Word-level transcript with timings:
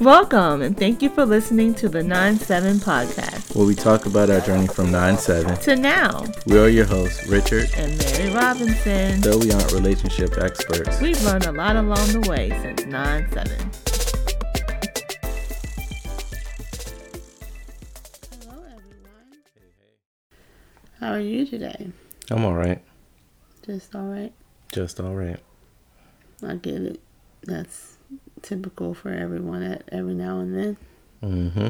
Welcome 0.00 0.60
and 0.60 0.76
thank 0.76 1.00
you 1.00 1.08
for 1.08 1.24
listening 1.24 1.74
to 1.76 1.88
the 1.88 2.02
9 2.02 2.38
7 2.38 2.76
podcast. 2.76 3.56
Where 3.56 3.66
we 3.66 3.74
talk 3.74 4.04
about 4.04 4.28
our 4.28 4.40
journey 4.40 4.66
from 4.66 4.90
9 4.90 5.16
7 5.16 5.56
to 5.60 5.74
now. 5.74 6.26
We 6.46 6.58
are 6.58 6.68
your 6.68 6.84
hosts, 6.84 7.26
Richard 7.28 7.70
and 7.76 7.96
Mary 7.96 8.30
Robinson. 8.30 9.22
Though 9.22 9.38
we 9.38 9.50
aren't 9.52 9.72
relationship 9.72 10.36
experts, 10.36 11.00
we've 11.00 11.22
learned 11.24 11.46
a 11.46 11.52
lot 11.52 11.76
along 11.76 12.08
the 12.08 12.28
way 12.28 12.50
since 12.60 12.84
9 12.84 13.32
7. 13.32 13.70
Hello, 18.42 18.62
everyone. 18.64 19.38
How 21.00 21.12
are 21.12 21.20
you 21.20 21.46
today? 21.46 21.88
I'm 22.30 22.44
all 22.44 22.54
right. 22.54 22.82
Just 23.64 23.94
all 23.94 24.02
right. 24.06 24.32
Just 24.72 25.00
all 25.00 25.14
right. 25.14 25.40
I 26.46 26.56
get 26.56 26.82
it. 26.82 27.00
That's 27.44 27.95
typical 28.42 28.94
for 28.94 29.10
everyone 29.10 29.62
at 29.62 29.82
every 29.90 30.14
now 30.14 30.40
and 30.40 30.56
then. 30.56 30.76
Mm-hmm. 31.22 31.68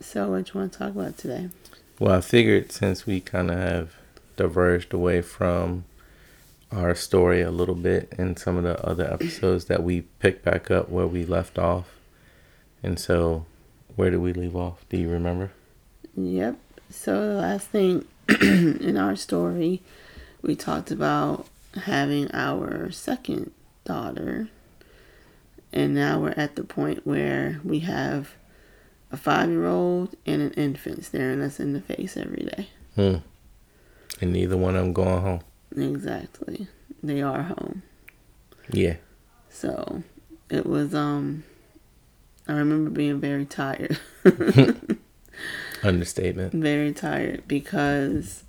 So, 0.00 0.30
what 0.30 0.52
you 0.52 0.60
want 0.60 0.72
to 0.72 0.78
talk 0.78 0.90
about 0.90 1.18
today? 1.18 1.48
Well, 1.98 2.16
I 2.16 2.20
figured 2.20 2.72
since 2.72 3.06
we 3.06 3.20
kind 3.20 3.50
of 3.50 3.58
have 3.58 3.94
diverged 4.36 4.92
away 4.92 5.22
from 5.22 5.84
our 6.72 6.94
story 6.94 7.42
a 7.42 7.50
little 7.50 7.74
bit 7.74 8.12
in 8.18 8.36
some 8.36 8.56
of 8.56 8.64
the 8.64 8.84
other 8.84 9.04
episodes 9.12 9.66
that 9.66 9.82
we 9.82 10.02
pick 10.18 10.42
back 10.42 10.70
up 10.70 10.88
where 10.88 11.06
we 11.06 11.24
left 11.24 11.58
off. 11.58 11.86
And 12.82 12.98
so, 12.98 13.46
where 13.94 14.10
did 14.10 14.20
we 14.20 14.32
leave 14.32 14.56
off? 14.56 14.84
Do 14.88 14.96
you 14.96 15.08
remember? 15.08 15.52
Yep. 16.16 16.56
So, 16.90 17.28
the 17.28 17.40
last 17.40 17.68
thing 17.68 18.06
in 18.40 18.96
our 18.96 19.14
story, 19.14 19.82
we 20.40 20.56
talked 20.56 20.90
about 20.90 21.46
having 21.84 22.30
our 22.32 22.90
second 22.90 23.52
daughter 23.84 24.48
and 25.72 25.94
now 25.94 26.20
we're 26.20 26.34
at 26.36 26.56
the 26.56 26.64
point 26.64 27.06
where 27.06 27.60
we 27.64 27.80
have 27.80 28.34
a 29.10 29.16
five 29.16 29.48
year 29.50 29.66
old 29.66 30.14
and 30.26 30.42
an 30.42 30.52
infant 30.52 31.04
staring 31.04 31.40
us 31.40 31.60
in 31.60 31.72
the 31.72 31.80
face 31.80 32.16
every 32.16 32.44
day. 32.44 32.68
Hmm. 32.94 33.16
And 34.20 34.32
neither 34.32 34.56
one 34.56 34.76
of 34.76 34.82
them 34.82 34.92
going 34.92 35.22
home. 35.22 35.40
Exactly. 35.76 36.68
They 37.02 37.22
are 37.22 37.42
home. 37.42 37.82
Yeah. 38.70 38.96
So 39.48 40.02
it 40.50 40.66
was 40.66 40.94
um 40.94 41.44
I 42.46 42.52
remember 42.52 42.90
being 42.90 43.20
very 43.20 43.46
tired. 43.46 43.98
Understatement. 45.82 46.54
Very 46.54 46.92
tired 46.92 47.48
because 47.48 48.44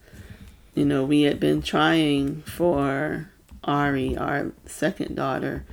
you 0.76 0.86
know, 0.86 1.04
we 1.04 1.24
had 1.24 1.40
been 1.40 1.62
trying 1.62 2.42
for 2.44 3.30
Ari, 3.64 4.18
our 4.18 4.52
second 4.66 5.16
daughter, 5.16 5.66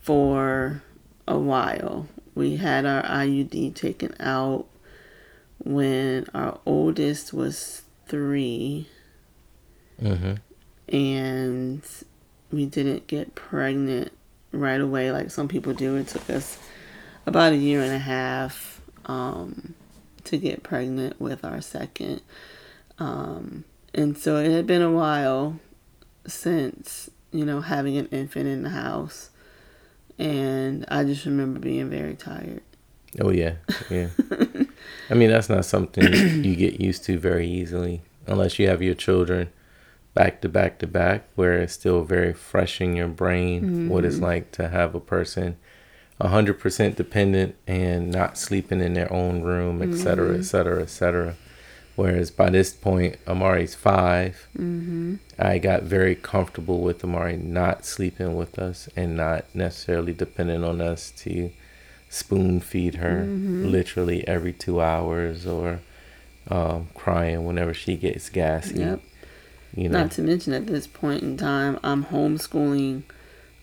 for 0.00 0.82
a 1.30 1.38
while. 1.38 2.08
We 2.34 2.56
had 2.56 2.84
our 2.84 3.02
IUD 3.02 3.74
taken 3.74 4.14
out 4.20 4.66
when 5.58 6.26
our 6.34 6.58
oldest 6.66 7.32
was 7.32 7.82
3 8.08 8.88
mm-hmm. 10.02 10.34
And 10.94 11.82
we 12.50 12.66
didn't 12.66 13.06
get 13.06 13.36
pregnant 13.36 14.12
right 14.52 14.80
away 14.80 15.12
like 15.12 15.30
some 15.30 15.46
people 15.46 15.72
do. 15.72 15.96
It 15.96 16.08
took 16.08 16.28
us 16.28 16.58
about 17.26 17.52
a 17.52 17.56
year 17.56 17.80
and 17.80 17.92
a 17.92 17.98
half 17.98 18.80
um, 19.06 19.74
to 20.24 20.36
get 20.36 20.64
pregnant 20.64 21.20
with 21.20 21.44
our 21.44 21.60
second. 21.60 22.22
Um, 22.98 23.64
and 23.94 24.18
so 24.18 24.36
it 24.36 24.50
had 24.50 24.66
been 24.66 24.82
a 24.82 24.90
while 24.90 25.60
since, 26.26 27.08
you 27.30 27.44
know, 27.44 27.60
having 27.60 27.96
an 27.96 28.06
infant 28.06 28.48
in 28.48 28.64
the 28.64 28.70
house 28.70 29.29
and 30.20 30.84
I 30.88 31.04
just 31.04 31.24
remember 31.24 31.58
being 31.58 31.88
very 31.88 32.14
tired. 32.14 32.62
Oh 33.20 33.30
yeah, 33.30 33.54
yeah. 33.88 34.08
I 35.10 35.14
mean, 35.14 35.30
that's 35.30 35.48
not 35.48 35.64
something 35.64 36.04
you 36.44 36.54
get 36.54 36.80
used 36.80 37.04
to 37.04 37.18
very 37.18 37.48
easily 37.48 38.02
unless 38.26 38.58
you 38.58 38.68
have 38.68 38.82
your 38.82 38.94
children 38.94 39.50
back 40.14 40.40
to 40.42 40.48
back 40.48 40.78
to 40.80 40.86
back, 40.86 41.28
where 41.34 41.54
it's 41.54 41.72
still 41.72 42.04
very 42.04 42.32
fresh 42.32 42.80
in 42.80 42.94
your 42.94 43.08
brain 43.08 43.62
mm-hmm. 43.62 43.88
what 43.88 44.04
it's 44.04 44.16
mm-hmm. 44.16 44.24
like 44.24 44.52
to 44.52 44.68
have 44.68 44.94
a 44.94 45.00
person 45.00 45.56
100% 46.20 46.96
dependent 46.96 47.56
and 47.66 48.10
not 48.10 48.36
sleeping 48.36 48.80
in 48.80 48.92
their 48.92 49.10
own 49.10 49.40
room, 49.40 49.80
et 49.82 49.96
cetera, 49.96 50.36
et 50.36 50.42
cetera, 50.42 50.82
et 50.82 50.90
cetera. 50.90 51.34
Whereas 51.96 52.30
by 52.30 52.50
this 52.50 52.72
point, 52.72 53.16
Amari's 53.26 53.74
5 53.74 54.48
mm-hmm. 54.56 55.16
I 55.38 55.58
got 55.58 55.82
very 55.82 56.14
comfortable 56.14 56.80
with 56.80 57.04
Amari 57.04 57.36
not 57.36 57.84
sleeping 57.84 58.36
with 58.36 58.58
us 58.58 58.88
and 58.96 59.16
not 59.16 59.44
necessarily 59.54 60.12
depending 60.12 60.64
on 60.64 60.80
us 60.80 61.10
to 61.18 61.50
spoon 62.08 62.60
feed 62.60 62.96
her 62.96 63.24
mm-hmm. 63.24 63.66
literally 63.66 64.26
every 64.26 64.52
two 64.52 64.80
hours 64.80 65.46
or 65.46 65.80
um, 66.48 66.88
crying 66.94 67.44
whenever 67.44 67.74
she 67.74 67.96
gets 67.96 68.28
gassy. 68.28 68.80
Yep. 68.80 69.00
You 69.76 69.88
know? 69.88 70.00
Not 70.00 70.10
to 70.12 70.22
mention 70.22 70.52
at 70.52 70.66
this 70.66 70.86
point 70.86 71.22
in 71.22 71.36
time, 71.36 71.78
I'm 71.82 72.06
homeschooling 72.06 73.02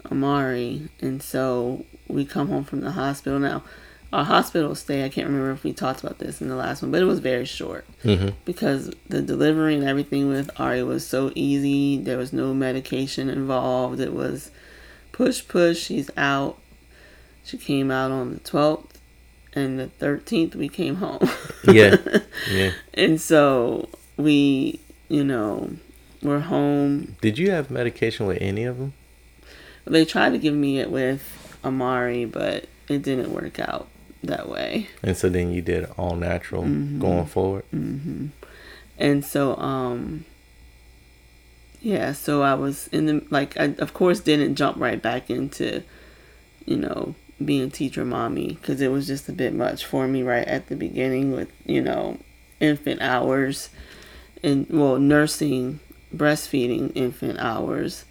Amari, 0.09 0.87
and 1.01 1.21
so 1.21 1.85
we 2.07 2.23
come 2.23 2.47
home 2.47 2.63
from 2.63 2.81
the 2.81 2.91
hospital 2.91 3.39
now 3.39 3.63
our 4.13 4.23
hospital 4.23 4.73
stay, 4.73 5.03
I 5.03 5.09
can't 5.09 5.27
remember 5.27 5.51
if 5.51 5.63
we 5.63 5.73
talked 5.73 6.01
about 6.01 6.19
this 6.19 6.41
in 6.41 6.47
the 6.47 6.55
last 6.55 6.81
one, 6.81 6.91
but 6.91 7.01
it 7.01 7.05
was 7.05 7.19
very 7.19 7.45
short 7.45 7.85
mm-hmm. 8.03 8.29
because 8.45 8.91
the 9.09 9.21
delivery 9.21 9.75
and 9.75 9.83
everything 9.83 10.29
with 10.29 10.49
Ari 10.59 10.83
was 10.83 11.05
so 11.05 11.31
easy. 11.35 11.97
There 11.97 12.17
was 12.17 12.31
no 12.31 12.53
medication 12.53 13.29
involved. 13.29 13.99
It 13.99 14.13
was 14.13 14.51
push, 15.11 15.45
push. 15.45 15.79
She's 15.79 16.09
out. 16.15 16.57
She 17.43 17.57
came 17.57 17.91
out 17.91 18.11
on 18.11 18.33
the 18.33 18.39
12th, 18.39 18.91
and 19.53 19.79
the 19.79 19.89
13th 19.99 20.55
we 20.55 20.69
came 20.69 20.95
home. 20.95 21.29
yeah. 21.63 21.97
Yeah. 22.49 22.71
And 22.93 23.19
so 23.19 23.89
we, 24.15 24.79
you 25.09 25.23
know, 25.23 25.71
we're 26.21 26.39
home. 26.39 27.17
Did 27.19 27.37
you 27.37 27.51
have 27.51 27.69
medication 27.69 28.25
with 28.25 28.37
any 28.39 28.63
of 28.63 28.77
them? 28.77 28.93
They 29.85 30.05
tried 30.05 30.29
to 30.29 30.37
give 30.37 30.53
me 30.53 30.79
it 30.79 30.91
with 30.91 31.57
Amari, 31.65 32.25
but 32.25 32.67
it 32.87 33.01
didn't 33.01 33.33
work 33.33 33.59
out 33.59 33.89
that 34.23 34.49
way. 34.49 34.87
And 35.03 35.15
so 35.15 35.29
then 35.29 35.51
you 35.51 35.61
did 35.61 35.85
all 35.97 36.15
natural 36.15 36.63
mm-hmm. 36.63 36.99
going 36.99 37.25
forward. 37.25 37.65
Mm-hmm. 37.73 38.27
And 38.97 39.23
so, 39.23 39.55
um, 39.57 40.25
yeah, 41.81 42.13
so 42.13 42.41
I 42.41 42.55
was 42.55 42.87
in 42.87 43.05
the 43.05 43.25
like, 43.29 43.57
I 43.57 43.75
of 43.79 43.93
course 43.93 44.19
didn't 44.19 44.55
jump 44.55 44.77
right 44.79 45.01
back 45.01 45.29
into, 45.29 45.83
you 46.65 46.77
know, 46.77 47.15
being 47.43 47.69
teacher 47.69 48.03
mommy 48.03 48.53
because 48.53 48.81
it 48.81 48.91
was 48.91 49.05
just 49.07 49.29
a 49.29 49.33
bit 49.33 49.53
much 49.53 49.85
for 49.85 50.07
me 50.07 50.23
right 50.23 50.47
at 50.47 50.67
the 50.67 50.75
beginning 50.75 51.31
with 51.31 51.51
you 51.65 51.81
know 51.81 52.17
infant 52.59 52.99
hours 53.01 53.69
and 54.43 54.65
well 54.69 54.97
nursing 54.97 55.79
breastfeeding 56.15 56.91
infant 56.95 57.37
hours 57.37 58.05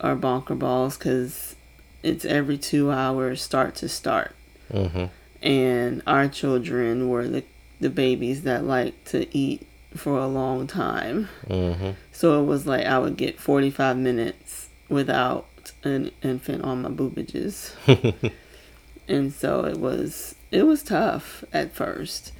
are 0.00 0.16
bonker 0.16 0.54
balls 0.54 0.98
because 0.98 1.54
it's 2.02 2.24
every 2.24 2.58
two 2.58 2.90
hours 2.90 3.40
start 3.40 3.74
to 3.76 3.88
start 3.88 4.34
Mm-hmm. 4.72 5.04
And 5.46 6.02
our 6.06 6.28
children 6.28 7.08
were 7.08 7.28
the, 7.28 7.44
the 7.80 7.90
babies 7.90 8.42
that 8.42 8.64
like 8.64 9.04
to 9.06 9.26
eat 9.36 9.66
for 9.94 10.18
a 10.18 10.26
long 10.26 10.66
time. 10.66 11.28
Mm-hmm. 11.46 11.90
So 12.12 12.42
it 12.42 12.46
was 12.46 12.66
like 12.66 12.86
I 12.86 12.98
would 12.98 13.16
get 13.16 13.38
45 13.38 13.96
minutes 13.96 14.68
without 14.88 15.46
an 15.82 16.10
infant 16.22 16.62
on 16.62 16.82
my 16.82 16.88
boobages. 16.88 17.74
and 19.08 19.32
so 19.32 19.64
it 19.64 19.78
was 19.78 20.34
it 20.50 20.64
was 20.64 20.82
tough 20.82 21.44
at 21.52 21.74
first. 21.74 22.32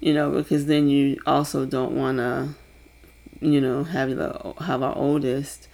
You 0.00 0.14
know, 0.14 0.32
because 0.32 0.66
then 0.66 0.88
you 0.88 1.18
also 1.26 1.64
don't 1.64 1.92
want 1.92 2.18
to 2.18 2.56
you 3.42 3.60
know, 3.60 3.84
have 3.84 4.16
the 4.16 4.54
have 4.60 4.82
our 4.82 4.96
oldest 4.96 5.68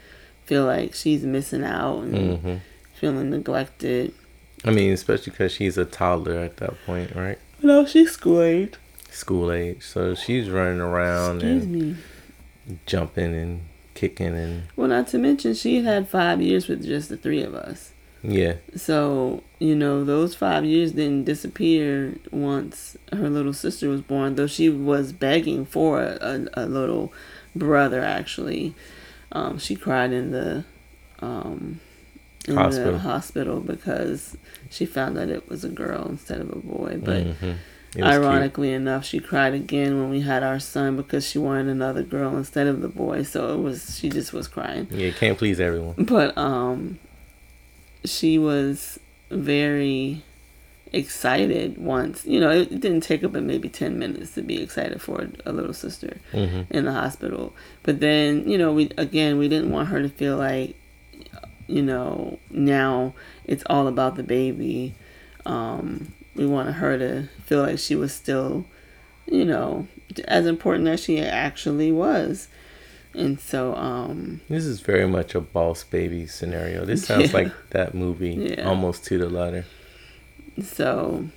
feel 0.46 0.64
like 0.64 0.94
she's 0.94 1.22
missing 1.22 1.62
out 1.62 2.00
and 2.00 2.14
mm-hmm. 2.14 2.54
feeling 2.94 3.30
neglected. 3.30 4.14
I 4.64 4.70
mean, 4.70 4.92
especially 4.92 5.30
because 5.32 5.52
she's 5.52 5.78
a 5.78 5.84
toddler 5.84 6.38
at 6.38 6.56
that 6.58 6.74
point, 6.84 7.14
right? 7.14 7.38
No, 7.62 7.86
she's 7.86 8.10
school 8.12 8.40
age. 8.42 8.74
School 9.10 9.50
age, 9.52 9.82
so 9.82 10.14
she's 10.14 10.50
running 10.50 10.80
around 10.80 11.36
Excuse 11.36 11.64
and 11.64 11.72
me. 11.72 11.96
jumping 12.86 13.34
and 13.34 13.60
kicking 13.94 14.34
and. 14.36 14.64
Well, 14.76 14.88
not 14.88 15.08
to 15.08 15.18
mention 15.18 15.54
she 15.54 15.82
had 15.82 16.08
five 16.08 16.40
years 16.42 16.68
with 16.68 16.84
just 16.84 17.08
the 17.08 17.16
three 17.16 17.42
of 17.42 17.54
us. 17.54 17.92
Yeah. 18.22 18.54
So 18.74 19.42
you 19.60 19.74
know 19.76 20.04
those 20.04 20.34
five 20.34 20.64
years 20.64 20.92
didn't 20.92 21.24
disappear 21.24 22.16
once 22.32 22.96
her 23.12 23.30
little 23.30 23.52
sister 23.52 23.88
was 23.88 24.00
born. 24.02 24.34
Though 24.34 24.46
she 24.48 24.68
was 24.68 25.12
begging 25.12 25.64
for 25.64 26.02
a, 26.02 26.18
a, 26.54 26.64
a 26.64 26.66
little 26.66 27.12
brother, 27.54 28.02
actually, 28.02 28.74
um, 29.32 29.58
she 29.58 29.76
cried 29.76 30.12
in 30.12 30.32
the 30.32 30.64
um, 31.20 31.80
in 32.48 32.56
hospital. 32.56 32.92
the 32.92 32.98
hospital 32.98 33.60
because 33.60 34.36
she 34.70 34.86
found 34.86 35.16
that 35.16 35.28
it 35.28 35.48
was 35.48 35.64
a 35.64 35.68
girl 35.68 36.06
instead 36.08 36.40
of 36.40 36.50
a 36.50 36.56
boy. 36.56 36.98
But 37.02 37.26
mm-hmm. 37.26 38.02
ironically 38.02 38.68
cute. 38.68 38.80
enough, 38.80 39.04
she 39.04 39.20
cried 39.20 39.54
again 39.54 40.00
when 40.00 40.10
we 40.10 40.20
had 40.20 40.42
our 40.42 40.58
son 40.58 40.96
because 40.96 41.28
she 41.28 41.38
wanted 41.38 41.68
another 41.68 42.02
girl 42.02 42.36
instead 42.36 42.66
of 42.66 42.80
the 42.80 42.88
boy. 42.88 43.22
So 43.22 43.54
it 43.54 43.62
was 43.62 43.98
she 43.98 44.08
just 44.08 44.32
was 44.32 44.48
crying. 44.48 44.88
Yeah, 44.90 45.10
can't 45.10 45.38
please 45.38 45.60
everyone. 45.60 46.04
But 46.04 46.36
um, 46.36 46.98
she 48.04 48.38
was 48.38 48.98
very 49.30 50.22
excited 50.92 51.78
once. 51.78 52.24
You 52.24 52.40
know, 52.40 52.50
it, 52.50 52.68
didn't 52.80 53.02
take 53.02 53.24
up 53.24 53.32
but 53.32 53.42
maybe 53.42 53.68
10 53.68 53.98
minutes 53.98 54.34
to 54.34 54.42
be 54.42 54.62
excited 54.62 55.00
for 55.00 55.28
a, 55.44 55.52
little 55.52 55.74
sister 55.74 56.18
hmm 56.32 56.62
in 56.70 56.84
the 56.84 56.92
hospital. 56.92 57.54
But 57.82 58.00
then, 58.00 58.48
you 58.48 58.58
know, 58.58 58.72
we 58.72 58.90
again, 58.96 59.38
we 59.38 59.48
didn't 59.48 59.70
want 59.70 59.88
her 59.88 60.02
to 60.02 60.08
feel 60.08 60.36
like, 60.36 60.76
you 61.68 61.82
know, 61.82 62.38
now 62.50 63.14
it's 63.44 63.62
all 63.66 63.86
about 63.86 64.16
the 64.16 64.22
baby. 64.24 64.94
Um, 65.46 66.12
we 66.34 66.46
wanted 66.46 66.72
her 66.72 66.98
to 66.98 67.28
feel 67.44 67.62
like 67.62 67.78
she 67.78 67.94
was 67.94 68.12
still, 68.12 68.64
you 69.26 69.44
know, 69.44 69.86
as 70.26 70.46
important 70.46 70.88
as 70.88 71.00
she 71.04 71.20
actually 71.20 71.92
was. 71.92 72.48
And 73.14 73.38
so, 73.40 73.74
um, 73.74 74.40
This 74.48 74.64
is 74.64 74.80
very 74.80 75.06
much 75.06 75.34
a 75.34 75.40
boss 75.40 75.82
baby 75.84 76.26
scenario. 76.26 76.84
This 76.84 77.04
sounds 77.06 77.32
Yeah. 77.32 77.38
like 77.40 77.52
that 77.70 77.94
movie 77.94 78.54
Yeah. 78.56 78.68
almost 78.68 79.04
to 79.06 79.18
the 79.18 79.28
letter. 79.28 79.64
so, 80.62 81.28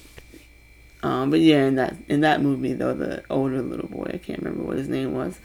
um, 1.03 1.29
but 1.31 1.39
yeah, 1.39 1.65
in 1.65 1.75
that 1.75 1.95
in 2.07 2.21
that 2.21 2.41
movie 2.41 2.73
though, 2.73 2.93
the 2.93 3.23
older 3.29 3.61
little 3.61 3.87
boy, 3.89 4.11
I 4.13 4.17
can't 4.17 4.39
remember 4.39 4.63
what 4.63 4.77
his 4.77 4.87
name 4.87 5.13
was. 5.13 5.39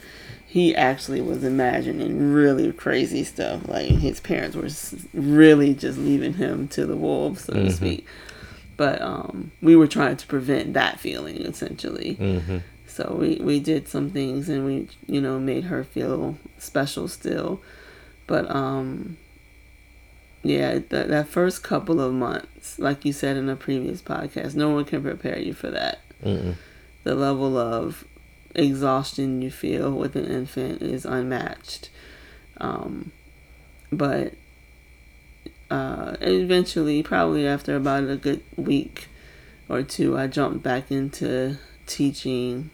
He 0.46 0.74
actually 0.74 1.20
was 1.20 1.44
imagining 1.44 2.32
really 2.32 2.72
crazy 2.72 3.24
stuff. 3.24 3.68
Like 3.68 3.86
his 3.88 4.20
parents 4.20 4.56
were 4.56 4.70
really 5.20 5.74
just 5.74 5.98
leaving 5.98 6.34
him 6.34 6.68
to 6.68 6.86
the 6.86 6.96
wolves, 6.96 7.44
so 7.44 7.52
to 7.52 7.58
Mhm. 7.60 7.72
speak. 7.72 8.06
But 8.76 9.00
um, 9.02 9.50
we 9.60 9.74
were 9.76 9.86
trying 9.86 10.16
to 10.16 10.26
prevent 10.26 10.74
that 10.74 11.00
feeling 11.00 11.36
essentially. 11.38 12.14
hmm 12.14 12.58
So 12.86 13.16
we, 13.20 13.36
we 13.42 13.60
did 13.60 13.88
some 13.88 14.10
things 14.10 14.48
and 14.48 14.64
we, 14.64 14.88
you 15.06 15.20
know, 15.20 15.38
made 15.38 15.64
her 15.64 15.84
feel 15.84 16.38
special 16.58 17.08
still. 17.08 17.60
But, 18.26 18.50
um, 18.50 19.16
yeah, 20.42 20.78
that, 20.88 21.08
that 21.08 21.28
first 21.28 21.62
couple 21.62 22.00
of 22.00 22.12
months, 22.14 22.78
like 22.78 23.04
you 23.04 23.12
said 23.12 23.36
in 23.36 23.48
a 23.48 23.56
previous 23.56 24.00
podcast, 24.00 24.54
no 24.54 24.70
one 24.70 24.84
can 24.84 25.02
prepare 25.02 25.38
you 25.38 25.52
for 25.52 25.70
that. 25.70 26.00
Mm-mm. 26.24 26.54
The 27.04 27.14
level 27.14 27.56
of 27.58 28.04
exhaustion 28.56 29.42
you 29.42 29.50
feel 29.50 29.90
with 29.92 30.16
an 30.16 30.26
infant 30.26 30.82
is 30.82 31.04
unmatched. 31.04 31.90
Um, 32.58 33.12
but 33.92 34.34
uh, 35.70 36.16
eventually, 36.20 37.02
probably 37.02 37.46
after 37.46 37.76
about 37.76 38.04
a 38.08 38.16
good 38.16 38.42
week 38.56 39.08
or 39.68 39.82
two, 39.82 40.16
I 40.18 40.26
jumped 40.26 40.62
back 40.62 40.90
into 40.90 41.58
teaching 41.86 42.70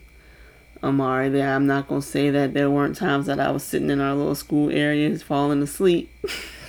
Amari 0.82 1.29
there. 1.29 1.55
I'm 1.55 1.67
not 1.67 1.88
gonna 1.88 2.02
say 2.02 2.31
that 2.31 2.55
there 2.55 2.70
weren't 2.70 2.96
times 2.96 3.26
that 3.26 3.40
I 3.40 3.50
was 3.50 3.62
sitting 3.62 3.90
in 3.90 4.00
our 4.00 4.14
little 4.14 4.35
school 4.35 4.70
areas 4.70 5.23
falling 5.23 5.62
asleep 5.62 6.11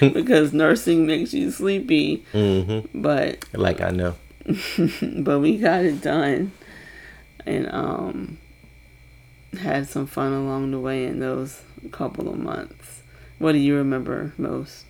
because 0.00 0.52
nursing 0.52 1.06
makes 1.06 1.32
you 1.32 1.50
sleepy. 1.50 2.24
hmm 2.32 2.80
But 2.94 3.44
Like 3.52 3.80
I 3.80 3.90
know. 3.90 4.16
but 5.18 5.40
we 5.40 5.58
got 5.58 5.84
it 5.84 6.00
done 6.00 6.52
and 7.46 7.72
um 7.72 8.38
had 9.58 9.88
some 9.88 10.06
fun 10.06 10.32
along 10.32 10.70
the 10.70 10.78
way 10.78 11.04
in 11.06 11.18
those 11.18 11.62
couple 11.90 12.28
of 12.28 12.38
months. 12.38 13.02
What 13.38 13.52
do 13.52 13.58
you 13.58 13.76
remember 13.76 14.32
most? 14.38 14.84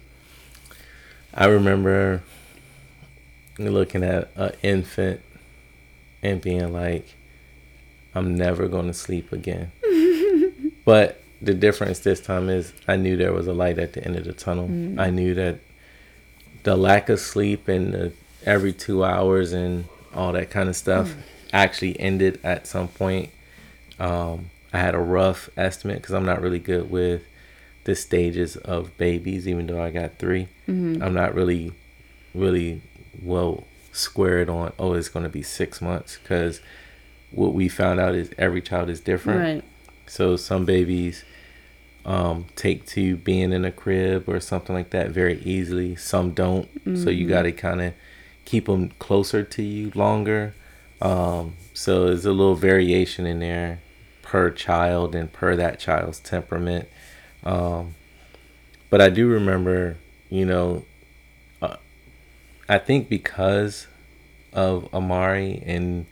I 1.33 1.47
remember 1.47 2.23
looking 3.59 4.03
at 4.03 4.31
an 4.37 4.53
infant 4.63 5.21
and 6.23 6.41
being 6.41 6.73
like, 6.73 7.15
I'm 8.15 8.35
never 8.35 8.69
going 8.69 8.89
to 8.89 8.95
sleep 8.95 9.33
again. 9.33 9.71
but 10.85 11.23
the 11.41 11.55
difference 11.55 12.01
this 12.01 12.21
time 12.21 12.49
is 12.49 12.73
I 12.89 12.97
knew 12.97 13.17
there 13.17 13.33
was 13.33 13.47
a 13.47 13.53
light 13.53 13.79
at 13.79 13.93
the 13.93 14.05
end 14.05 14.17
of 14.17 14.25
the 14.25 14.33
tunnel. 14.33 14.69
I 15.01 15.11
knew 15.11 15.35
that 15.35 15.61
the 16.65 16.77
lack 16.77 17.09
of 17.09 17.21
sleep 17.21 17.69
and 17.69 17.95
the 17.95 18.13
every 18.45 18.73
two 18.73 19.05
hours 19.05 19.53
and 19.53 19.85
all 20.15 20.33
that 20.33 20.51
kind 20.51 20.69
of 20.69 20.77
stuff 20.77 21.15
actually 21.53 21.99
ended 21.99 22.41
at 22.45 22.67
some 22.67 22.89
point. 22.89 23.31
Um, 23.99 24.51
I 24.73 24.79
had 24.79 24.95
a 24.95 25.01
rough 25.01 25.51
estimate 25.57 25.99
because 25.99 26.15
I'm 26.15 26.25
not 26.25 26.41
really 26.41 26.59
good 26.59 26.91
with 26.91 27.23
the 27.85 27.95
stages 27.95 28.57
of 28.57 28.97
babies, 28.99 29.49
even 29.49 29.67
though 29.67 29.83
I 29.83 29.91
got 29.91 30.19
3 30.19 30.49
i 30.69 30.71
I'm 30.71 31.15
not 31.15 31.35
really, 31.35 31.73
really 32.35 32.83
well 33.23 33.65
squared 33.93 34.49
on, 34.49 34.73
oh, 34.79 34.93
it's 34.95 35.09
going 35.09 35.25
to 35.25 35.31
be 35.31 35.43
six 35.43 35.81
months 35.81 36.19
because 36.23 36.61
what 37.33 37.55
we 37.55 37.69
found 37.69 37.99
out 37.99 38.15
is 38.15 38.31
every 38.39 38.63
child 38.63 38.89
is 38.89 39.01
different. 39.01 39.41
Right. 39.41 39.65
So 40.07 40.37
some 40.37 40.65
babies 40.65 41.25
um, 42.05 42.47
take 42.57 42.87
to 42.87 43.17
being 43.17 43.53
in 43.53 43.65
a 43.65 43.73
crib 43.73 44.29
or 44.29 44.41
something 44.41 44.75
like 44.75 44.91
that 44.91 45.11
very 45.11 45.41
easily. 45.43 45.97
Some 45.97 46.33
don't. 46.33 46.69
So 46.97 47.11
you 47.11 47.29
got 47.29 47.43
to 47.43 47.53
kind 47.53 47.81
of 47.81 47.95
keep 48.45 48.67
them 48.67 48.91
closer 48.99 49.43
to 49.43 49.63
you 49.63 49.93
longer. 49.95 50.55
Um, 51.01 51.55
so 51.73 52.07
there's 52.07 52.27
a 52.27 52.33
little 52.33 52.55
variation 52.55 53.27
in 53.27 53.41
there 53.41 53.81
per 54.23 54.51
child 54.51 55.15
and 55.15 55.33
per 55.33 55.57
that 55.57 55.79
child's 55.79 56.21
temperament. 56.21 56.89
Um, 57.43 57.95
but 58.91 59.01
I 59.01 59.09
do 59.09 59.29
remember, 59.29 59.97
you 60.29 60.45
know, 60.45 60.85
uh, 61.63 61.77
I 62.69 62.79
think 62.79 63.09
because 63.09 63.87
of 64.53 64.93
Amari 64.93 65.63
and 65.65 66.07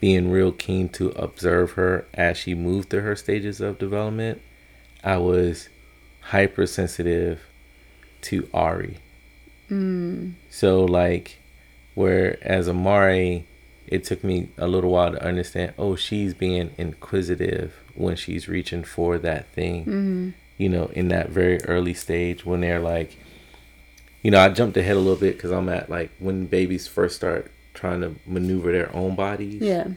being 0.00 0.30
real 0.30 0.52
keen 0.52 0.88
to 0.90 1.10
observe 1.10 1.72
her 1.72 2.06
as 2.14 2.36
she 2.36 2.54
moved 2.54 2.90
through 2.90 3.02
her 3.02 3.16
stages 3.16 3.60
of 3.60 3.78
development, 3.78 4.40
I 5.04 5.16
was 5.18 5.68
hypersensitive 6.20 7.40
to 8.22 8.48
Ari. 8.52 8.98
So 10.50 10.84
like, 10.84 11.38
whereas 11.94 12.68
Amari, 12.68 13.46
it 13.90 14.04
took 14.04 14.22
me 14.24 14.48
a 14.56 14.66
little 14.68 14.90
while 14.90 15.12
to 15.12 15.22
understand. 15.24 15.74
Oh, 15.78 15.96
she's 15.96 16.32
being 16.32 16.70
inquisitive 16.78 17.74
when 17.94 18.16
she's 18.16 18.48
reaching 18.48 18.84
for 18.84 19.18
that 19.18 19.48
thing. 19.52 20.34
You 20.58 20.68
know, 20.68 20.86
in 20.88 21.08
that 21.08 21.30
very 21.30 21.60
early 21.64 21.94
stage 21.94 22.44
when 22.44 22.60
they're 22.60 22.80
like, 22.80 23.16
you 24.22 24.30
know, 24.30 24.38
I 24.40 24.48
jumped 24.50 24.76
ahead 24.76 24.96
a 24.96 25.00
little 25.00 25.16
bit 25.16 25.36
because 25.36 25.50
I'm 25.50 25.68
at 25.70 25.88
like 25.90 26.10
when 26.18 26.46
babies 26.46 26.86
first 26.86 27.16
start 27.16 27.50
trying 27.74 28.00
to 28.02 28.14
maneuver 28.26 28.70
their 28.72 28.94
own 28.94 29.14
bodies 29.14 29.62
Yeah. 29.62 29.88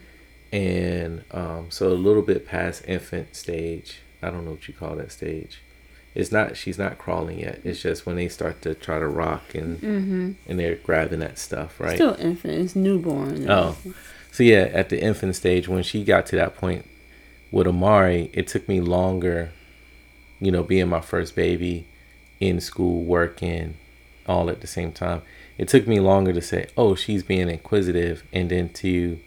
and 0.53 1.23
um, 1.31 1.65
so 1.69 1.89
a 1.89 1.93
little 1.93 2.21
bit 2.21 2.47
past 2.47 2.83
infant 2.87 3.35
stage. 3.35 3.99
I 4.21 4.29
don't 4.29 4.45
know 4.45 4.51
what 4.51 4.67
you 4.67 4.73
call 4.73 4.95
that 4.95 5.11
stage. 5.11 5.59
It's 6.15 6.31
not. 6.31 6.55
She's 6.55 6.77
not 6.77 6.97
crawling 6.97 7.39
yet. 7.39 7.61
It's 7.63 7.81
just 7.81 8.05
when 8.05 8.15
they 8.15 8.29
start 8.29 8.61
to 8.63 8.75
try 8.75 8.99
to 8.99 9.07
rock 9.07 9.55
and 9.55 9.81
and 10.47 10.59
they're 10.59 10.75
grabbing 10.75 11.19
that 11.19 11.39
stuff, 11.39 11.79
right? 11.79 11.95
Still 11.95 12.15
infant. 12.19 12.53
It's 12.53 12.75
newborn. 12.75 13.49
Oh, 13.49 13.77
so 14.31 14.43
yeah, 14.43 14.69
at 14.73 14.89
the 14.89 15.01
infant 15.01 15.35
stage, 15.35 15.67
when 15.67 15.83
she 15.83 16.03
got 16.03 16.25
to 16.27 16.35
that 16.35 16.55
point 16.55 16.85
with 17.51 17.67
Amari, 17.67 18.29
it 18.33 18.47
took 18.47 18.67
me 18.67 18.81
longer, 18.81 19.51
you 20.39 20.51
know, 20.51 20.63
being 20.63 20.89
my 20.89 21.01
first 21.01 21.35
baby, 21.35 21.87
in 22.39 22.59
school, 22.59 23.03
working, 23.03 23.75
all 24.27 24.49
at 24.49 24.61
the 24.61 24.67
same 24.67 24.91
time. 24.91 25.21
It 25.57 25.67
took 25.67 25.87
me 25.87 25.99
longer 25.99 26.33
to 26.33 26.41
say, 26.41 26.67
oh, 26.75 26.95
she's 26.95 27.23
being 27.23 27.49
inquisitive, 27.49 28.23
and 28.33 28.49
then 28.49 28.69
to 28.69 29.19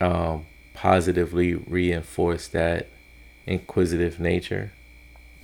um, 0.00 0.46
positively 0.74 1.54
reinforce 1.54 2.48
that 2.48 2.88
inquisitive 3.46 4.18
nature. 4.18 4.72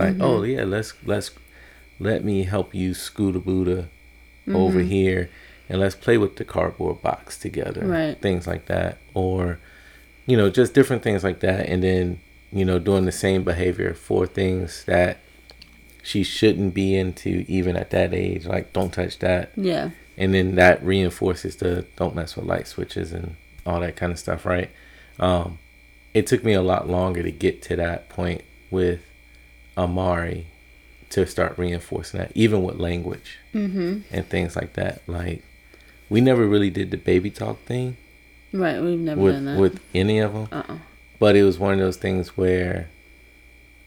Like, 0.02 0.20
oh 0.20 0.42
yeah, 0.42 0.64
let's 0.64 0.94
let's 1.04 1.30
let 1.98 2.24
me 2.24 2.44
help 2.44 2.74
you 2.74 2.94
scoot 2.94 3.36
a 3.36 3.38
Buddha 3.38 3.88
over 4.48 4.80
here 4.80 5.30
and 5.68 5.80
let's 5.80 5.94
play 5.94 6.18
with 6.18 6.36
the 6.36 6.44
cardboard 6.44 7.00
box 7.02 7.38
together. 7.38 7.86
Right. 7.86 8.20
Things 8.20 8.46
like 8.46 8.66
that. 8.66 8.98
Or, 9.14 9.58
you 10.26 10.36
know, 10.36 10.50
just 10.50 10.74
different 10.74 11.02
things 11.02 11.22
like 11.24 11.40
that. 11.40 11.66
And 11.66 11.82
then, 11.82 12.20
you 12.50 12.64
know, 12.64 12.78
doing 12.78 13.04
the 13.04 13.12
same 13.12 13.44
behavior 13.44 13.94
for 13.94 14.26
things 14.26 14.84
that 14.84 15.18
she 16.02 16.24
shouldn't 16.24 16.74
be 16.74 16.96
into 16.96 17.44
even 17.48 17.76
at 17.76 17.90
that 17.90 18.12
age. 18.12 18.44
Like, 18.44 18.72
don't 18.72 18.92
touch 18.92 19.18
that. 19.20 19.52
Yeah. 19.56 19.90
And 20.18 20.34
then 20.34 20.56
that 20.56 20.82
reinforces 20.84 21.56
the 21.56 21.86
don't 21.96 22.14
mess 22.14 22.36
with 22.36 22.44
light 22.44 22.66
switches 22.66 23.12
and 23.12 23.36
all 23.64 23.80
that 23.80 23.96
kind 23.96 24.12
of 24.12 24.18
stuff, 24.18 24.44
right? 24.44 24.70
Um, 25.18 25.58
it 26.12 26.26
took 26.26 26.44
me 26.44 26.52
a 26.52 26.62
lot 26.62 26.88
longer 26.88 27.22
to 27.22 27.30
get 27.30 27.62
to 27.62 27.76
that 27.76 28.08
point 28.08 28.42
with 28.70 29.00
Amari 29.76 30.46
to 31.10 31.26
start 31.26 31.58
reinforcing 31.58 32.18
that, 32.20 32.32
even 32.34 32.62
with 32.62 32.76
language 32.76 33.38
Mm-hmm. 33.54 34.00
and 34.10 34.26
things 34.28 34.56
like 34.56 34.72
that. 34.74 35.02
Like, 35.06 35.42
we 36.08 36.20
never 36.20 36.46
really 36.46 36.70
did 36.70 36.90
the 36.90 36.96
baby 36.96 37.30
talk 37.30 37.58
thing 37.64 37.96
Right. 38.52 38.80
We've 38.82 38.98
never 38.98 39.20
with 39.20 39.34
done 39.34 39.44
that. 39.46 39.58
with 39.58 39.80
any 39.94 40.18
of 40.18 40.34
them, 40.34 40.48
uh-uh. 40.52 40.76
but 41.18 41.36
it 41.36 41.42
was 41.42 41.58
one 41.58 41.72
of 41.74 41.78
those 41.80 41.96
things 41.96 42.36
where 42.36 42.88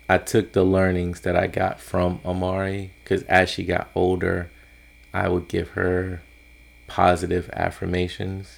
I 0.10 0.18
took 0.18 0.54
the 0.54 0.64
learnings 0.64 1.22
that 1.22 1.36
I 1.36 1.46
got 1.48 1.80
from 1.80 2.20
Amari 2.26 2.92
because 3.04 3.22
as 3.24 3.50
she 3.50 3.64
got 3.64 3.90
older, 3.94 4.50
I 5.14 5.30
would 5.30 5.48
give 5.48 5.70
her 5.70 6.22
positive 6.88 7.50
affirmations, 7.54 8.58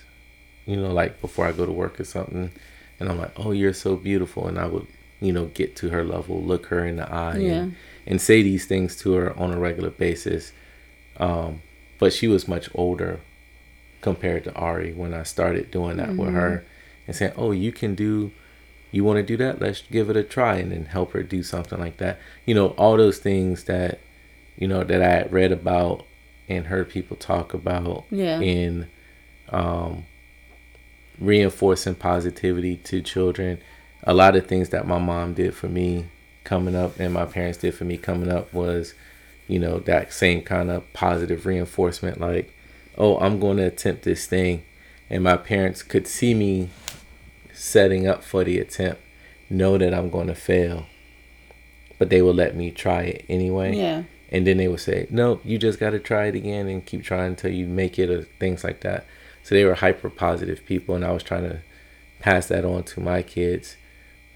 you 0.66 0.76
know, 0.78 0.92
like 0.94 1.20
before 1.22 1.46
I 1.46 1.52
go 1.52 1.66
to 1.66 1.72
work 1.72 2.00
or 2.00 2.04
something, 2.06 2.52
and 3.00 3.10
I'm 3.10 3.18
like, 3.20 3.32
"Oh, 3.38 3.52
you're 3.52 3.74
so 3.74 3.96
beautiful," 3.98 4.48
and 4.48 4.58
I 4.58 4.66
would, 4.68 4.88
you 5.20 5.32
know, 5.34 5.46
get 5.48 5.76
to 5.78 5.90
her 5.90 6.04
level, 6.04 6.42
look 6.42 6.68
her 6.68 6.86
in 6.86 6.98
the 6.98 7.12
eye, 7.12 7.38
Yeah. 7.38 7.52
and, 7.54 7.76
and 8.06 8.22
say 8.22 8.42
these 8.44 8.66
things 8.66 8.96
to 8.98 9.14
her 9.14 9.38
on 9.38 9.52
a 9.52 9.60
regular 9.60 9.90
basis. 9.90 10.52
Um, 11.18 11.62
but 12.00 12.14
she 12.14 12.28
was 12.28 12.48
much 12.48 12.70
older 12.76 13.20
compared 14.02 14.44
to 14.44 14.54
Ari 14.54 14.94
when 14.94 15.14
I 15.14 15.24
started 15.24 15.72
doing 15.72 15.98
that 15.98 16.16
with 16.16 16.30
her 16.34 16.64
and 17.08 17.16
saying, 17.16 17.34
"Oh, 17.36 17.52
you 17.52 17.72
can 17.72 17.96
do 17.96 18.32
you 18.92 19.04
want 19.04 19.18
to 19.18 19.24
do 19.24 19.36
that? 19.38 19.60
Let's 19.60 19.82
give 19.92 20.10
it 20.12 20.16
a 20.16 20.24
try 20.24 20.58
and 20.58 20.72
then 20.72 20.86
help 20.86 21.14
her 21.14 21.24
do 21.24 21.42
something 21.42 21.80
like 21.80 21.98
that." 21.98 22.20
You 22.46 22.54
know, 22.54 22.68
all 22.78 22.96
those 22.98 23.18
things 23.18 23.64
that 23.64 24.00
you 24.58 24.68
know 24.68 24.84
that 24.84 25.02
I 25.02 25.10
had 25.10 25.34
read 25.34 25.52
about 25.52 26.06
and 26.48 26.68
heard 26.68 26.90
people 26.90 27.18
talk 27.18 27.54
about 27.56 28.06
Yeah. 28.12 28.40
in 28.40 28.88
um 29.50 30.06
reinforcing 31.20 31.96
positivity 31.96 32.78
to 32.78 33.02
children. 33.02 33.58
A 34.04 34.14
lot 34.14 34.36
of 34.36 34.48
things 34.48 34.70
that 34.70 34.88
my 34.88 35.00
mom 35.00 35.34
did 35.34 35.54
for 35.54 35.68
me 35.68 36.06
coming 36.44 36.76
up 36.76 37.00
and 37.00 37.14
my 37.14 37.26
parents 37.26 37.58
did 37.58 37.74
for 37.74 37.84
me 37.84 37.98
coming 37.98 38.32
up 38.32 38.54
was, 38.54 38.94
you 39.48 39.60
know, 39.60 39.80
that 39.80 40.14
same 40.14 40.42
kind 40.42 40.70
of 40.70 40.92
positive 40.94 41.46
reinforcement 41.46 42.22
like, 42.22 42.54
oh, 42.98 43.18
I'm 43.20 43.40
going 43.40 43.58
to 43.58 43.64
attempt 43.64 44.04
this 44.04 44.26
thing. 44.26 44.64
And 45.10 45.24
my 45.24 45.38
parents 45.38 45.84
could 45.84 46.08
see 46.08 46.34
me 46.34 46.70
setting 47.54 48.08
up 48.08 48.24
for 48.24 48.44
the 48.44 48.60
attempt, 48.60 49.02
know 49.50 49.78
that 49.78 49.94
I'm 49.94 50.10
going 50.10 50.28
to 50.28 50.36
fail, 50.36 50.86
but 51.98 52.10
they 52.10 52.22
will 52.22 52.34
let 52.34 52.56
me 52.56 52.72
try 52.72 53.04
it 53.04 53.26
anyway. 53.28 53.76
Yeah. 53.76 54.04
And 54.30 54.46
then 54.46 54.58
they 54.58 54.68
would 54.68 54.82
say, 54.82 55.08
no, 55.10 55.40
you 55.44 55.58
just 55.58 55.80
got 55.80 55.92
to 55.92 56.00
try 56.00 56.26
it 56.26 56.36
again 56.36 56.68
and 56.68 56.86
keep 56.86 57.04
trying 57.04 57.32
until 57.32 57.52
you 57.52 57.66
make 57.66 57.98
it 57.98 58.10
or 58.10 58.24
things 58.24 58.64
like 58.64 58.82
that. 58.82 59.06
So 59.44 59.56
they 59.56 59.64
were 59.64 59.76
hyper 59.76 60.10
positive 60.10 60.66
people, 60.66 60.96
and 60.96 61.06
I 61.06 61.12
was 61.12 61.24
trying 61.24 61.50
to 61.50 61.62
pass 62.20 62.48
that 62.48 62.66
on 62.66 62.84
to 62.84 63.00
my 63.00 63.22
kids. 63.24 63.78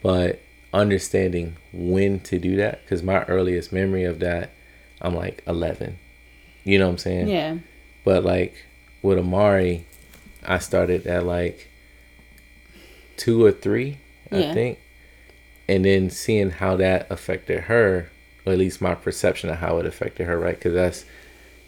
But 0.01 0.39
understanding 0.74 1.58
when 1.74 2.20
to 2.22 2.39
do 2.39 2.55
that, 2.58 2.81
because 2.84 3.03
my 3.03 3.24
earliest 3.25 3.72
memory 3.72 4.03
of 4.03 4.20
that, 4.20 4.51
I'm 5.01 5.15
like 5.15 5.43
11. 5.48 5.98
You 6.63 6.79
know 6.79 6.86
what 6.86 6.91
I'm 6.93 6.98
saying? 6.98 7.27
Yeah. 7.27 7.58
But 8.03 8.24
like 8.24 8.65
with 9.01 9.17
Amari, 9.17 9.86
I 10.46 10.60
started 10.60 11.05
at 11.08 11.25
like 11.25 11.67
two 13.17 13.43
or 13.46 13.51
three, 13.51 13.98
I 14.31 14.38
Yeah. 14.39 14.53
think. 14.53 14.79
And 15.67 15.86
then 15.86 16.10
seeing 16.10 16.50
how 16.51 16.75
that 16.77 17.08
affected 17.10 17.62
her, 17.62 18.10
or 18.46 18.53
at 18.53 18.60
least 18.60 18.81
my 18.81 18.96
perception 18.96 19.50
of 19.50 19.58
how 19.58 19.77
it 19.77 19.86
affected 19.86 20.25
her, 20.27 20.38
right? 20.38 20.55
Because 20.58 20.74
that's, 20.74 21.05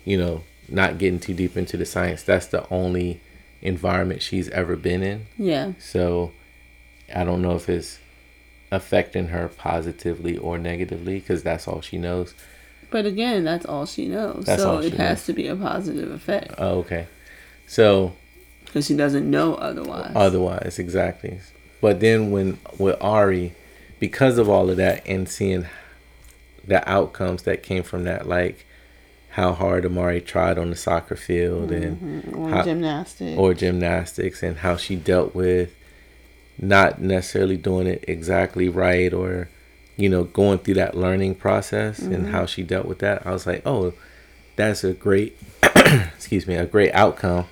you 0.06 0.18
know, 0.18 0.44
not 0.68 0.98
getting 0.98 1.20
too 1.20 1.34
deep 1.34 1.56
into 1.56 1.78
the 1.78 1.86
science, 1.86 2.24
that's 2.24 2.48
the 2.48 2.68
only 2.74 3.22
environment 3.62 4.22
she's 4.22 4.50
ever 4.50 4.76
been 4.76 5.04
in. 5.04 5.28
Yeah. 5.38 5.74
So 5.80 6.32
I 7.16 7.24
don't 7.24 7.42
know 7.42 7.56
if 7.56 7.70
it's 7.70 8.00
affecting 8.74 9.28
her 9.28 9.48
positively 9.48 10.38
or 10.38 10.58
negatively 10.58 11.20
because 11.20 11.44
that's 11.44 11.68
all 11.68 11.82
she 11.82 11.98
knows. 11.98 12.34
But 12.90 13.06
again, 13.06 13.44
that's 13.44 13.66
all 13.66 13.86
she 13.86 14.08
knows. 14.08 14.46
That's 14.46 14.62
so 14.62 14.82
she 14.82 14.88
it 14.88 14.94
has 14.94 15.26
to 15.26 15.34
be 15.34 15.48
a 15.48 15.56
positive 15.56 16.12
effect 16.12 16.54
Oh, 16.58 16.80
okay. 16.80 17.08
So 17.66 18.14
because 18.74 18.88
she 18.88 18.96
doesn't 18.96 19.30
know 19.30 19.54
otherwise. 19.56 20.12
otherwise 20.16 20.80
exactly 20.80 21.40
but 21.80 22.00
then 22.00 22.32
when 22.32 22.58
with 22.80 22.98
ari 23.02 23.54
because 24.00 24.40
of 24.40 24.50
all 24.50 24.68
of 24.70 24.78
that 24.78 25.06
and 25.06 25.30
seeing 25.30 25.68
the 26.66 26.90
outcomes 26.90 27.44
that 27.44 27.62
came 27.62 27.84
from 27.84 28.04
that 28.04 28.28
like 28.28 28.66
how 29.32 29.54
hard 29.54 29.86
amari 29.86 30.20
tried 30.20 30.58
on 30.58 30.72
the 30.72 30.76
soccer 30.76 31.16
field 31.16 31.72
and 31.72 32.00
mm-hmm. 32.02 32.36
or 32.36 32.50
how- 32.50 32.64
gymnastics. 32.64 33.38
or 33.38 33.54
gymnastics 33.54 34.42
and 34.42 34.58
how 34.58 34.76
she 34.76 34.96
dealt 34.96 35.36
with 35.36 35.76
not 36.60 37.02
necessarily 37.02 37.58
doing 37.58 37.88
it 37.88 38.04
exactly 38.08 38.70
right 38.70 39.14
or 39.14 39.50
you 39.98 40.10
know 40.10 40.24
going 40.24 40.58
through 40.60 40.74
that 40.74 40.96
learning 40.96 41.36
process 41.36 42.00
and 42.00 42.26
mm-hmm. 42.26 42.32
how 42.32 42.46
she 42.46 42.64
dealt 42.64 42.86
with 42.86 43.00
that 43.00 43.26
i 43.26 43.32
was 43.32 43.46
like 43.46 43.62
oh 43.66 43.94
that's 44.56 44.84
a 44.84 44.94
great 44.94 45.38
excuse 45.64 46.48
me 46.48 46.56
a 46.56 46.66
great 46.66 46.92
outcome 46.94 47.46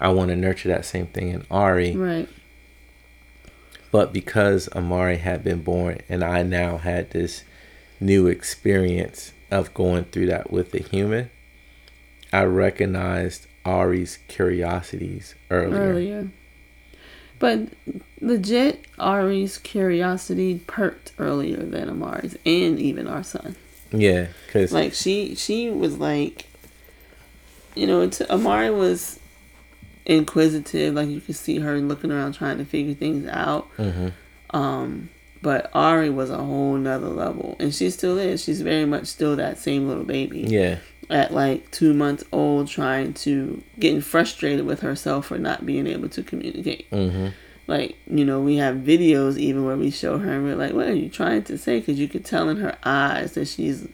i 0.00 0.08
want 0.08 0.28
to 0.28 0.36
nurture 0.36 0.68
that 0.68 0.84
same 0.84 1.06
thing 1.06 1.28
in 1.28 1.44
ari 1.50 1.96
right. 1.96 2.28
but 3.90 4.12
because 4.12 4.68
Amari 4.74 5.16
had 5.16 5.42
been 5.42 5.62
born 5.62 6.00
and 6.08 6.22
I 6.22 6.42
now 6.42 6.76
had 6.76 7.10
this 7.10 7.44
new 8.00 8.26
experience 8.26 9.32
of 9.50 9.72
going 9.74 10.04
through 10.04 10.26
that 10.26 10.50
with 10.50 10.74
a 10.74 10.82
human, 10.82 11.30
I 12.32 12.44
recognized 12.44 13.46
Ari's 13.64 14.18
curiosities 14.28 15.34
earlier. 15.50 15.80
Earlier. 15.80 16.30
But 17.38 17.68
legit, 18.20 18.84
Ari's 18.98 19.58
curiosity 19.58 20.60
perked 20.66 21.12
earlier 21.18 21.58
than 21.58 21.88
Amari's, 21.88 22.36
and 22.46 22.78
even 22.78 23.06
our 23.06 23.22
son. 23.22 23.56
Yeah, 23.92 24.28
because 24.46 24.72
Like 24.72 24.94
she, 24.94 25.34
she 25.34 25.70
was 25.70 25.98
like, 25.98 26.46
you 27.74 27.86
know, 27.86 28.00
it's, 28.00 28.20
Amari 28.22 28.70
was 28.70 29.20
inquisitive. 30.06 30.94
Like 30.94 31.08
you 31.08 31.20
could 31.20 31.36
see 31.36 31.58
her 31.58 31.78
looking 31.78 32.10
around 32.10 32.32
trying 32.32 32.58
to 32.58 32.64
figure 32.64 32.94
things 32.94 33.26
out. 33.28 33.68
Mhm. 33.76 34.12
Um, 34.50 35.10
but 35.42 35.70
Ari 35.74 36.10
was 36.10 36.30
a 36.30 36.38
whole 36.38 36.76
nother 36.76 37.08
level, 37.08 37.56
and 37.60 37.74
she 37.74 37.90
still 37.90 38.18
is. 38.18 38.42
She's 38.42 38.62
very 38.62 38.86
much 38.86 39.06
still 39.06 39.36
that 39.36 39.58
same 39.58 39.86
little 39.86 40.04
baby 40.04 40.40
yeah, 40.40 40.78
at 41.10 41.32
like 41.32 41.70
two 41.70 41.94
months 41.94 42.24
old, 42.32 42.68
trying 42.68 43.14
to 43.14 43.62
getting 43.78 44.00
frustrated 44.00 44.66
with 44.66 44.80
herself 44.80 45.26
for 45.26 45.38
not 45.38 45.64
being 45.66 45.86
able 45.86 46.08
to 46.10 46.22
communicate. 46.22 46.86
hmm 46.90 47.28
Like 47.66 47.96
you 48.10 48.24
know, 48.24 48.40
we 48.40 48.56
have 48.56 48.76
videos 48.76 49.36
even 49.38 49.64
where 49.64 49.76
we 49.76 49.90
show 49.90 50.18
her 50.18 50.32
and 50.32 50.44
we're 50.44 50.56
like, 50.56 50.72
"What 50.74 50.86
are 50.88 50.94
you 50.94 51.08
trying 51.08 51.42
to 51.44 51.56
say?" 51.58 51.78
Because 51.80 51.98
you 51.98 52.08
could 52.08 52.24
tell 52.24 52.48
in 52.48 52.56
her 52.58 52.76
eyes 52.84 53.32
that 53.34 53.46
she's 53.48 53.88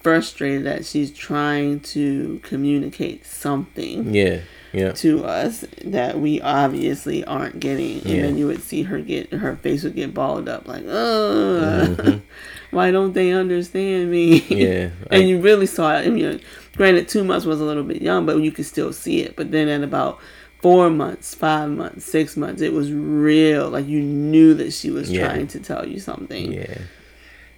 frustrated 0.00 0.64
that 0.64 0.86
she's 0.86 1.10
trying 1.10 1.80
to 1.80 2.38
communicate 2.44 3.26
something 3.26 4.14
yeah, 4.14 4.38
yeah, 4.72 4.92
to 4.92 5.24
us 5.24 5.64
that 5.84 6.20
we 6.20 6.40
obviously 6.40 7.24
aren't 7.24 7.58
getting. 7.58 7.98
And 8.02 8.06
Yeah. 8.10 8.22
then 8.22 8.38
you 8.38 8.46
would 8.46 8.62
see 8.62 8.82
her 8.84 9.00
get 9.00 9.32
her 9.32 9.56
face 9.56 9.82
would 9.82 9.96
get 9.96 10.14
balled 10.14 10.48
up 10.48 10.68
like, 10.68 10.84
oh, 10.86 12.20
why 12.70 12.90
don't 12.90 13.12
they 13.12 13.32
understand 13.32 14.10
me? 14.10 14.40
Mm-hmm. 14.40 14.52
yeah. 14.54 14.66
and 15.10 15.22
Like, 15.22 15.24
you 15.26 15.40
really 15.40 15.66
saw 15.66 15.96
it. 15.96 16.06
I 16.06 16.10
mean, 16.10 16.40
granted, 16.76 17.08
two 17.08 17.24
months 17.24 17.46
was 17.46 17.60
a 17.60 17.64
little 17.64 17.84
bit 17.84 18.02
young, 18.02 18.26
but 18.26 18.36
you 18.38 18.50
could 18.52 18.66
still 18.66 18.92
see 18.92 19.20
it. 19.22 19.36
But 19.36 19.50
then 19.52 19.68
at 19.68 19.82
about 19.82 20.18
four 20.60 20.90
months, 20.90 21.34
five 21.34 21.70
months, 21.70 22.04
six 22.04 22.36
months, 22.36 22.60
it 22.62 22.72
was 22.72 22.90
real. 22.92 23.68
Like 23.70 23.86
you 23.86 24.00
knew 24.00 24.54
that 24.54 24.72
she 24.72 24.90
was 24.90 25.10
Yeah. 25.10 25.26
trying 25.28 25.46
to 25.48 25.60
tell 25.60 25.86
you 25.86 26.00
something. 26.00 26.52
yeah, 26.52 26.78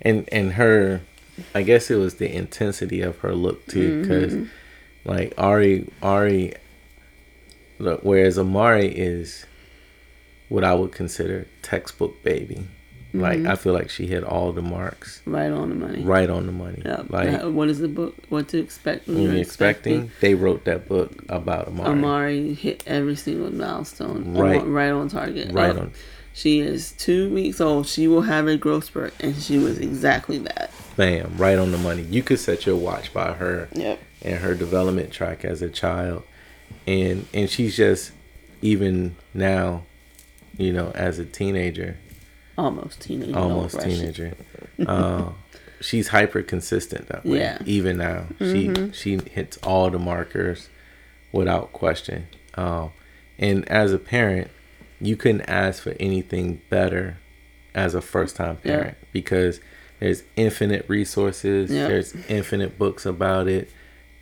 and 0.03 0.29
and 0.31 0.53
her, 0.55 1.01
I 1.55 1.63
guess 1.63 1.91
it 1.91 1.97
was 1.97 2.15
the 2.17 2.31
intensity 2.35 3.01
of 3.01 3.19
her 3.19 3.35
look 3.35 3.67
too, 3.67 4.03
because 4.03 4.49
like 5.05 5.33
Ari, 5.39 5.89
Ari, 6.03 6.55
look, 7.79 8.01
whereas 8.03 8.39
Amari 8.39 8.89
is 8.89 9.47
what 10.49 10.65
I 10.65 10.75
would 10.75 10.93
consider 10.93 11.47
textbook 11.63 12.23
baby. 12.23 12.67
Like 13.15 13.47
I 13.47 13.55
feel 13.57 13.73
like 13.73 13.89
she 13.89 14.07
hit 14.07 14.23
all 14.23 14.53
the 14.53 14.61
marks 14.63 15.23
Right 15.25 15.51
on 15.51 15.71
the 15.71 15.75
money. 15.75 16.03
right 16.03 16.29
on 16.29 16.45
the 16.47 16.53
money. 16.53 16.83
Yeah. 16.85 17.03
Like 17.09 17.43
what 17.43 17.69
is 17.69 17.79
the 17.79 17.89
book? 17.89 18.15
What 18.29 18.49
to 18.49 18.59
expect 18.59 19.07
when 19.07 19.17
when 19.17 19.25
you're 19.25 19.33
you're 19.35 19.43
expecting, 19.43 20.11
they 20.21 20.35
wrote 20.35 20.65
that 20.65 20.87
book 20.89 21.25
about 21.31 21.69
Amari. 21.69 21.89
Amari 21.91 22.55
hit 22.55 22.83
every 22.87 23.17
single 23.17 23.51
milestone. 23.53 24.35
Right. 24.37 24.61
On, 24.61 24.71
right 24.71 24.91
on 24.91 25.09
target. 25.09 25.53
Right 25.53 25.75
Uh, 25.75 25.81
on. 25.81 25.93
She 26.35 26.61
is 26.61 26.93
two 26.93 27.33
weeks 27.33 27.61
old. 27.61 27.87
She 27.89 28.07
will 28.07 28.23
have 28.23 28.47
a 28.47 28.57
growth 28.57 28.85
spurt, 28.85 29.13
and 29.19 29.35
she 29.35 29.59
was 29.59 29.79
exactly 29.79 30.39
that. 30.39 30.71
Bam, 30.97 31.37
right 31.37 31.59
on 31.59 31.73
the 31.73 31.79
money. 31.79 32.03
You 32.03 32.23
could 32.23 32.39
set 32.39 32.65
your 32.67 32.77
watch 32.77 33.13
by 33.13 33.33
her 33.33 33.69
Yep. 33.73 33.99
and 34.23 34.39
her 34.41 34.55
development 34.55 35.11
track 35.13 35.45
as 35.45 35.63
a 35.63 35.69
child. 35.71 36.23
And 36.87 37.27
and 37.35 37.49
she's 37.51 37.75
just 37.77 38.13
even 38.63 39.17
now, 39.35 39.83
you 40.59 40.73
know, 40.73 40.91
as 40.95 41.19
a 41.19 41.25
teenager, 41.25 41.97
Almost 42.59 43.01
teenager. 43.01 43.39
almost 43.39 43.81
teenager. 43.81 44.35
uh, 44.87 45.31
she's 45.81 46.09
hyper 46.09 46.43
consistent 46.43 47.07
that 47.09 47.25
way. 47.25 47.39
Yeah. 47.39 47.55
Mm-hmm. 47.59 47.69
Even 47.71 47.97
now, 47.99 48.27
she 48.41 48.91
she 48.93 49.19
hits 49.31 49.57
all 49.59 49.89
the 49.91 49.99
markers 49.99 50.69
without 51.33 51.73
question. 51.73 52.27
Um, 52.55 52.91
and 53.39 53.67
as 53.71 53.93
a 53.93 53.99
parent, 53.99 54.51
you 55.01 55.17
couldn't 55.17 55.43
ask 55.49 55.83
for 55.85 55.95
anything 56.01 56.61
better 56.69 57.19
as 57.75 57.95
a 57.95 58.01
first 58.01 58.35
time 58.37 58.59
Yeah. 58.65 58.77
parent 58.77 58.97
because 59.13 59.61
there's 60.01 60.25
infinite 60.37 60.85
resources. 60.89 61.71
Yeah. 61.71 61.87
There's 61.89 62.15
infinite 62.29 62.77
books 62.79 63.07
about 63.07 63.47
it. 63.47 63.71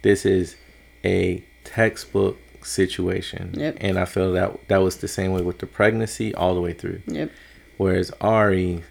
This 0.02 0.26
is 0.26 0.56
a 1.04 1.42
textbook 1.64 2.38
situation. 2.62 3.54
Yep. 3.54 3.78
And 3.80 3.98
I 3.98 4.04
feel 4.04 4.32
that 4.34 4.68
that 4.68 4.78
was 4.82 4.98
the 4.98 5.08
same 5.08 5.32
way 5.32 5.40
with 5.42 5.58
the 5.58 5.66
pregnancy 5.66 6.34
all 6.34 6.54
the 6.54 6.60
way 6.60 6.72
through. 6.74 7.00
Yep. 7.06 7.30
Whereas 7.76 8.10
Ari, 8.20 8.82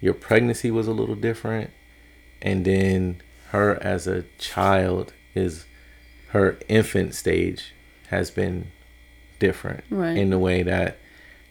your 0.00 0.14
pregnancy 0.14 0.70
was 0.70 0.86
a 0.86 0.92
little 0.92 1.14
different, 1.14 1.70
and 2.40 2.64
then 2.64 3.20
her 3.50 3.78
as 3.82 4.06
a 4.06 4.24
child 4.38 5.12
is 5.34 5.66
her 6.28 6.58
infant 6.68 7.14
stage 7.14 7.74
has 8.08 8.30
been 8.30 8.70
different 9.38 9.84
Right. 9.90 10.16
in 10.16 10.30
the 10.30 10.38
way 10.38 10.62
that 10.62 10.98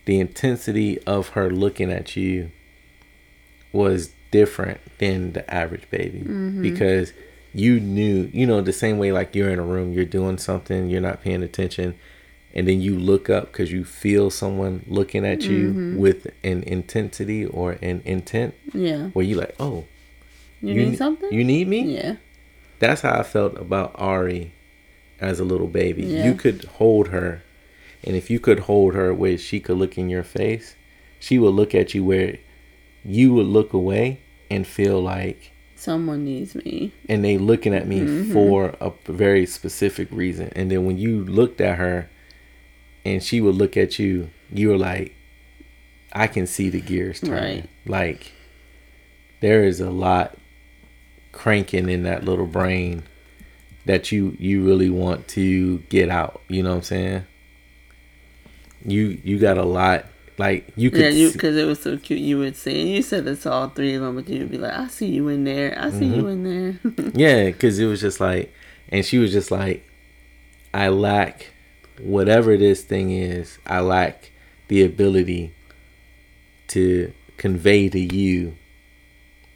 the 0.06 0.20
intensity 0.20 1.00
of 1.04 1.30
her 1.30 1.50
looking 1.50 1.92
at 1.92 2.16
you 2.16 2.52
was 3.72 4.12
different 4.32 4.80
than 5.00 5.34
the 5.34 5.54
average 5.54 5.90
baby 5.90 6.20
mm-hmm. 6.20 6.62
because 6.62 7.14
you 7.54 7.80
knew 7.80 8.30
you 8.32 8.46
know 8.46 8.62
the 8.62 8.74
same 8.74 8.98
way 8.98 9.12
like 9.12 9.36
you're 9.36 9.50
in 9.50 9.60
a 9.60 9.64
room 9.64 9.92
you're 9.92 10.06
doing 10.06 10.38
something 10.38 10.90
you're 10.90 11.02
not 11.02 11.22
paying 11.22 11.42
attention 11.44 11.96
and 12.54 12.68
then 12.68 12.82
you 12.82 12.98
look 12.98 13.30
up 13.30 13.52
because 13.52 13.72
you 13.72 13.84
feel 13.86 14.30
someone 14.30 14.84
looking 14.88 15.26
at 15.26 15.44
you 15.44 15.70
Mm-hmm. 15.70 15.98
with 15.98 16.28
an 16.44 16.64
intensity 16.64 17.46
or 17.46 17.74
an 17.82 18.02
intent 18.06 18.54
Yeah. 18.74 19.10
where 19.10 19.26
you 19.26 19.36
like, 19.36 19.56
oh, 19.60 19.86
You, 20.62 20.74
need 20.74 20.98
something? 20.98 21.32
You 21.32 21.44
need 21.44 21.68
me? 21.68 21.82
yeah. 21.96 22.16
That's 22.80 23.02
how 23.02 23.20
I 23.20 23.24
felt 23.24 23.58
about 23.58 23.92
Ari 23.96 24.54
as 25.20 25.40
a 25.40 25.44
little 25.46 25.68
baby. 25.68 26.04
Yeah. 26.04 26.26
You 26.28 26.34
could 26.34 26.64
hold 26.66 27.10
her, 27.10 27.44
and 28.06 28.16
if 28.16 28.30
you 28.30 28.40
could 28.40 28.60
hold 28.62 28.96
her 28.96 29.14
where 29.14 29.38
she 29.38 29.60
could 29.60 29.78
look 29.78 29.98
in 29.98 30.10
your 30.10 30.24
face, 30.24 30.76
she 31.20 31.38
would 31.38 31.54
look 31.54 31.76
at 31.76 31.94
you 31.94 32.04
where 32.06 32.38
you 33.04 33.34
would 33.34 33.46
look 33.48 33.74
away 33.74 34.22
and 34.50 34.66
feel 34.66 35.02
like, 35.02 35.52
Someone 35.76 36.24
needs 36.26 36.56
me. 36.56 36.92
and 37.08 37.24
they 37.24 37.38
looking 37.38 37.74
at 37.74 37.88
me 37.88 38.00
Mm-hmm. 38.00 38.34
for 38.34 38.76
a 38.82 38.92
very 39.08 39.46
specific 39.46 40.08
reason. 40.12 40.52
And 40.56 40.70
then 40.72 40.86
when 40.86 40.98
you 40.98 41.24
looked 41.24 41.62
at 41.62 41.78
her, 41.78 42.10
and 43.10 43.24
she 43.24 43.42
would 43.42 43.56
look 43.56 43.76
at 43.76 44.00
you, 44.00 44.30
you 44.52 44.70
were 44.70 44.78
like, 44.78 45.16
I 46.14 46.28
can 46.28 46.48
see 46.48 46.70
the 46.70 46.82
gears 46.82 47.20
turning. 47.20 47.34
Right. 47.62 47.70
Like 47.86 48.32
there 49.42 49.64
is 49.64 49.80
a 49.80 49.90
lot 49.90 50.38
cranking 51.32 51.90
in 51.90 52.04
that 52.04 52.24
little 52.24 52.48
brain 52.48 53.04
that 53.86 54.12
you 54.12 54.36
you 54.40 54.66
really 54.66 54.90
want 54.90 55.28
to 55.30 55.80
get 55.90 56.10
out. 56.10 56.42
You 56.48 56.64
know 56.64 56.70
what 56.70 56.76
I'm 56.78 56.84
saying? 56.84 57.24
You 58.86 59.20
you 59.24 59.40
got 59.40 59.58
a 59.58 59.64
lot 59.64 60.06
like 60.38 60.72
you 60.76 60.90
could 60.90 61.02
Yeah, 61.02 61.10
you 61.10 61.32
because 61.32 61.56
it 61.56 61.66
was 61.66 61.82
so 61.82 61.98
cute. 61.98 62.20
You 62.20 62.40
would 62.40 62.56
say, 62.56 62.80
and 62.80 62.90
you 62.90 63.02
said 63.02 63.28
it's 63.28 63.46
all 63.46 63.70
three 63.70 63.96
of 63.96 64.02
them, 64.02 64.16
but 64.16 64.30
you'd 64.30 64.50
be 64.50 64.58
like, 64.58 64.74
"I 64.74 64.88
see 64.88 65.08
you 65.08 65.28
in 65.28 65.44
there. 65.44 65.78
I 65.78 65.90
see 65.92 66.06
you 66.06 66.24
mm-hmm. 66.24 66.46
in 66.46 66.80
there." 66.94 67.12
Yeah, 67.14 67.46
because 67.46 67.78
it 67.80 67.86
was 67.86 68.02
just 68.02 68.20
like, 68.20 68.54
and 68.90 69.06
she 69.06 69.18
was 69.18 69.32
just 69.32 69.52
like, 69.52 69.86
I 70.74 70.88
lack 70.90 71.48
whatever 72.02 72.58
this 72.58 72.82
thing 72.84 73.12
is. 73.12 73.58
I 73.66 73.80
lack 73.82 74.32
the 74.68 74.84
ability 74.84 75.54
to 76.70 77.14
convey 77.38 77.90
to 77.90 78.00
you 78.00 78.56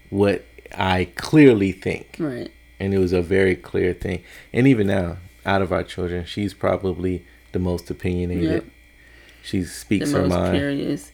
what 0.10 0.46
I 0.76 1.10
clearly 1.16 1.72
think. 1.72 2.16
right. 2.20 2.52
And 2.80 2.94
it 2.94 2.98
was 2.98 3.14
a 3.14 3.22
very 3.22 3.56
clear 3.56 3.94
thing. 3.94 4.24
And 4.52 4.68
even 4.68 4.88
now, 4.88 5.18
out 5.46 5.62
of 5.62 5.72
our 5.72 5.84
children, 5.84 6.26
she's 6.26 6.54
probably 6.54 7.24
the 7.52 7.60
most 7.60 7.90
opinionated. 7.90 8.44
Yep. 8.52 8.66
She 9.44 9.60
The 9.62 9.66
speaks 9.68 10.12
her 10.12 10.22
most 10.22 10.30
mind. 10.32 10.58
curious 10.58 11.12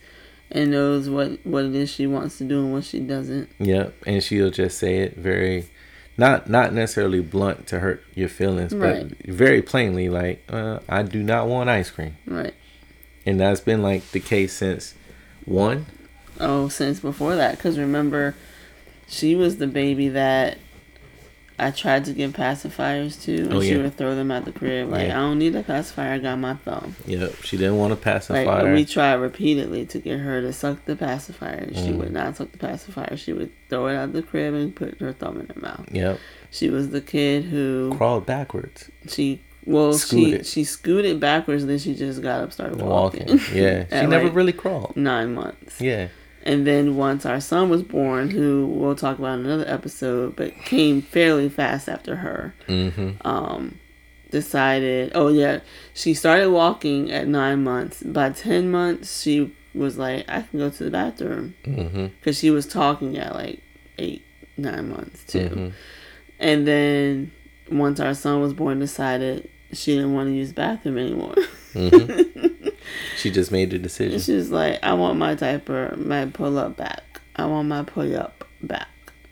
and 0.52 0.72
knows 0.72 1.10
what 1.10 1.46
what 1.46 1.66
it 1.66 1.76
is 1.76 1.92
she 1.92 2.08
wants 2.08 2.38
to 2.40 2.44
do 2.44 2.64
and 2.64 2.74
what 2.74 2.84
she 2.86 3.00
doesn't. 3.00 3.50
Yep, 3.60 3.94
and 4.08 4.24
she'll 4.24 4.50
just 4.50 4.78
say 4.80 5.00
it 5.00 5.16
very, 5.16 5.68
not 6.20 6.50
not 6.50 6.74
necessarily 6.74 7.22
blunt 7.22 7.66
to 7.68 7.80
hurt 7.80 8.04
your 8.14 8.30
feelings, 8.30 8.74
Right. 8.74 9.10
but 9.10 9.26
very 9.28 9.62
plainly, 9.62 10.10
like 10.10 10.44
uh, 10.50 10.80
I 10.88 11.02
do 11.04 11.24
not 11.24 11.48
want 11.48 11.70
ice 11.70 11.90
cream, 11.90 12.18
Right. 12.28 12.54
and 13.26 13.40
that's 13.40 13.62
been 13.62 13.82
like 13.82 14.12
the 14.12 14.20
case 14.20 14.54
since 14.54 14.94
one. 15.46 15.86
Oh, 16.40 16.68
since 16.70 17.00
before 17.00 17.36
that, 17.36 17.58
because 17.58 17.78
remember, 17.80 18.36
she 19.08 19.36
was 19.36 19.58
the 19.58 19.68
baby 19.68 20.10
that 20.10 20.58
I 21.60 21.72
tried 21.72 22.06
to 22.06 22.14
give 22.14 22.32
pacifiers 22.34 23.22
to, 23.24 23.36
and 23.36 23.54
Oh, 23.54 23.62
she 23.62 23.78
would 23.78 23.96
throw 23.98 24.16
them 24.16 24.32
at 24.32 24.46
the 24.46 24.52
crib. 24.52 24.90
Like, 24.90 25.08
Yeah. 25.08 25.18
I 25.18 25.22
don't 25.22 25.40
need 25.40 25.56
a 25.56 25.64
pacifier. 25.64 26.14
I 26.14 26.18
got 26.20 26.40
my 26.40 26.54
thumb. 26.56 26.96
Yep, 27.06 27.42
she 27.44 27.58
didn't 27.58 27.78
want 27.78 27.92
a 27.92 27.96
Like, 27.96 28.04
pacifier. 28.04 28.66
and 28.66 28.74
we 28.76 28.86
tried 28.86 29.16
repeatedly 29.16 29.86
to 29.88 30.00
get 30.00 30.20
her 30.20 30.42
to 30.42 30.54
suck 30.54 30.86
the 30.86 30.96
pacifier. 30.96 31.68
She 31.74 31.90
Mm. 31.92 31.98
would 31.98 32.14
not 32.14 32.38
suck 32.38 32.52
the 32.52 32.58
pacifier. 32.58 33.16
She 33.18 33.34
would 33.34 33.52
throw 33.70 33.88
it 33.88 33.96
out 33.96 34.14
the 34.14 34.22
crib 34.22 34.54
and 34.54 34.76
put 34.76 35.00
her 35.00 35.12
thumb 35.14 35.40
in 35.40 35.48
her 35.54 35.62
mouth. 35.62 35.86
yep, 35.92 36.20
She 36.52 36.70
was 36.70 36.90
the 36.90 37.02
kid 37.02 37.46
who 37.46 37.94
crawled 37.96 38.26
backwards, 38.26 38.90
she 39.08 39.42
well 39.66 39.94
Scooted. 39.94 40.46
she 40.48 40.62
she 40.62 40.64
scooted 40.64 41.20
backwards. 41.20 41.66
Then 41.66 41.78
she 41.78 41.94
just 41.94 42.22
got 42.24 42.42
up, 42.42 42.52
started 42.54 42.82
walking. 42.82 43.28
walking. 43.28 43.40
Yeah, 43.56 43.84
she 44.02 44.08
never 44.08 44.26
like, 44.26 44.36
really 44.36 44.54
crawled. 44.54 44.96
nine 44.96 45.36
months. 45.36 45.80
Yeah, 45.80 46.08
And 46.50 46.66
then 46.66 46.96
once 46.96 47.28
our 47.28 47.40
son 47.40 47.70
was 47.70 47.84
born, 47.84 48.32
who 48.32 48.66
we'll 48.66 48.96
talk 48.96 49.20
about 49.20 49.38
in 49.38 49.46
another 49.46 49.68
episode, 49.68 50.36
but 50.36 50.58
came 50.66 51.00
fairly 51.00 51.48
fast 51.48 51.88
after 51.88 52.16
her, 52.16 52.56
mm-hmm. 52.68 53.12
um, 53.24 53.78
decided, 54.32 55.12
oh 55.14 55.28
yeah, 55.28 55.60
she 55.94 56.16
started 56.16 56.50
walking 56.50 57.12
at 57.12 57.28
nine 57.28 57.64
months. 57.64 58.02
By 58.02 58.32
10 58.32 58.72
months, 58.72 59.22
she 59.22 59.56
was 59.76 60.00
like, 60.00 60.26
I 60.28 60.42
can 60.42 60.58
go 60.58 60.72
to 60.72 60.84
the 60.84 60.90
bathroom. 60.90 61.54
Mm-hmm. 61.66 62.08
Because 62.20 62.40
she 62.40 62.50
was 62.50 62.66
talking 62.66 63.16
at 63.20 63.36
like 63.36 63.62
eight, 64.00 64.26
nine 64.58 64.90
months 64.90 65.24
too. 65.26 65.50
Mhm. 65.50 65.74
And 66.40 66.68
then 66.68 67.32
once 67.72 68.00
our 68.00 68.16
son 68.16 68.42
was 68.42 68.56
born, 68.56 68.80
decided 68.80 69.48
she 69.72 69.94
didn't 69.94 70.16
want 70.16 70.30
to 70.30 70.34
use 70.34 70.50
the 70.50 70.56
bathroom 70.56 70.98
anymore. 70.98 71.36
Mm-hmm. 71.74 72.68
She 73.18 73.30
just 73.32 73.52
made 73.52 73.70
the 73.72 73.78
decision. 73.78 74.20
She 74.20 74.34
was 74.34 74.50
like, 74.50 74.80
I 74.82 74.94
want 74.94 75.20
my 75.20 75.36
diaper, 75.36 75.94
my 75.98 76.26
pull 76.26 76.58
up 76.58 76.78
back. 76.78 77.20
I 77.36 77.46
want 77.46 77.68
my 77.68 77.84
pull 77.84 78.16
up 78.16 78.46
back. 78.64 78.88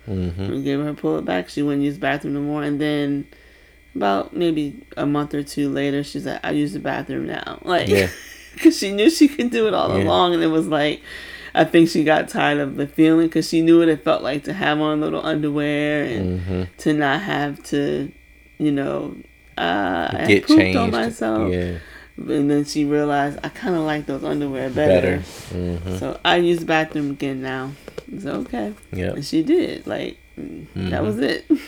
Mm-hmm. 0.08 0.52
We 0.52 0.62
gave 0.62 0.80
her 0.82 0.94
pull 0.94 1.18
it 1.18 1.26
back. 1.26 1.48
She 1.50 1.62
wouldn't 1.64 1.84
use 1.84 1.96
the 1.96 2.02
bathroom 2.02 2.34
no 2.34 2.42
more. 2.42 2.64
And 2.64 2.80
then 2.82 3.28
about 3.96 4.36
maybe 4.36 4.84
a 4.98 5.06
month 5.06 5.34
or 5.34 5.42
two 5.42 5.70
later, 5.70 6.04
she's 6.04 6.26
like, 6.26 6.42
I 6.44 6.52
use 6.52 6.74
the 6.74 6.80
bathroom 6.80 7.28
now. 7.28 7.60
Like, 7.64 7.88
Yeah. 7.88 8.10
because 8.54 8.78
she 8.78 8.92
knew 8.92 9.10
she 9.10 9.28
could 9.30 9.50
do 9.52 9.68
it 9.68 9.74
all 9.74 9.98
Yeah. 9.98 10.04
along. 10.04 10.34
And 10.34 10.44
it 10.44 10.48
was 10.48 10.68
like, 10.68 11.02
I 11.56 11.64
think 11.64 11.90
she 11.90 12.04
got 12.04 12.28
tired 12.28 12.60
of 12.60 12.76
the 12.76 12.88
feeling 12.88 13.28
because 13.28 13.48
she 13.48 13.62
knew 13.62 13.80
what 13.80 13.88
it 13.88 14.04
felt 14.04 14.22
like 14.22 14.44
to 14.44 14.54
have 14.54 14.80
on 14.82 15.00
a 15.00 15.02
little 15.02 15.26
underwear 15.26 16.04
and 16.04 16.42
Mm-hmm. 16.42 16.64
to 16.80 16.94
not 16.94 17.22
have 17.22 17.64
to, 17.66 18.12
you 18.58 18.72
know, 18.74 19.16
uh, 19.58 20.10
I 20.12 20.26
Get 20.28 20.46
pooped 20.46 20.60
changed. 20.60 20.78
on 20.78 20.92
myself. 20.92 21.52
Yeah, 21.52 21.78
And 22.18 22.50
then 22.50 22.66
she 22.66 22.84
realized 22.86 23.40
I 23.44 23.50
kind 23.50 23.76
of 23.76 23.82
like 23.82 24.06
those 24.08 24.24
underwear 24.24 24.70
better. 24.70 25.18
better. 25.18 25.18
Mm-hmm. 25.54 25.98
So 25.98 26.20
I 26.26 26.38
use 26.38 26.60
the 26.60 26.66
bathroom 26.66 27.12
again 27.12 27.42
now. 27.42 27.72
It's 28.12 28.26
okay. 28.26 28.74
Yep. 28.92 29.16
And 29.16 29.26
she 29.26 29.44
did. 29.44 29.86
Like, 29.86 30.18
mm, 30.40 30.66
that 30.90 31.02
Mhm. 31.02 31.06
was 31.06 31.20
it. 31.20 31.46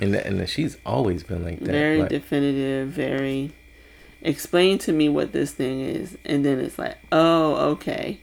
And 0.00 0.12
th- 0.12 0.24
and 0.26 0.48
she's 0.48 0.76
always 0.84 1.22
been 1.22 1.44
like 1.44 1.60
that. 1.60 1.68
very 1.70 2.00
like, 2.00 2.08
definitive, 2.08 2.88
very. 2.88 3.52
Explain 4.22 4.78
to 4.78 4.92
me 4.92 5.08
what 5.08 5.30
this 5.32 5.52
thing 5.52 5.80
is. 5.82 6.18
And 6.24 6.44
then 6.44 6.58
it's 6.58 6.78
like, 6.80 6.96
oh, 7.12 7.54
okay. 7.74 8.18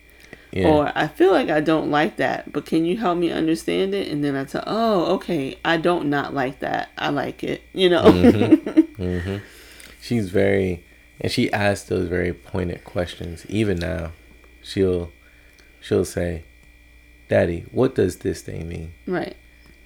yeah. 0.52 0.68
Or 0.68 0.92
I 0.94 1.08
feel 1.08 1.32
like 1.32 1.50
I 1.50 1.62
don't 1.62 1.90
like 1.90 2.18
that, 2.18 2.52
but 2.52 2.66
can 2.66 2.84
you 2.84 2.98
help 2.98 3.18
me 3.18 3.32
understand 3.32 3.94
it? 3.96 4.10
And 4.10 4.22
then 4.22 4.36
I 4.36 4.44
tell, 4.44 4.64
oh, 4.68 5.14
okay, 5.16 5.58
I 5.64 5.78
don't 5.78 6.10
not 6.10 6.34
like 6.34 6.60
that. 6.60 6.90
I 6.98 7.08
like 7.10 7.42
it. 7.42 7.62
You 7.74 7.90
know? 7.90 8.12
hmm 8.12 9.38
She's 10.02 10.30
very, 10.30 10.84
and 11.22 11.32
she 11.32 11.52
asks 11.54 11.88
those 11.88 12.08
very 12.10 12.34
pointed 12.34 12.84
questions. 12.84 13.46
Even 13.48 13.78
now, 13.78 14.12
she'll, 14.64 15.12
she'll 15.80 16.04
say, 16.06 16.44
"Daddy, 17.30 17.66
what 17.72 17.96
does 17.96 18.18
this 18.18 18.42
thing 18.42 18.68
mean?" 18.68 18.92
right. 19.08 19.36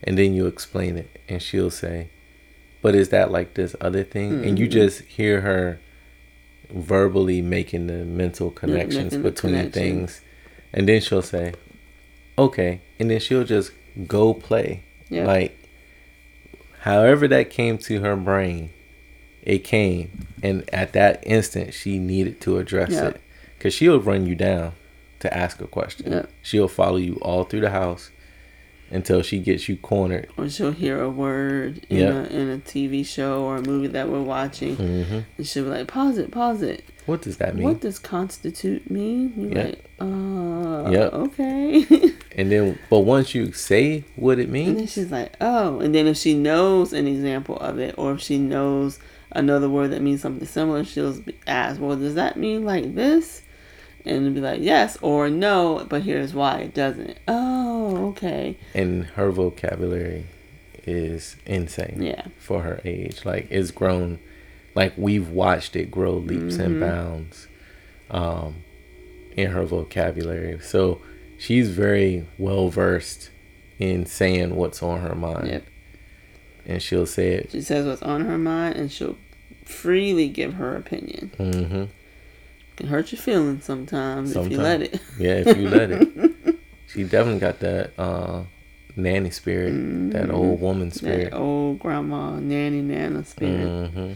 And 0.03 0.17
then 0.17 0.33
you 0.33 0.45
explain 0.47 0.97
it, 0.97 1.09
and 1.27 1.41
she'll 1.41 1.71
say, 1.71 2.07
"But 2.81 2.95
is 2.95 3.09
that 3.09 3.31
like 3.31 3.53
this 3.55 3.75
other 3.81 4.03
thing?" 4.03 4.45
And 4.45 4.57
you 4.59 4.67
Mhm. 4.67 4.71
just 4.71 5.01
hear 5.01 5.41
her 5.41 5.79
verbally 6.71 7.41
making 7.41 7.87
the 7.87 8.05
mental 8.05 8.49
connections 8.51 9.11
making 9.13 9.21
the 9.23 9.29
between 9.29 9.53
connections. 9.53 9.73
things, 9.75 10.21
and 10.73 10.87
then 10.89 10.99
she'll 11.01 11.21
say, 11.21 11.53
"Okay," 12.37 12.81
and 12.99 13.09
then 13.11 13.19
she'll 13.19 13.43
just 13.43 13.71
go 14.07 14.33
play. 14.33 14.81
Yeah. 15.09 15.25
Like, 15.25 15.57
however 16.79 17.27
that 17.27 17.49
came 17.49 17.77
to 17.79 18.01
her 18.01 18.15
brain, 18.15 18.69
it 19.45 19.59
came, 19.63 20.27
and 20.43 20.67
at 20.73 20.93
that 20.93 21.23
instant, 21.25 21.73
she 21.73 21.99
needed 21.99 22.41
to 22.41 22.57
address 22.57 22.91
Yeah. 22.91 23.09
it, 23.09 23.21
because 23.57 23.73
she'll 23.73 23.99
run 23.99 24.25
you 24.25 24.35
down 24.35 24.73
to 25.19 25.35
ask 25.35 25.61
a 25.61 25.67
question. 25.67 26.11
Yeah. 26.11 26.25
She'll 26.41 26.67
follow 26.67 26.97
you 26.97 27.15
all 27.21 27.43
through 27.45 27.61
the 27.61 27.69
house 27.69 28.11
until 28.91 29.21
she 29.23 29.39
gets 29.39 29.67
you 29.67 29.75
cornered. 29.77 30.27
Or 30.37 30.47
she'll 30.47 30.71
hear 30.71 31.01
a 31.01 31.09
word 31.09 31.85
in, 31.89 31.97
Yeah. 31.97 32.23
a, 32.23 32.25
in 32.27 32.49
a 32.49 32.57
TV 32.59 33.03
show 33.05 33.43
or 33.43 33.57
a 33.57 33.61
movie 33.61 33.87
that 33.87 34.09
we're 34.09 34.21
watching. 34.21 34.75
hmm 34.75 35.19
And 35.37 35.47
she'll 35.47 35.63
be 35.63 35.69
like, 35.71 35.87
pause 35.87 36.17
it, 36.19 36.29
pause 36.31 36.61
it. 36.61 36.83
What 37.07 37.21
does 37.21 37.37
that 37.37 37.55
mean? 37.55 37.63
What 37.63 37.81
does 37.81 37.97
constitute 37.99 38.89
mean? 38.89 39.33
You're 39.37 39.51
Yeah. 39.57 39.63
like, 39.65 39.85
uh, 39.99 40.89
Yep. 40.91 41.13
okay. 41.13 41.85
And 42.37 42.51
then, 42.51 42.77
but 42.89 42.99
once 42.99 43.33
you 43.33 43.53
say 43.53 44.03
what 44.17 44.39
it 44.39 44.49
means, 44.49 44.67
and 44.67 44.75
then 44.75 44.81
means, 44.83 44.91
she's 44.91 45.09
like, 45.11 45.31
oh. 45.39 45.79
And 45.79 45.95
then 45.95 46.05
if 46.05 46.17
she 46.17 46.33
knows 46.33 46.91
an 46.91 47.07
example 47.07 47.55
of 47.59 47.79
it, 47.79 47.95
or 47.97 48.11
if 48.11 48.19
she 48.21 48.37
knows 48.37 48.99
another 49.35 49.69
word 49.69 49.91
that 49.91 50.01
means 50.01 50.21
something 50.21 50.47
similar, 50.47 50.83
she'll 50.83 51.21
ask, 51.45 51.79
well, 51.79 51.95
does 51.95 52.15
that 52.15 52.37
mean 52.37 52.63
like 52.65 52.95
this? 52.95 53.41
And 54.05 54.17
it'll 54.17 54.33
be 54.33 54.41
like, 54.41 54.61
yes 54.61 54.97
or 55.01 55.29
no, 55.29 55.85
but 55.89 56.03
here's 56.03 56.33
why 56.33 56.59
it 56.59 56.73
doesn't. 56.73 57.17
Oh, 57.27 58.07
okay. 58.09 58.57
and 58.73 59.05
her 59.05 59.31
vocabulary 59.31 60.25
is 60.87 61.35
insane 61.45 61.97
Yeah. 62.01 62.25
for 62.37 62.61
her 62.61 62.79
age. 62.85 63.25
Like 63.25 63.47
it's 63.49 63.71
grown, 63.71 64.19
like 64.75 64.93
we've 64.97 65.29
watched 65.29 65.75
it 65.75 65.89
grow 65.91 66.13
leaps 66.13 66.57
and 66.57 66.75
Mhm. 66.75 66.79
bounds, 66.79 67.47
um, 68.11 68.55
in 69.35 69.51
her 69.51 69.63
vocabulary. 69.65 70.59
So 70.61 71.01
she's 71.39 71.69
very 71.69 72.25
well 72.37 72.69
versed 72.69 73.31
in 73.79 74.05
saying 74.05 74.55
what's 74.55 74.81
on 74.83 75.01
her 75.01 75.15
mind, 75.15 75.47
Yep. 75.47 75.63
and 76.67 76.81
she'll 76.81 77.05
say 77.07 77.33
it. 77.33 77.49
She 77.51 77.61
says 77.61 77.85
what's 77.87 78.01
on 78.03 78.25
her 78.25 78.37
mind, 78.37 78.75
and 78.77 78.91
she'll 78.91 79.17
freely 79.65 80.29
give 80.29 80.53
her 80.53 80.75
opinion. 80.75 81.31
hmm 81.37 81.85
can 82.75 82.87
hurt 82.87 83.11
your 83.11 83.21
feelings 83.21 83.63
sometimes, 83.63 84.35
if 84.35 84.51
you 84.51 84.57
let 84.57 84.81
it. 84.81 84.99
Yeah, 85.17 85.43
if 85.45 85.57
you 85.57 85.69
let 85.69 85.91
it. 85.91 86.35
She 86.87 87.03
definitely 87.03 87.39
got 87.39 87.59
that 87.59 87.91
uh, 87.99 88.43
nanny 88.95 89.29
spirit, 89.29 89.73
mm-hmm. 89.73 90.11
that 90.11 90.29
old 90.29 90.61
woman 90.61 90.91
spirit, 90.91 91.31
that 91.31 91.37
old 91.37 91.79
grandma 91.79 92.39
nanny 92.39 92.81
nana 92.81 93.25
spirit, 93.25 93.67
mm-hmm. 93.67 94.13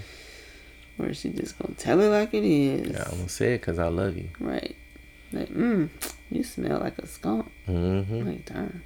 where 0.95 1.13
she 1.13 1.29
just 1.29 1.59
gonna 1.59 1.73
tell 1.75 1.99
it 1.99 2.07
like 2.07 2.33
it 2.33 2.45
is. 2.45 2.91
Yeah, 2.91 3.03
I'm 3.11 3.17
gonna 3.17 3.27
say 3.27 3.55
it 3.55 3.61
because 3.61 3.79
I 3.79 3.87
love 3.87 4.15
you. 4.15 4.29
Right. 4.39 4.77
Like, 5.33 5.49
mm, 5.49 5.89
you 6.31 6.43
smell 6.43 6.79
like 6.79 6.97
a 6.99 7.07
skunk. 7.07 7.51
Mm-hmm. 7.67 8.27
Like, 8.27 8.45
darn. 8.45 8.81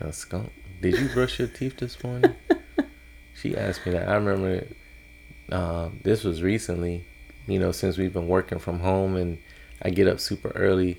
A 0.00 0.12
skunk. 0.12 0.52
Did 0.80 0.98
you 1.00 1.08
brush 1.08 1.40
your 1.40 1.48
teeth 1.48 1.78
this 1.78 2.00
morning? 2.04 2.36
she 3.34 3.56
asked 3.56 3.84
me 3.86 3.92
that. 3.92 4.08
I 4.08 4.14
remember 4.14 4.66
uh, 5.50 5.90
this 6.02 6.24
was 6.24 6.42
recently, 6.42 7.04
you 7.46 7.58
know, 7.58 7.72
since 7.72 7.98
we've 7.98 8.12
been 8.12 8.28
working 8.28 8.58
from 8.58 8.80
home 8.80 9.16
and 9.16 9.38
I 9.82 9.90
get 9.90 10.08
up 10.08 10.20
super 10.20 10.50
early. 10.50 10.98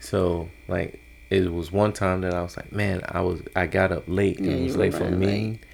So, 0.00 0.48
like, 0.66 1.00
it 1.30 1.52
was 1.52 1.70
one 1.70 1.92
time 1.92 2.22
that 2.22 2.34
I 2.34 2.42
was 2.42 2.56
like, 2.56 2.72
man, 2.72 3.02
I 3.06 3.20
was 3.20 3.42
I 3.54 3.66
got 3.66 3.92
up 3.92 4.04
late 4.06 4.38
and 4.38 4.46
yeah, 4.46 4.56
it 4.56 4.64
was 4.64 4.76
late 4.76 4.94
for 4.94 5.04
a 5.04 5.10
meeting. 5.10 5.52
Late. 5.52 5.64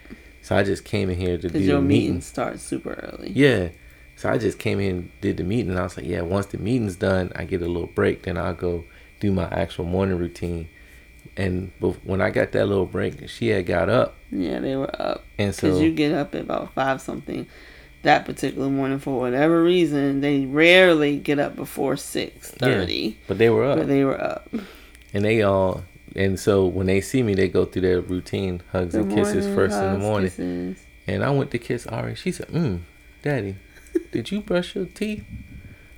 So 0.43 0.57
I 0.57 0.63
just 0.63 0.85
came 0.85 1.09
in 1.09 1.17
here 1.17 1.39
to 1.39 1.49
do 1.49 1.59
your 1.59 1.77
the 1.77 1.83
meeting. 1.83 2.07
meeting. 2.07 2.21
starts 2.21 2.63
super 2.63 2.93
early. 2.93 3.31
Yeah. 3.31 3.69
So 4.17 4.31
I 4.31 4.39
just 4.39 4.59
came 4.59 4.79
in, 4.79 5.11
did 5.21 5.39
the 5.39 5.45
meeting, 5.45 5.71
and 5.71 5.79
I 5.79 5.85
was 5.85 5.97
like, 5.97 6.07
yeah, 6.07 6.21
once 6.21 6.47
the 6.47 6.59
meeting's 6.59 6.97
done, 6.97 7.33
I 7.35 7.45
get 7.45 7.63
a 7.63 7.67
little 7.67 7.89
break, 7.89 8.23
then 8.23 8.37
I'll 8.37 8.55
go 8.55 8.85
do 9.21 9.33
my 9.33 9.45
actual 9.45 9.85
morning 9.85 10.19
routine. 10.19 10.69
And 11.37 11.73
when 12.05 12.21
I 12.21 12.31
got 12.31 12.53
that 12.53 12.67
little 12.67 12.87
break, 12.87 13.29
she 13.29 13.49
had 13.49 13.67
got 13.67 13.89
up. 13.89 14.17
Yeah, 14.31 14.61
they 14.61 14.77
were 14.77 14.95
up. 15.01 15.25
And 15.37 15.55
so, 15.55 15.69
because 15.69 15.81
you 15.81 15.93
get 15.93 16.13
up 16.13 16.35
at 16.35 16.43
about 16.43 16.73
five 16.75 17.01
something 17.01 17.47
that 18.03 18.25
particular 18.25 18.69
morning 18.69 19.01
for 19.01 19.19
whatever 19.19 19.63
reason, 19.63 20.21
they 20.21 20.47
rarely 20.47 21.19
get 21.19 21.39
up 21.39 21.57
before 21.57 21.97
six 21.97 22.51
thirty. 22.53 22.95
Yeah, 22.95 23.15
but 23.27 23.39
they 23.39 23.51
were 23.51 23.65
up. 23.65 23.79
But 23.79 23.89
they 23.89 24.05
were 24.05 24.21
up. 24.21 24.49
And 25.13 25.25
they 25.25 25.43
all 25.43 25.85
and 26.17 26.39
so 26.39 26.67
when 26.67 26.87
they 26.87 27.01
see 27.01 27.23
me, 27.23 27.35
they 27.35 27.49
go 27.49 27.65
through 27.65 27.83
their 27.83 28.01
routine 28.01 28.63
hugs 28.71 28.95
Good 28.95 29.07
and 29.07 29.15
kisses 29.15 29.47
morning, 29.47 29.55
first 29.55 29.75
hugs, 29.75 29.87
in 29.87 29.93
the 29.95 29.99
morning. 29.99 30.31
Kisses. 30.31 30.87
And 31.07 31.25
I 31.25 31.31
went 31.31 31.51
to 31.51 31.59
kiss 31.59 31.87
Ari. 31.87 32.15
She 32.15 32.31
said, 32.31 32.49
"Mm, 32.49 32.81
Daddy, 33.23 33.57
did 34.13 34.31
you 34.31 34.41
brush 34.41 34.75
your 34.75 34.87
teeth?" 34.87 35.25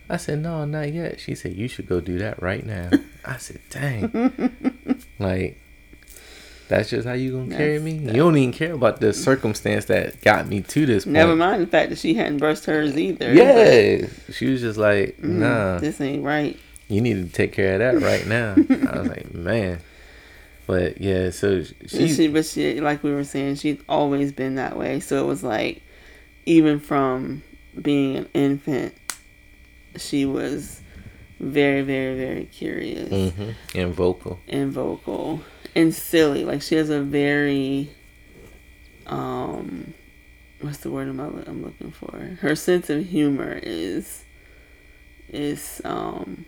I 0.08 0.16
said, 0.16 0.40
"No, 0.40 0.64
not 0.64 0.92
yet." 0.92 1.20
She 1.20 1.34
said, 1.34 1.52
"You 1.54 1.68
should 1.68 1.86
go 1.86 2.00
do 2.00 2.18
that 2.18 2.40
right 2.42 2.64
now." 2.64 2.90
I 3.26 3.36
said, 3.38 3.60
"Dang, 3.70 5.00
like." 5.18 5.60
That's 6.68 6.90
just 6.90 7.06
how 7.06 7.12
you 7.12 7.30
gonna 7.30 7.46
that's, 7.46 7.58
carry 7.58 7.78
me. 7.78 7.92
You 7.92 8.12
don't 8.12 8.36
even 8.36 8.52
care 8.52 8.72
about 8.72 9.00
the 9.00 9.12
circumstance 9.12 9.84
that 9.84 10.20
got 10.20 10.48
me 10.48 10.62
to 10.62 10.84
this 10.84 11.04
point. 11.04 11.12
Never 11.12 11.36
mind 11.36 11.62
the 11.62 11.68
fact 11.68 11.90
that 11.90 11.98
she 11.98 12.14
hadn't 12.14 12.38
brushed 12.38 12.64
hers 12.64 12.98
either. 12.98 13.32
Yeah, 13.32 14.08
she 14.32 14.50
was 14.50 14.62
just 14.62 14.76
like, 14.76 15.16
mm, 15.18 15.24
"Nah, 15.28 15.78
this 15.78 16.00
ain't 16.00 16.24
right." 16.24 16.58
You 16.88 17.00
need 17.02 17.24
to 17.24 17.32
take 17.32 17.52
care 17.52 17.74
of 17.74 18.00
that 18.00 18.04
right 18.04 18.26
now. 18.26 18.56
I 18.90 18.98
was 18.98 19.08
like, 19.08 19.32
"Man." 19.32 19.78
But 20.66 21.00
yeah, 21.00 21.30
so 21.30 21.62
she, 21.62 22.12
she, 22.12 22.28
but 22.28 22.44
she, 22.44 22.80
like 22.80 23.04
we 23.04 23.12
were 23.12 23.22
saying, 23.22 23.56
she's 23.56 23.78
always 23.88 24.32
been 24.32 24.56
that 24.56 24.76
way. 24.76 24.98
So 24.98 25.22
it 25.22 25.26
was 25.26 25.44
like, 25.44 25.82
even 26.44 26.80
from 26.80 27.44
being 27.80 28.16
an 28.16 28.28
infant, 28.34 28.94
she 29.96 30.26
was 30.26 30.80
very, 31.38 31.82
very, 31.82 32.16
very 32.16 32.44
curious 32.46 33.10
mm-hmm. 33.10 33.50
and 33.78 33.94
vocal, 33.94 34.40
and 34.48 34.72
vocal, 34.72 35.40
and 35.74 35.94
silly. 35.94 36.44
Like 36.44 36.62
she 36.62 36.76
has 36.76 36.90
a 36.90 37.00
very, 37.00 37.90
um, 39.06 39.94
what's 40.60 40.78
the 40.78 40.90
word 40.90 41.08
I'm, 41.08 41.20
I'm 41.20 41.62
looking 41.64 41.90
for? 41.90 42.38
Her 42.40 42.56
sense 42.56 42.88
of 42.90 43.06
humor 43.06 43.60
is, 43.62 44.24
is 45.28 45.80
um 45.84 46.46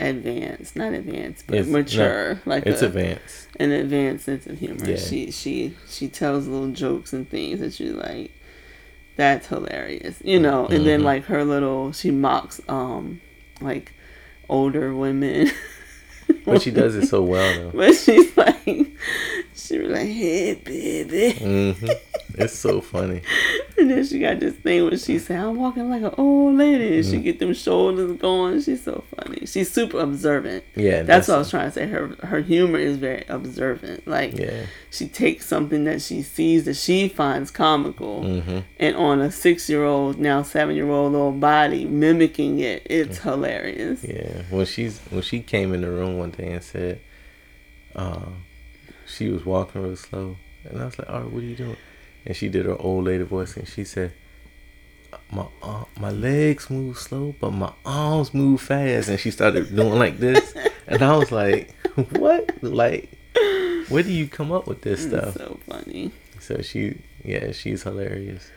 advanced, 0.00 0.74
not 0.74 0.92
advanced, 0.92 1.46
but 1.46 1.58
it's, 1.58 1.68
mature. 1.68 2.34
No, 2.34 2.40
like 2.46 2.66
it's 2.66 2.82
a, 2.82 2.86
advanced, 2.86 3.48
an 3.60 3.70
advanced 3.70 4.24
sense 4.24 4.46
of 4.46 4.58
humor. 4.58 4.84
Yeah. 4.84 4.96
She 4.96 5.30
she 5.30 5.76
she 5.88 6.08
tells 6.08 6.48
little 6.48 6.72
jokes 6.72 7.12
and 7.12 7.28
things 7.28 7.60
that 7.60 7.78
you 7.78 7.92
like. 7.92 8.32
That's 9.14 9.46
hilarious, 9.46 10.20
you 10.24 10.40
know. 10.40 10.64
And 10.64 10.76
mm-hmm. 10.76 10.84
then 10.84 11.02
like 11.04 11.24
her 11.26 11.44
little, 11.44 11.92
she 11.92 12.10
mocks 12.10 12.60
um 12.68 13.20
like 13.64 13.92
older 14.48 14.94
women. 14.94 15.50
but 16.44 16.62
she 16.62 16.70
does 16.70 16.94
it 16.94 17.06
so 17.06 17.22
well 17.22 17.58
though. 17.58 17.70
But 17.76 17.94
she's 17.94 18.36
like, 18.36 18.64
she 19.54 19.78
was 19.78 19.90
like, 19.90 20.08
"Hey, 20.08 20.54
baby." 20.54 21.38
Mm-hmm. 21.38 21.86
It's 22.34 22.58
so 22.58 22.80
funny. 22.80 23.22
and 23.82 23.90
then 23.90 24.04
she 24.06 24.20
got 24.20 24.40
this 24.40 24.54
thing 24.54 24.84
where 24.84 24.96
she 24.96 25.18
said, 25.18 25.38
"I'm 25.38 25.56
walking 25.56 25.90
like 25.90 26.02
an 26.02 26.14
old 26.16 26.56
lady," 26.56 26.96
and 26.96 27.04
mm-hmm. 27.04 27.10
she 27.10 27.20
get 27.20 27.38
them 27.38 27.52
shoulders 27.52 28.16
going. 28.18 28.62
She's 28.62 28.82
so 28.84 29.04
funny. 29.16 29.44
She's 29.46 29.70
super 29.70 29.98
observant. 29.98 30.64
Yeah, 30.74 31.02
that's, 31.02 31.26
that's 31.26 31.28
what 31.28 31.34
I 31.34 31.38
was 31.38 31.50
trying 31.50 31.68
to 31.68 31.72
say. 31.72 31.86
Her 31.86 32.16
her 32.22 32.40
humor 32.40 32.78
is 32.78 32.96
very 32.96 33.24
observant. 33.28 34.06
Like, 34.06 34.38
yeah. 34.38 34.66
she 34.90 35.08
takes 35.08 35.46
something 35.46 35.84
that 35.84 36.00
she 36.00 36.22
sees 36.22 36.64
that 36.64 36.76
she 36.76 37.08
finds 37.08 37.50
comical, 37.50 38.22
mm-hmm. 38.22 38.60
and 38.78 38.96
on 38.96 39.20
a 39.20 39.30
six 39.30 39.68
year 39.68 39.84
old 39.84 40.18
now 40.18 40.42
seven 40.42 40.76
year 40.76 40.88
old 40.88 41.12
little 41.12 41.32
body 41.32 41.84
mimicking 41.84 42.60
it. 42.60 42.86
It's 42.86 43.18
hilarious. 43.18 44.04
Yeah, 44.04 44.42
when 44.50 44.66
she's 44.66 45.00
when 45.10 45.22
she 45.22 45.40
came 45.40 45.74
in 45.74 45.80
the 45.80 45.90
room 45.90 46.18
one 46.18 46.30
day 46.30 46.52
and 46.52 46.62
said, 46.62 47.00
uh, 47.96 48.26
she 49.06 49.28
was 49.28 49.44
walking 49.44 49.82
real 49.82 49.96
slow, 49.96 50.36
and 50.64 50.80
I 50.80 50.84
was 50.84 50.98
like, 50.98 51.10
"All 51.10 51.22
right, 51.22 51.30
what 51.30 51.42
are 51.42 51.46
you 51.46 51.56
doing?" 51.56 51.76
And 52.24 52.36
she 52.36 52.48
did 52.48 52.66
her 52.66 52.80
old 52.80 53.04
lady 53.04 53.24
voice 53.24 53.56
and 53.56 53.66
she 53.66 53.84
said 53.84 54.12
my 55.30 55.46
uh, 55.62 55.84
my 55.98 56.10
legs 56.10 56.70
move 56.70 56.98
slow 56.98 57.34
but 57.40 57.50
my 57.50 57.72
arms 57.84 58.32
move 58.34 58.60
fast. 58.60 59.08
And 59.08 59.18
she 59.18 59.30
started 59.30 59.74
doing 59.74 59.98
like 59.98 60.18
this. 60.18 60.54
And 60.88 61.00
i 61.00 61.16
was 61.16 61.30
like 61.30 61.74
what? 62.18 62.62
Like 62.62 63.08
where 63.88 64.02
do 64.02 64.12
you 64.12 64.26
come 64.26 64.50
up 64.52 64.66
with 64.66 64.82
this 64.82 65.04
stuff? 65.04 65.34
so 65.34 65.58
funny. 65.66 66.10
So 66.40 66.60
she 66.60 66.98
yeah 67.24 67.52
she's 67.52 67.84
hilarious. 67.84 68.50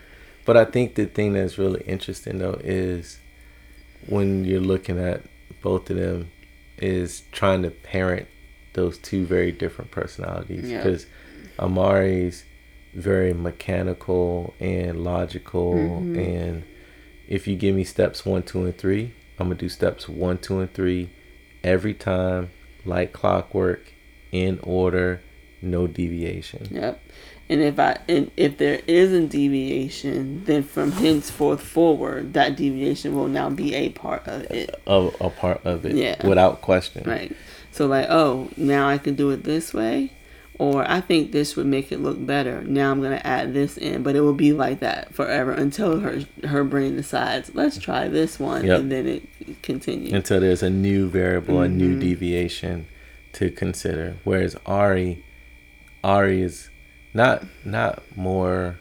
But 0.44 0.56
i 0.56 0.64
think 0.64 0.96
the 0.96 1.06
thing 1.06 1.32
that's 1.32 1.56
really 1.56 1.82
interesting 1.86 2.38
though 2.38 2.60
is 2.62 3.20
when 4.06 4.44
you're 4.44 4.60
looking 4.60 4.98
at 4.98 5.22
both 5.62 5.88
of 5.88 5.96
them 5.96 6.30
is 6.78 7.22
trying 7.32 7.62
to 7.62 7.70
parent 7.70 8.28
those 8.74 8.98
two 8.98 9.24
very 9.24 9.52
different 9.52 9.90
personalities. 9.92 10.70
Because 10.70 11.04
yep. 11.04 11.52
amari's 11.60 12.44
very 12.96 13.34
mechanical 13.34 14.54
and 14.58 15.04
logical. 15.04 15.74
Mm-hmm. 15.74 16.18
and 16.18 16.64
if 17.28 17.46
you 17.46 17.56
give 17.56 17.74
me 17.74 17.84
steps 17.84 18.24
one 18.24 18.42
two 18.42 18.64
and 18.64 18.76
three 18.76 19.12
i'm 19.38 19.48
gonna 19.48 19.56
do 19.56 19.68
steps 19.68 20.08
one 20.08 20.38
two 20.38 20.60
and 20.60 20.72
three 20.72 21.10
every 21.62 21.92
time 21.92 22.50
like 22.84 23.12
clockwork 23.12 23.92
in 24.32 24.58
order 24.62 25.20
no 25.62 25.86
deviation. 25.86 26.68
Yep. 26.70 27.02
And 27.48 27.62
if 27.62 27.78
i 27.78 27.98
and 28.08 28.30
if 28.36 28.58
there 28.58 28.80
is 28.86 29.12
a 29.12 29.26
deviation 29.26 30.44
then 30.44 30.62
from 30.62 30.92
henceforth 30.92 31.62
forward 31.62 32.34
that 32.34 32.56
deviation 32.56 33.14
will 33.14 33.28
now 33.28 33.50
be 33.50 33.74
a 33.74 33.90
part 33.90 34.26
of 34.26 34.42
it. 34.50 34.74
A, 34.86 35.10
a 35.20 35.30
part 35.30 35.64
of 35.64 35.84
it 35.86 35.94
yeah. 35.94 36.26
without 36.26 36.60
question. 36.60 37.08
Right. 37.08 37.34
So 37.70 37.86
like 37.86 38.06
oh 38.08 38.50
now 38.56 38.88
i 38.88 38.98
can 38.98 39.14
do 39.14 39.30
it 39.30 39.44
this 39.44 39.72
way 39.74 40.12
or 40.58 40.90
I 40.90 41.00
think 41.00 41.32
this 41.32 41.56
would 41.56 41.66
make 41.66 41.92
it 41.92 42.00
look 42.00 42.24
better. 42.24 42.62
Now 42.62 42.90
I'm 42.90 43.02
gonna 43.02 43.20
add 43.24 43.52
this 43.52 43.76
in, 43.76 44.02
but 44.02 44.16
it 44.16 44.20
will 44.20 44.34
be 44.34 44.52
like 44.52 44.80
that 44.80 45.14
forever 45.14 45.52
until 45.52 46.00
her 46.00 46.24
her 46.44 46.64
brain 46.64 46.96
decides 46.96 47.54
let's 47.54 47.78
try 47.78 48.08
this 48.08 48.40
one, 48.40 48.64
yep. 48.64 48.80
and 48.80 48.90
then 48.90 49.06
it 49.06 49.62
continues 49.62 50.12
until 50.12 50.40
there's 50.40 50.62
a 50.62 50.70
new 50.70 51.08
variable, 51.08 51.54
mm-hmm. 51.54 51.64
a 51.64 51.68
new 51.68 51.90
mm-hmm. 51.90 52.00
deviation 52.00 52.86
to 53.34 53.50
consider. 53.50 54.16
Whereas 54.24 54.56
Ari, 54.64 55.22
Ari 56.02 56.40
is 56.40 56.70
not 57.12 57.44
not 57.64 58.02
more 58.16 58.78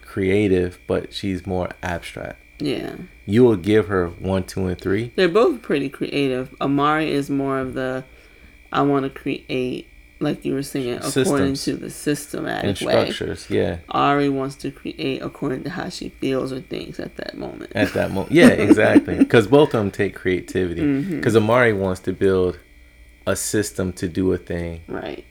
creative, 0.00 0.78
but 0.86 1.12
she's 1.12 1.46
more 1.46 1.70
abstract. 1.82 2.40
Yeah. 2.58 2.96
You 3.26 3.44
will 3.44 3.56
give 3.56 3.88
her 3.88 4.08
one, 4.08 4.44
two, 4.44 4.66
and 4.66 4.80
three. 4.80 5.12
They're 5.16 5.28
both 5.28 5.60
pretty 5.60 5.88
creative. 5.88 6.54
Amari 6.60 7.10
is 7.10 7.28
more 7.28 7.58
of 7.58 7.74
the 7.74 8.04
I 8.72 8.82
want 8.82 9.04
to 9.04 9.10
create 9.10 9.88
like 10.20 10.44
you 10.44 10.54
were 10.54 10.62
saying, 10.62 11.02
Systems. 11.02 11.26
according 11.26 11.54
to 11.54 11.76
the 11.76 11.90
systematic 11.90 12.64
and 12.64 12.76
structures. 12.76 13.50
Way. 13.50 13.56
Yeah. 13.56 13.78
Ari 13.90 14.28
wants 14.28 14.56
to 14.56 14.70
create 14.70 15.22
according 15.22 15.64
to 15.64 15.70
how 15.70 15.88
she 15.88 16.08
feels 16.08 16.52
or 16.52 16.60
thinks 16.60 17.00
at 17.00 17.16
that 17.16 17.36
moment. 17.36 17.72
At 17.74 17.92
that 17.94 18.10
moment, 18.10 18.32
yeah, 18.32 18.48
exactly. 18.48 19.18
Because 19.24 19.46
both 19.46 19.74
of 19.74 19.80
them 19.80 19.90
take 19.90 20.14
creativity. 20.14 20.80
Because 20.80 21.34
mm-hmm. 21.34 21.44
Amari 21.44 21.72
wants 21.72 22.00
to 22.02 22.12
build 22.12 22.58
a 23.26 23.36
system 23.36 23.92
to 23.94 24.08
do 24.08 24.32
a 24.32 24.38
thing. 24.38 24.82
Right. 24.86 25.24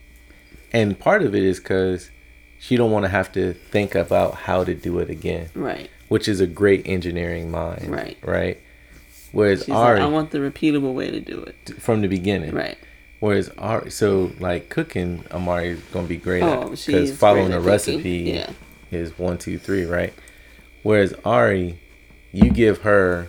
And 0.72 0.98
part 0.98 1.22
of 1.22 1.34
it 1.34 1.42
is 1.42 1.60
because 1.60 2.10
she 2.58 2.76
don't 2.76 2.90
want 2.90 3.04
to 3.04 3.08
have 3.08 3.32
to 3.32 3.52
think 3.52 3.94
about 3.94 4.34
how 4.34 4.64
to 4.64 4.74
do 4.74 4.98
it 4.98 5.08
again. 5.08 5.48
Right. 5.54 5.88
Which 6.08 6.28
is 6.28 6.40
a 6.40 6.46
great 6.46 6.86
engineering 6.86 7.50
mind. 7.50 7.90
Right. 7.90 8.18
Right. 8.22 8.60
Whereas 9.32 9.64
She's 9.64 9.74
Ari, 9.74 9.98
like, 9.98 10.08
I 10.08 10.10
want 10.10 10.30
the 10.30 10.38
repeatable 10.38 10.94
way 10.94 11.10
to 11.10 11.20
do 11.20 11.40
it 11.40 11.80
from 11.80 12.02
the 12.02 12.08
beginning. 12.08 12.52
Right. 12.52 12.78
Whereas 13.24 13.48
Ari, 13.56 13.90
so 13.90 14.32
like 14.38 14.68
cooking, 14.68 15.24
Amari 15.30 15.68
is 15.68 15.80
gonna 15.94 16.06
be 16.06 16.18
great 16.18 16.42
oh, 16.42 16.64
at 16.64 16.70
because 16.72 17.16
following 17.16 17.54
a 17.54 17.58
recipe 17.58 18.34
yeah. 18.34 18.50
is 18.90 19.18
one, 19.18 19.38
two, 19.38 19.58
three, 19.58 19.86
right? 19.86 20.12
Whereas 20.82 21.14
Ari, 21.24 21.80
you 22.32 22.50
give 22.50 22.82
her 22.82 23.28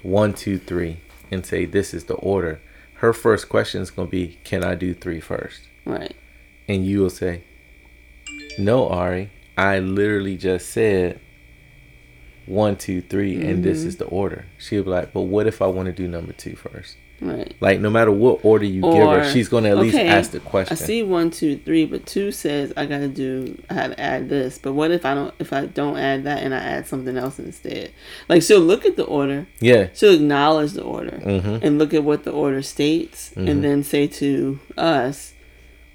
one, 0.00 0.32
two, 0.32 0.56
three, 0.56 1.00
and 1.30 1.44
say 1.44 1.66
this 1.66 1.92
is 1.92 2.04
the 2.04 2.14
order. 2.14 2.62
Her 2.94 3.12
first 3.12 3.50
question 3.50 3.82
is 3.82 3.90
gonna 3.90 4.08
be, 4.08 4.38
"Can 4.44 4.64
I 4.64 4.74
do 4.74 4.94
three 4.94 5.20
first? 5.20 5.60
Right. 5.84 6.16
And 6.66 6.86
you 6.86 7.00
will 7.00 7.10
say, 7.10 7.42
"No, 8.58 8.88
Ari. 8.88 9.30
I 9.58 9.78
literally 9.78 10.38
just 10.38 10.70
said 10.70 11.20
one, 12.46 12.76
two, 12.76 13.02
three, 13.02 13.36
and 13.42 13.62
this 13.62 13.80
mm-hmm. 13.80 13.88
is 13.88 13.96
the 13.98 14.06
order." 14.06 14.46
She'll 14.56 14.84
be 14.84 14.88
like, 14.88 15.12
"But 15.12 15.24
what 15.24 15.46
if 15.46 15.60
I 15.60 15.66
want 15.66 15.84
to 15.84 15.92
do 15.92 16.08
number 16.08 16.32
two 16.32 16.56
first? 16.56 16.96
Right. 17.20 17.52
Like 17.60 17.80
no 17.80 17.90
matter 17.90 18.12
what 18.12 18.44
order 18.44 18.64
you 18.64 18.82
give 18.82 18.92
her, 19.08 19.28
she's 19.32 19.48
gonna 19.48 19.70
at 19.70 19.78
least 19.78 19.96
ask 19.96 20.30
the 20.30 20.38
question. 20.40 20.72
I 20.72 20.76
see 20.80 21.02
one, 21.02 21.30
two, 21.30 21.56
three, 21.56 21.84
but 21.84 22.06
two 22.06 22.30
says 22.30 22.72
I 22.76 22.86
gotta 22.86 23.08
do 23.08 23.60
I 23.68 23.74
had 23.74 23.88
to 23.92 24.00
add 24.00 24.28
this. 24.28 24.56
But 24.58 24.74
what 24.74 24.90
if 24.92 25.04
I 25.04 25.14
don't 25.14 25.34
if 25.40 25.52
I 25.52 25.66
don't 25.66 25.96
add 25.96 26.24
that 26.24 26.42
and 26.44 26.54
I 26.54 26.58
add 26.58 26.86
something 26.86 27.16
else 27.16 27.38
instead? 27.40 27.90
Like 28.28 28.42
she'll 28.42 28.60
look 28.60 28.86
at 28.86 28.94
the 28.96 29.04
order, 29.04 29.48
Yeah. 29.60 29.88
she'll 29.94 30.14
acknowledge 30.14 30.72
the 30.74 30.82
order 30.84 31.20
Mhm. 31.24 31.60
and 31.62 31.78
look 31.78 31.92
at 31.92 32.04
what 32.04 32.22
the 32.22 32.30
order 32.30 32.62
states 32.62 33.32
Mhm. 33.36 33.48
and 33.50 33.64
then 33.64 33.82
say 33.82 34.06
to 34.06 34.60
us, 34.76 35.32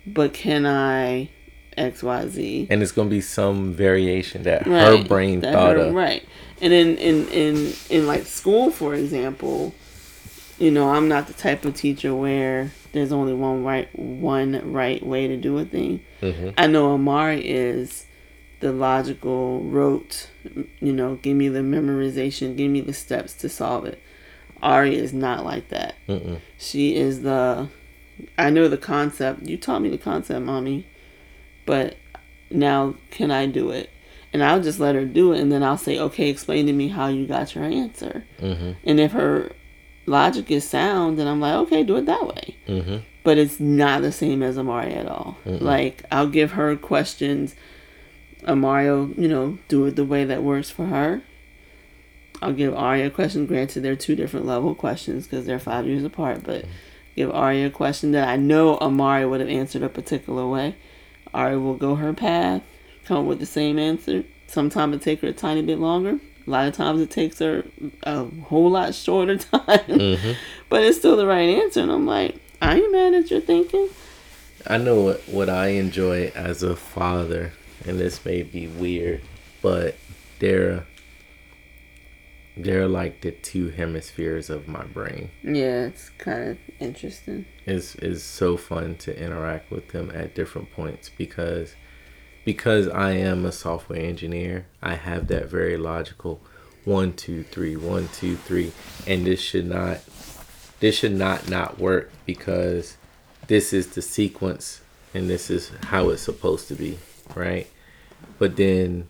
But 0.06 0.34
can 0.34 0.66
I 0.66 1.30
X, 1.78 2.04
Y, 2.04 2.28
Z? 2.28 2.68
And 2.70 2.84
it's 2.84 2.92
gonna 2.92 3.10
be 3.10 3.22
some 3.22 3.74
variation 3.74 4.44
that 4.44 4.68
Right, 4.68 5.00
her 5.00 5.04
brain 5.06 5.40
that 5.40 5.54
thought 5.54 5.78
her- 5.78 5.84
of. 5.84 5.94
Right. 5.94 6.24
And 6.62 6.74
in, 6.74 6.98
in 6.98 7.28
in 7.30 7.74
in 7.90 8.06
like 8.08 8.26
school, 8.26 8.70
for 8.72 8.94
example, 8.94 9.74
you 10.60 10.72
know, 10.72 10.90
I'm 10.90 11.08
not 11.08 11.28
the 11.28 11.34
type 11.34 11.66
of 11.66 11.76
teacher 11.76 12.14
where 12.16 12.72
there's 12.92 13.12
only 13.12 13.34
one 13.34 13.64
right 13.64 13.88
one 13.98 14.72
right 14.72 15.04
way 15.06 15.28
to 15.28 15.38
do 15.38 15.58
a 15.58 15.66
thing. 15.66 16.02
hmm 16.22 16.50
I 16.58 16.68
know 16.68 16.94
Amari 16.94 17.48
is 17.48 18.06
the 18.60 18.72
logical 18.72 19.62
rote, 19.62 20.30
you 20.80 20.94
know, 20.94 21.16
give 21.16 21.36
me 21.36 21.50
the 21.50 21.60
memorization, 21.60 22.56
give 22.56 22.72
me 22.72 22.82
the 22.82 22.94
steps 22.94 23.34
to 23.36 23.50
solve 23.50 23.86
it. 23.86 24.02
Ari 24.62 24.96
is 24.96 25.12
not 25.14 25.44
like 25.44 25.68
that. 25.70 25.96
Mm-mm. 26.08 26.40
She 26.58 26.96
is 26.96 27.24
the 27.24 27.68
I 28.38 28.50
know 28.50 28.68
the 28.68 28.78
concept. 28.78 29.44
You 29.44 29.58
taught 29.58 29.82
me 29.82 29.90
the 29.90 29.98
concept, 29.98 30.46
mommy. 30.46 30.88
But 31.66 31.98
now 32.50 32.96
can 33.12 33.32
I 33.32 33.48
do 33.48 33.72
it? 33.72 33.90
And 34.32 34.44
I'll 34.44 34.62
just 34.62 34.80
let 34.80 34.96
her 34.96 35.06
do 35.06 35.34
it 35.34 35.42
and 35.42 35.52
then 35.52 35.62
I'll 35.64 35.78
say, 35.78 36.00
"Okay, 36.00 36.30
explain 36.30 36.66
to 36.68 36.74
me 36.74 36.88
how 36.88 37.08
you 37.08 37.28
got 37.28 37.56
your 37.56 37.66
answer." 37.66 38.24
hmm 38.40 38.72
And 38.86 39.00
if 39.00 39.12
her 39.12 39.52
logic 40.06 40.52
is 40.52 40.68
sound, 40.68 41.20
and 41.20 41.30
I'm 41.30 41.40
like, 41.40 41.54
"Okay, 41.54 41.84
do 41.84 41.98
it 41.98 42.06
that 42.06 42.28
way." 42.28 42.56
hmm 42.68 42.98
but 43.24 43.38
it's 43.38 43.60
not 43.60 44.02
the 44.02 44.12
same 44.12 44.44
as 44.44 44.58
Amari 44.58 44.94
at 44.94 45.08
all. 45.08 45.38
Like 45.46 46.04
I'll 46.12 46.28
give 46.28 46.52
her 46.52 46.76
questions. 46.76 47.56
Amario, 48.44 49.18
you 49.18 49.30
know, 49.30 49.58
do 49.70 49.86
it 49.86 49.96
the 49.96 50.04
way 50.04 50.26
that 50.26 50.44
works 50.44 50.70
for 50.70 50.88
her. 50.88 51.22
I'll 52.42 52.52
give 52.52 52.76
Arya 52.76 53.08
a 53.08 53.10
question. 53.10 53.46
Granted, 53.46 53.82
they're 53.82 53.96
two 53.96 54.18
different 54.18 54.46
level 54.46 54.76
questions 54.76 55.26
because 55.26 55.46
they're 55.46 55.60
five 55.60 55.88
years 55.88 56.04
apart. 56.04 56.44
But 56.44 56.66
give 57.16 57.32
Arya 57.32 57.68
a 57.68 57.70
question 57.70 58.12
that 58.12 58.28
I 58.28 58.36
know 58.36 58.78
Amari 58.80 59.26
would 59.26 59.40
have 59.40 59.50
answered 59.50 59.84
a 59.84 59.90
particular 59.90 60.46
way. 60.46 60.76
Arya 61.34 61.60
will 61.60 61.76
go 61.76 61.96
her 61.96 62.12
path, 62.12 62.62
come 63.06 63.20
up 63.20 63.26
with 63.26 63.40
the 63.40 63.46
same 63.46 63.80
answer. 63.80 64.26
Sometimes 64.48 64.98
it 64.98 65.02
take 65.02 65.22
her 65.22 65.30
a 65.30 65.34
tiny 65.34 65.62
bit 65.62 65.80
longer. 65.80 66.20
A 66.46 66.50
lot 66.50 66.68
of 66.68 66.74
times 66.74 67.02
it 67.02 67.10
takes 67.10 67.40
her 67.40 67.66
a 68.04 68.26
whole 68.26 68.72
lot 68.72 68.94
shorter 68.96 69.38
time. 69.38 69.80
hmm 70.16 70.32
But 70.70 70.84
it's 70.84 70.98
still 70.98 71.16
the 71.18 71.28
right 71.28 71.50
answer. 71.62 71.82
And 71.82 71.92
I'm 71.92 72.06
like, 72.06 72.36
I 72.62 72.76
ain't 72.78 72.92
mad 72.92 73.14
at 73.14 73.32
your 73.32 73.42
thinking. 73.42 73.90
I 74.66 74.78
know 74.78 75.02
what, 75.02 75.22
what 75.28 75.50
I 75.50 75.68
enjoy 75.68 76.32
as 76.36 76.64
a 76.64 76.76
father, 76.76 77.52
and 77.86 78.00
this 78.00 78.24
may 78.24 78.44
be 78.44 78.68
weird, 78.68 79.22
but 79.62 79.98
they're 80.40 80.86
they're 82.56 82.88
like 82.88 83.22
the 83.22 83.32
two 83.32 83.70
hemispheres 83.70 84.50
of 84.50 84.68
my 84.68 84.84
brain. 84.84 85.32
Yeah, 85.44 85.88
it's 85.88 86.10
kind 86.12 86.52
of 86.52 86.58
interesting. 86.80 87.46
It's 87.66 87.96
is 87.96 88.24
so 88.24 88.58
fun 88.58 88.96
to 88.98 89.18
interact 89.20 89.72
with 89.72 89.90
them 89.90 90.12
at 90.14 90.36
different 90.36 90.72
points 90.72 91.10
because 91.10 91.76
because 92.46 92.88
I 92.88 93.12
am 93.12 93.46
a 93.46 93.52
software 93.52 94.00
engineer, 94.02 94.66
I 94.82 94.96
have 94.96 95.28
that 95.28 95.48
very 95.48 95.78
logical 95.78 96.42
one, 96.86 97.14
two, 97.14 97.44
three, 97.44 97.76
one, 97.78 98.10
two, 98.14 98.36
three, 98.36 98.74
and 99.08 99.26
this 99.26 99.40
should 99.40 99.66
not 99.68 100.00
this 100.80 100.98
should 100.98 101.14
not 101.14 101.50
not 101.50 101.80
work 101.80 102.12
because 102.26 102.98
this 103.48 103.72
is 103.72 103.88
the 103.96 104.02
sequence 104.02 104.82
and 105.14 105.30
this 105.30 105.50
is 105.50 105.72
how 105.86 106.10
it's 106.10 106.22
supposed 106.22 106.68
to 106.68 106.76
be, 106.76 106.98
right? 107.36 107.68
But 108.38 108.58
then 108.58 109.10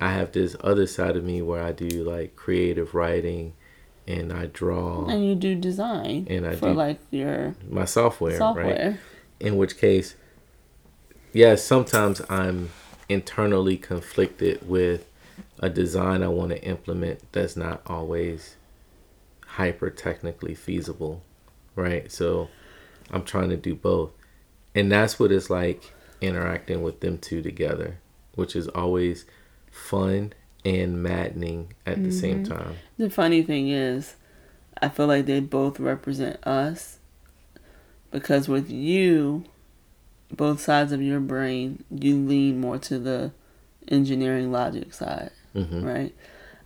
I 0.00 0.10
have 0.12 0.32
this 0.32 0.56
other 0.64 0.86
side 0.88 1.16
of 1.16 1.22
me 1.24 1.40
where 1.42 1.62
I 1.62 1.70
do 1.72 1.88
like 2.02 2.34
creative 2.34 2.94
writing 2.94 3.52
and 4.08 4.32
I 4.32 4.46
draw 4.46 5.06
And 5.06 5.24
you 5.24 5.36
do 5.36 5.54
design 5.54 6.26
And 6.28 6.44
I 6.44 6.56
for 6.56 6.70
do- 6.70 6.74
like 6.74 6.98
your 7.12 7.54
my 7.70 7.84
software, 7.84 8.36
right? 8.40 8.96
in 9.38 9.56
which 9.56 9.76
case 9.78 10.16
yes 11.32 11.64
sometimes 11.64 12.20
i'm 12.28 12.70
internally 13.08 13.76
conflicted 13.76 14.68
with 14.68 15.08
a 15.58 15.68
design 15.68 16.22
i 16.22 16.28
want 16.28 16.50
to 16.50 16.62
implement 16.64 17.20
that's 17.32 17.56
not 17.56 17.82
always 17.86 18.56
hyper 19.46 19.90
technically 19.90 20.54
feasible 20.54 21.22
right? 21.74 22.10
So 22.10 22.48
i'm 23.10 23.24
trying 23.24 23.50
to 23.50 23.56
do 23.56 23.74
both. 23.74 24.12
And 24.74 24.90
that's 24.90 25.18
what 25.18 25.32
it's 25.32 25.50
like 25.50 25.92
interacting 26.20 26.82
with 26.82 27.00
them 27.00 27.18
two 27.18 27.42
together 27.42 27.98
which 28.34 28.56
is 28.56 28.68
always 28.68 29.26
fun 29.70 30.32
and 30.64 31.02
maddening 31.02 31.74
at 31.84 32.02
the 32.02 32.10
same 32.10 32.44
mm-hmm. 32.44 32.54
time. 32.54 32.76
The 32.96 33.10
funny 33.10 33.42
thing 33.42 33.68
is, 33.68 34.14
I 34.80 34.88
feel 34.88 35.06
like 35.06 35.26
they 35.26 35.40
both 35.40 35.78
represent 35.78 36.42
us 36.46 36.98
because 38.10 38.48
with 38.48 38.70
you, 38.70 39.44
both 40.36 40.60
sides 40.60 40.92
of 40.92 41.02
your 41.02 41.20
brain, 41.20 41.84
you 41.90 42.16
lean 42.16 42.60
more 42.60 42.78
to 42.78 42.98
the 42.98 43.32
engineering 43.88 44.50
logic 44.52 44.94
side, 44.94 45.30
hmm 45.52 45.84
right? 45.84 46.14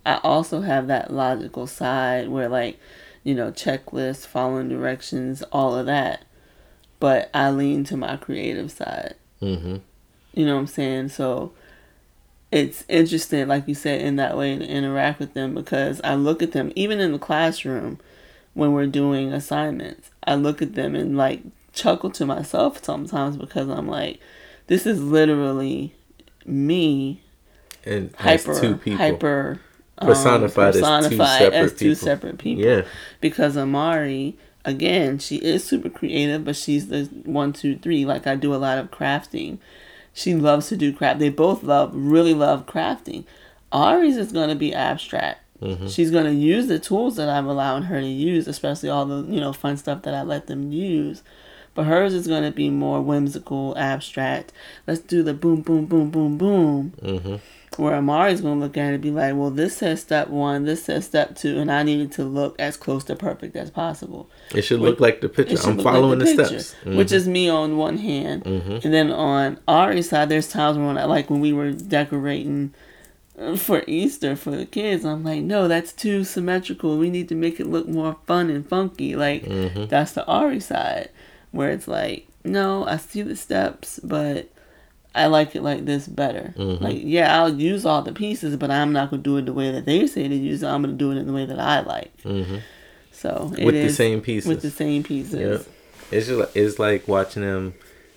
I 0.05 0.19
also 0.23 0.61
have 0.61 0.87
that 0.87 1.11
logical 1.11 1.67
side 1.67 2.29
where, 2.29 2.47
like, 2.47 2.79
you 3.23 3.35
know, 3.35 3.51
checklists, 3.51 4.25
following 4.25 4.69
directions, 4.69 5.43
all 5.51 5.75
of 5.75 5.85
that. 5.87 6.23
But 6.99 7.29
I 7.33 7.49
lean 7.51 7.83
to 7.85 7.97
my 7.97 8.15
creative 8.17 8.71
side. 8.71 9.15
hmm 9.39 9.77
You 10.33 10.45
know 10.45 10.55
what 10.55 10.61
I'm 10.61 10.67
saying? 10.67 11.09
So 11.09 11.51
it's 12.51 12.85
interesting, 12.87 13.47
like 13.47 13.67
you 13.67 13.75
said, 13.75 14.01
in 14.01 14.15
that 14.15 14.37
way 14.37 14.57
to 14.57 14.65
interact 14.65 15.19
with 15.19 15.33
them 15.33 15.53
because 15.53 15.99
I 16.03 16.15
look 16.15 16.41
at 16.41 16.53
them, 16.53 16.71
even 16.75 16.99
in 16.99 17.11
the 17.11 17.19
classroom 17.19 17.99
when 18.53 18.71
we're 18.71 18.87
doing 18.87 19.33
assignments, 19.33 20.09
I 20.23 20.35
look 20.35 20.61
at 20.61 20.73
them 20.73 20.95
and 20.95 21.17
like 21.17 21.41
chuckle 21.77 22.09
to 22.11 22.25
myself 22.25 22.83
sometimes 22.83 23.37
because 23.37 23.69
I'm 23.69 23.87
like, 23.87 24.19
this 24.67 24.85
is 24.85 25.01
literally 25.01 25.93
me 26.45 27.21
and 27.85 28.13
hyper, 28.17 28.59
two 28.59 28.75
people 28.75 28.97
hyper 28.97 29.59
um, 29.99 30.07
Personified 30.07 30.69
as 30.69 30.75
two 30.75 30.79
personified 30.81 31.39
separate 31.39 31.53
as 31.53 31.71
two 31.73 31.77
people. 31.91 31.95
separate 32.07 32.37
people 32.37 32.63
yeah 32.65 32.81
because 33.21 33.57
Amari, 33.57 34.37
again, 34.65 35.17
she 35.19 35.37
is 35.37 35.63
super 35.63 35.89
creative, 35.89 36.43
but 36.45 36.55
she's 36.55 36.87
the 36.89 37.05
one, 37.23 37.53
two, 37.53 37.77
three. 37.77 38.05
Like 38.05 38.27
I 38.27 38.35
do 38.35 38.53
a 38.53 38.57
lot 38.57 38.77
of 38.77 38.91
crafting. 38.91 39.57
She 40.13 40.35
loves 40.35 40.67
to 40.69 40.77
do 40.77 40.91
craft. 40.93 41.19
They 41.19 41.29
both 41.29 41.63
love, 41.63 41.91
really 41.93 42.33
love 42.33 42.65
crafting. 42.65 43.23
Ari's 43.71 44.17
is 44.17 44.31
going 44.31 44.49
to 44.49 44.55
be 44.55 44.73
abstract. 44.73 45.41
Mhm. 45.61 45.89
She's 45.93 46.11
going 46.11 46.25
to 46.25 46.33
use 46.33 46.67
the 46.67 46.79
tools 46.79 47.15
that 47.15 47.29
I'm 47.29 47.47
allowing 47.47 47.83
her 47.83 47.99
to 47.99 48.07
use, 48.07 48.47
especially 48.47 48.89
all 48.89 49.05
the 49.05 49.23
you 49.33 49.39
know 49.39 49.53
fun 49.53 49.77
stuff 49.77 50.03
that 50.03 50.13
I 50.13 50.21
let 50.21 50.47
them 50.47 50.71
use. 50.71 51.23
But 51.77 51.85
hers 51.85 52.15
is 52.15 52.25
going 52.27 52.41
to 52.41 52.49
be 52.49 52.71
more 52.71 53.03
whimsical, 53.03 53.77
abstract. 53.77 54.51
Let's 54.87 54.99
do 54.99 55.21
the 55.21 55.35
boom, 55.35 55.61
boom, 55.61 55.85
boom, 55.85 56.09
boom, 56.09 56.35
boom 56.37 56.93
hmm 57.01 57.35
where 57.75 57.93
Amari's 57.93 58.41
gonna 58.41 58.59
look 58.59 58.75
at 58.75 58.89
it 58.89 58.93
and 58.95 59.03
be 59.03 59.11
like, 59.11 59.35
well, 59.35 59.51
this 59.51 59.77
says 59.77 60.01
step 60.01 60.29
one, 60.29 60.63
this 60.65 60.85
says 60.85 61.05
step 61.05 61.35
two, 61.35 61.59
and 61.59 61.71
I 61.71 61.83
needed 61.83 62.11
to 62.13 62.23
look 62.23 62.59
as 62.59 62.75
close 62.75 63.03
to 63.03 63.15
perfect 63.15 63.55
as 63.55 63.69
possible. 63.69 64.27
It 64.55 64.63
should 64.63 64.79
look 64.79 64.99
like 64.99 65.21
the 65.21 65.29
picture. 65.29 65.57
I'm 65.63 65.75
look 65.77 65.85
like 65.85 65.93
following 65.93 66.17
the, 66.17 66.25
picture, 66.25 66.59
steps. 66.61 66.73
which 66.85 67.09
Mhm. 67.09 67.11
is 67.13 67.27
me 67.27 67.47
on 67.49 67.77
one 67.77 67.97
hand, 67.99 68.45
Mhm. 68.45 68.83
and 68.83 68.91
then 68.91 69.11
on 69.11 69.59
Ari's 69.67 70.09
side, 70.09 70.27
there's 70.29 70.49
times 70.49 70.79
when 70.79 70.97
I 70.97 71.05
like 71.05 71.29
when 71.29 71.39
we 71.39 71.53
were 71.53 71.71
decorating 71.71 72.73
for 73.57 73.83
Easter 73.85 74.35
for 74.35 74.49
the 74.51 74.65
kids. 74.65 75.05
I'm 75.05 75.23
like, 75.23 75.43
no, 75.43 75.67
that's 75.67 75.93
too 75.93 76.23
symmetrical. 76.23 76.97
We 76.97 77.11
need 77.11 77.29
to 77.29 77.35
make 77.35 77.59
it 77.59 77.67
look 77.67 77.87
more 77.87 78.15
fun 78.25 78.49
and 78.49 78.67
funky. 78.67 79.15
Like 79.15 79.45
Mhm. 79.45 79.87
that's 79.87 80.13
the 80.13 80.25
Ari 80.25 80.61
side, 80.61 81.09
where 81.51 81.71
it's 81.71 81.87
like, 81.87 82.27
no, 82.43 82.85
I 82.85 82.97
see 82.97 83.21
the 83.21 83.35
steps, 83.35 83.99
but 84.03 84.49
I 85.15 85.25
like 85.27 85.55
it 85.55 85.63
like 85.63 85.85
this 85.85 86.07
better. 86.07 86.53
Mhm. 86.57 86.81
Like, 86.81 86.97
yeah, 87.01 87.39
I'll 87.41 87.53
use 87.53 87.85
all 87.85 88.01
the 88.03 88.13
pieces, 88.13 88.55
but 88.57 88.69
I'm 88.69 88.93
not 88.93 89.09
gonna 89.09 89.21
do 89.23 89.37
it 89.37 89.45
the 89.45 89.53
way 89.53 89.71
that 89.71 89.85
they 89.85 90.05
say 90.07 90.27
to 90.27 90.35
use 90.35 90.63
it. 90.63 90.67
I'm 90.67 90.81
gonna 90.83 90.93
do 90.93 91.11
it 91.11 91.17
in 91.17 91.25
the 91.27 91.33
way 91.33 91.45
that 91.45 91.59
I 91.59 91.79
like. 91.81 92.11
Mhm. 92.23 92.61
So 93.11 93.51
it 93.57 93.65
with 93.65 93.73
the 93.75 93.89
same 93.89 94.21
pieces. 94.21 94.47
with 94.47 94.61
the 94.61 94.69
same 94.69 95.03
pieces. 95.03 95.39
Yep. 95.39 95.73
It's 96.11 96.27
just 96.27 96.39
like, 96.39 96.55
it's 96.55 96.79
like 96.79 97.07
watching 97.07 97.41
them, 97.41 97.73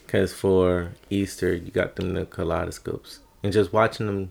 cause 0.06 0.32
for 0.32 0.90
Easter 1.08 1.54
you 1.54 1.70
got 1.70 1.96
them 1.96 2.12
the 2.14 2.26
kaleidoscopes, 2.26 3.20
and 3.42 3.52
just 3.52 3.72
watching 3.72 4.06
them 4.06 4.30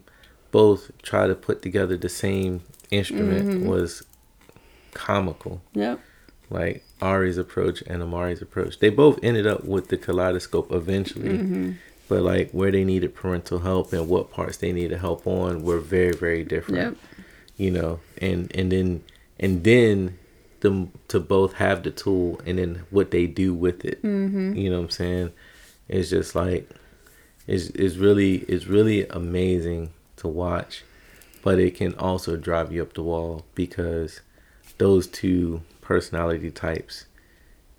both 0.51 0.91
try 1.01 1.27
to 1.27 1.35
put 1.35 1.61
together 1.61 1.97
the 1.97 2.09
same 2.09 2.61
instrument 2.91 3.65
was 3.65 4.03
comical. 4.93 5.61
Yep. 5.73 5.99
Like 6.49 6.83
Ari's 7.01 7.37
approach 7.37 7.81
and 7.87 8.01
Amari's 8.01 8.41
approach. 8.41 8.79
They 8.79 8.89
both 8.89 9.19
ended 9.23 9.47
up 9.47 9.63
with 9.65 9.87
the 9.87 9.97
kaleidoscope 9.97 10.71
eventually. 10.71 11.75
But 12.07 12.23
like 12.23 12.49
where 12.51 12.71
they 12.71 12.83
needed 12.83 13.13
parental 13.13 13.59
help 13.59 13.93
and 13.93 14.09
what 14.09 14.31
parts 14.31 14.57
they 14.57 14.73
needed 14.73 14.97
help 14.97 15.27
on 15.27 15.63
were 15.63 15.79
very, 15.79 16.13
very 16.13 16.43
different. 16.43 16.97
Yep. 16.97 17.23
You 17.57 17.71
know, 17.71 17.99
and 18.17 18.51
and 18.55 18.71
then 18.71 19.03
and 19.39 19.63
then 19.63 20.17
them 20.61 20.91
to 21.09 21.19
both 21.19 21.53
have 21.53 21.83
the 21.83 21.91
tool 21.91 22.41
and 22.45 22.57
then 22.57 22.83
what 22.89 23.11
they 23.11 23.27
do 23.27 23.53
with 23.53 23.85
it. 23.85 24.01
Mm-hmm. 24.01 24.55
You 24.55 24.71
know 24.71 24.77
what 24.77 24.85
I'm 24.85 24.89
saying? 24.89 25.31
It's 25.87 26.09
just 26.09 26.33
like 26.35 26.69
it's 27.47 27.67
it's 27.69 27.95
really 27.95 28.37
it's 28.47 28.65
really 28.65 29.07
amazing 29.07 29.91
to 30.17 30.27
watch, 30.27 30.83
but 31.43 31.59
it 31.59 31.75
can 31.75 31.93
also 31.95 32.37
drive 32.37 32.71
you 32.71 32.81
up 32.81 32.93
the 32.93 33.03
wall 33.03 33.45
because 33.53 34.21
those 34.79 35.05
two 35.05 35.61
personality 35.89 36.51
types 36.51 37.05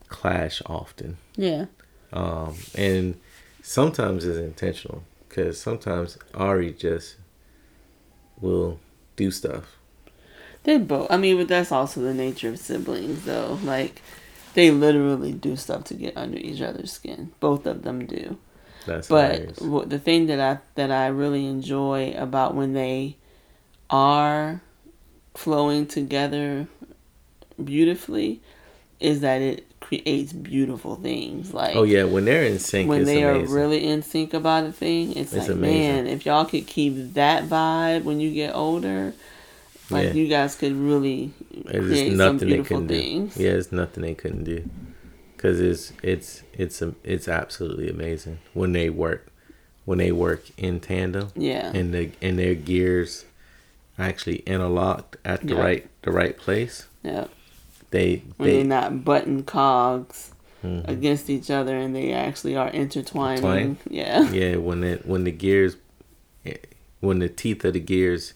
clash 0.09 0.61
often 0.67 1.17
Yeah. 1.37 1.67
um, 2.13 2.57
and 2.75 3.15
sometimes 3.63 4.25
it's 4.25 4.37
intentional 4.39 5.05
because 5.29 5.61
sometimes 5.61 6.19
Ari 6.35 6.73
just 6.73 7.15
will 8.41 8.81
do 9.15 9.31
stuff. 9.31 9.77
They 10.65 10.77
both. 10.79 11.07
I 11.09 11.17
mean, 11.19 11.37
but 11.39 11.47
that's 11.49 11.71
also 11.71 12.01
the 12.01 12.13
nature 12.13 12.49
of 12.49 12.59
siblings, 12.59 13.25
though. 13.25 13.59
Like, 13.63 14.03
they 14.55 14.71
literally 14.73 15.33
do 15.33 15.55
stuff 15.57 15.85
to 15.85 15.95
get 15.95 16.17
under 16.17 16.37
each 16.37 16.61
other's 16.61 16.93
skin. 16.93 17.31
Both 17.39 17.65
of 17.65 17.83
them 17.83 18.07
do. 18.07 18.37
That's 18.87 19.07
But 19.09 19.37
hilarious. 19.61 19.89
the 19.89 19.99
thing 20.01 20.27
that 20.27 20.41
I 20.41 20.59
that 20.75 20.91
I 20.91 21.07
really 21.07 21.47
enjoy 21.47 22.13
about 22.17 22.55
when 22.57 22.73
they 22.73 23.17
are 23.89 24.63
flowing 25.35 25.87
together 25.87 26.67
beautifully 27.65 28.41
is 28.99 29.21
that 29.21 29.41
it 29.41 29.65
creates 29.81 30.33
beautiful 30.33 30.97
things. 30.97 31.55
Like 31.55 31.75
Oh 31.77 31.83
yeah, 31.85 32.05
when 32.05 32.25
they're 32.27 32.45
in 32.45 32.59
sync, 32.59 32.89
when 32.89 33.05
they 33.05 33.23
amazing. 33.23 33.51
are 33.53 33.55
really 33.59 33.87
in 33.87 34.03
sync 34.03 34.35
about 34.35 34.65
a 34.65 34.73
thing, 34.73 35.11
it's, 35.17 35.33
It's 35.33 35.49
like 35.49 35.57
amazing. 35.57 36.05
man, 36.05 36.07
if 36.07 36.27
y'all 36.27 36.45
could 36.45 36.67
keep 36.67 37.15
that 37.15 37.45
vibe 37.45 38.05
when 38.05 38.21
you 38.21 38.33
get 38.33 38.55
older, 38.55 39.15
like 39.89 40.09
Yeah. 40.09 40.13
you 40.13 40.29
guys 40.29 40.55
could 40.55 40.75
really 40.75 41.31
There's 41.65 41.87
create 41.87 42.09
some 42.11 42.17
nothing 42.19 42.39
they 42.41 42.47
beautiful 42.47 42.77
couldn't 42.79 42.89
things. 42.89 43.35
do. 43.37 43.43
Yeah, 43.43 43.51
it's 43.53 43.73
nothing 43.73 44.03
they 44.03 44.15
couldn't 44.15 44.45
do. 44.45 44.69
Cause 45.39 45.59
it's 45.59 45.93
it's 46.03 46.43
it's 46.53 46.83
a, 46.83 46.95
it's 47.03 47.27
absolutely 47.27 47.89
amazing 47.89 48.41
when 48.53 48.73
they 48.73 48.91
work 48.91 49.29
when 49.87 49.97
they 49.97 50.13
work 50.13 50.45
in 50.59 50.79
tandem 50.81 51.31
Yeah. 51.35 51.73
and 51.75 51.95
the 51.95 52.11
and 52.21 52.39
their 52.39 52.55
gears 52.55 53.25
actually 53.99 54.41
interlocked 54.47 55.17
at 55.25 55.41
the 55.41 55.55
Yeah. 55.55 55.61
right 55.63 55.87
the 56.03 56.13
right 56.13 56.37
place. 56.37 56.87
yeah. 57.03 57.25
They 57.91 58.23
When 58.37 58.49
they 58.49 58.57
they're 58.57 58.65
not 58.65 59.05
button 59.05 59.43
cogs 59.43 60.33
Mhm. 60.63 60.87
against 60.89 61.31
each 61.31 61.51
other 61.51 61.75
and 61.77 61.97
they 61.97 62.13
actually 62.13 62.55
are 62.55 62.69
intertwining. 62.69 63.41
Twine. 63.41 63.77
Yeah. 63.89 64.31
yeah 64.31 64.57
when 64.57 64.85
it 64.85 65.07
when 65.07 65.25
the 65.25 65.33
gears 65.33 65.77
when 67.01 67.19
the 67.19 67.29
teeth 67.31 67.65
of 67.65 67.73
the 67.73 67.81
gears 67.81 68.35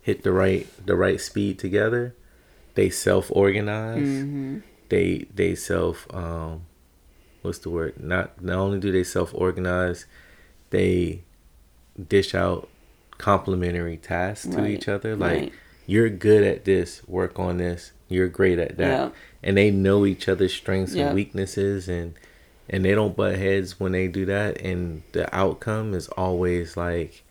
hit 0.00 0.24
the 0.24 0.32
right 0.32 0.66
the 0.84 0.96
right 0.96 1.20
speed 1.20 1.58
together 1.58 2.14
they 2.74 2.90
self 2.90 3.30
organize 3.30 4.06
hmm 4.06 4.58
they 4.88 5.26
they 5.34 5.54
self 5.54 6.06
um 6.12 6.62
what's 7.42 7.58
the 7.58 7.70
word 7.70 7.94
not 8.02 8.42
not 8.42 8.58
only 8.58 8.78
do 8.80 8.90
they 8.92 9.04
self 9.04 9.32
organize 9.32 10.04
they 10.70 11.22
dish 12.08 12.34
out 12.34 12.68
complementary 13.18 13.96
tasks 13.96 14.46
to 14.48 14.66
each 14.66 14.88
other 14.88 15.14
like 15.14 15.38
right. 15.40 15.52
you're 15.86 16.10
good 16.10 16.42
at 16.42 16.64
this 16.64 17.06
work 17.06 17.38
on 17.38 17.58
this 17.58 17.92
you're 18.12 18.28
great 18.28 18.58
at 18.58 18.76
that. 18.78 18.90
Yeah. 18.90 19.10
and 19.42 19.56
they 19.56 19.70
know 19.70 20.06
each 20.06 20.28
other's 20.28 20.52
strengths 20.54 20.94
Yeah. 20.94 21.06
and 21.06 21.14
weaknesses 21.14 21.88
and 21.88 22.14
and 22.68 22.84
they 22.84 22.94
don't 22.94 23.16
butt 23.16 23.36
heads 23.36 23.78
when 23.80 23.92
they 23.92 24.08
do 24.08 24.24
that. 24.26 24.60
And 24.60 25.02
the 25.12 25.34
outcome 25.34 25.94
is 25.94 26.08
always 26.08 26.76
like 26.76 27.24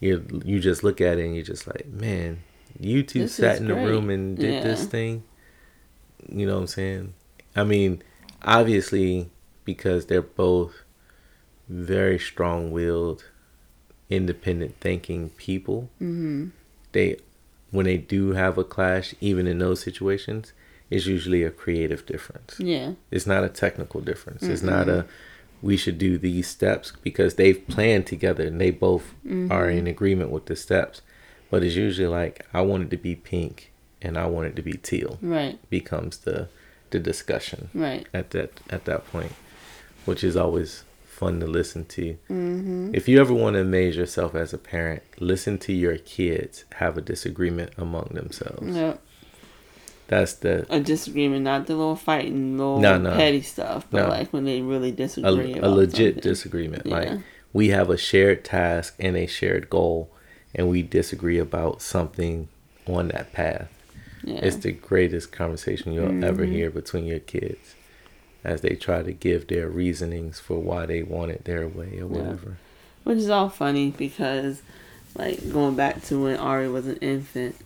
you 0.00 0.24
you 0.44 0.58
just 0.60 0.82
look 0.82 1.00
at 1.00 1.18
it 1.18 1.24
and 1.24 1.34
you're 1.34 1.44
just 1.44 1.66
like 1.66 1.86
man 1.86 2.40
you 2.80 3.02
two 3.02 3.20
This 3.20 3.34
sat 3.34 3.58
in 3.58 3.68
the 3.68 3.74
room 3.74 4.08
and 4.10 4.36
did 4.36 4.62
this 4.64 4.84
thing. 4.86 5.22
You 6.28 6.46
know 6.46 6.54
what 6.54 6.60
i'm 6.62 6.66
saying? 6.68 7.14
I 7.54 7.64
mean 7.64 8.02
obviously 8.42 9.30
because 9.64 10.06
they're 10.06 10.22
both 10.22 10.82
very 11.68 12.18
strong-willed 12.18 13.24
independent 14.10 14.74
thinking 14.80 15.30
people 15.30 15.88
hmm 15.98 16.48
they 16.92 17.16
when 17.72 17.86
they 17.86 17.96
do 17.96 18.32
have 18.32 18.56
a 18.58 18.64
clash 18.64 19.14
even 19.20 19.46
in 19.48 19.58
those 19.58 19.80
situations 19.80 20.52
it's 20.90 21.06
usually 21.06 21.42
a 21.42 21.50
creative 21.50 22.06
difference 22.06 22.54
Yeah. 22.60 22.92
it's 23.10 23.26
not 23.26 23.42
a 23.44 23.48
technical 23.48 24.00
difference 24.00 24.42
it's 24.44 24.62
not 24.62 24.88
a 24.88 25.06
we 25.62 25.76
should 25.76 25.96
do 25.98 26.18
these 26.18 26.46
steps 26.48 26.92
because 27.02 27.34
they've 27.34 27.66
planned 27.68 28.06
together 28.06 28.44
and 28.46 28.60
they 28.60 28.70
both 28.72 29.14
are 29.50 29.68
in 29.70 29.78
mm-hmm. 29.78 29.86
agreement 29.88 30.30
with 30.30 30.46
the 30.46 30.56
steps 30.56 31.02
but 31.50 31.62
it's 31.64 31.76
usually 31.76 32.08
like 32.08 32.46
i 32.54 32.60
want 32.60 32.82
it 32.84 32.90
to 32.90 32.96
be 32.96 33.14
pink 33.16 33.72
and 34.00 34.16
i 34.18 34.26
want 34.26 34.46
it 34.48 34.56
to 34.56 34.62
be 34.62 34.74
teal 34.74 35.18
Right. 35.22 35.58
becomes 35.70 36.18
the 36.18 36.48
the 36.90 36.98
discussion 36.98 37.70
Right. 37.74 38.06
at 38.12 38.30
that 38.32 38.50
at 38.70 38.84
that 38.84 39.06
point 39.10 39.32
which 40.04 40.22
is 40.24 40.36
always 40.36 40.84
fun 41.22 41.40
to 41.40 41.46
listen 41.46 41.84
to 41.86 42.14
hmm 42.28 42.90
if 42.94 43.08
you 43.08 43.20
ever 43.20 43.32
want 43.32 43.54
to 43.54 43.60
amaze 43.60 43.96
yourself 43.96 44.34
as 44.34 44.52
a 44.52 44.58
parent, 44.58 45.02
listen 45.18 45.58
to 45.58 45.72
your 45.72 45.96
kids 45.98 46.64
have 46.76 46.98
a 46.98 47.00
disagreement 47.00 47.70
among 47.78 48.08
themselves. 48.12 48.76
Yep. 48.76 49.00
That's 50.08 50.34
the 50.34 50.66
A 50.68 50.80
disagreement, 50.80 51.42
not 51.44 51.66
the 51.66 51.74
little 51.74 51.96
fighting, 51.96 52.58
little 52.58 52.80
No, 52.80 52.98
no. 52.98 53.14
petty 53.16 53.40
stuff, 53.40 53.86
but 53.90 54.02
No. 54.02 54.08
like 54.08 54.32
when 54.32 54.44
they 54.44 54.60
really 54.60 54.90
disagree. 54.92 55.54
a 55.54 55.58
about 55.58 55.76
legit 55.76 56.14
something. 56.16 56.30
disagreement. 56.30 56.82
Yeah. 56.86 56.96
Like 56.98 57.18
we 57.52 57.68
have 57.68 57.88
a 57.88 57.96
shared 57.96 58.44
task 58.44 58.94
and 58.98 59.16
a 59.16 59.26
shared 59.26 59.70
goal, 59.70 60.10
and 60.54 60.68
we 60.68 60.82
disagree 60.82 61.38
about 61.38 61.80
something 61.80 62.48
on 62.86 63.08
that 63.08 63.32
path. 63.32 63.68
Yeah. 64.24 64.40
It's 64.42 64.56
the 64.56 64.72
greatest 64.72 65.32
conversation 65.32 65.92
you'll 65.92 66.22
ever 66.24 66.44
hear 66.44 66.68
between 66.70 67.04
your 67.06 67.20
kids 67.20 67.74
as 68.44 68.60
they 68.60 68.74
try 68.74 69.02
to 69.02 69.12
give 69.12 69.46
their 69.46 69.68
reasonings 69.68 70.40
for 70.40 70.58
why 70.58 70.86
they 70.86 71.02
want 71.02 71.30
it 71.30 71.44
their 71.44 71.68
way 71.68 71.98
or 72.00 72.06
whatever. 72.06 72.56
Which 73.04 73.18
is 73.18 73.30
all 73.30 73.48
funny 73.48 73.90
because, 73.90 74.62
like, 75.16 75.52
going 75.52 75.76
back 75.76 76.02
to 76.04 76.22
when 76.22 76.36
Ari 76.36 76.68
was 76.68 76.86
an 76.86 76.96
infant, 76.96 77.56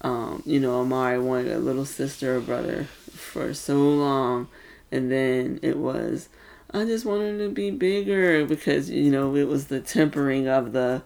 um, 0.00 0.42
you 0.44 0.60
know, 0.60 0.80
Amari 0.80 1.18
wanted 1.18 1.52
a 1.52 1.58
little 1.58 1.86
sister 1.86 2.36
or 2.36 2.40
brother 2.40 2.84
for 3.10 3.54
so 3.54 3.76
long. 3.76 4.48
And 4.92 5.10
then 5.10 5.58
it 5.62 5.78
was, 5.78 6.28
I 6.72 6.84
just 6.84 7.04
wanted 7.04 7.38
to 7.38 7.48
be 7.48 7.70
bigger 7.70 8.44
because, 8.44 8.90
you 8.90 9.10
know, 9.10 9.34
it 9.34 9.48
was 9.48 9.66
the 9.66 9.80
tempering 9.80 10.46
of 10.46 10.72
the, 10.72 11.02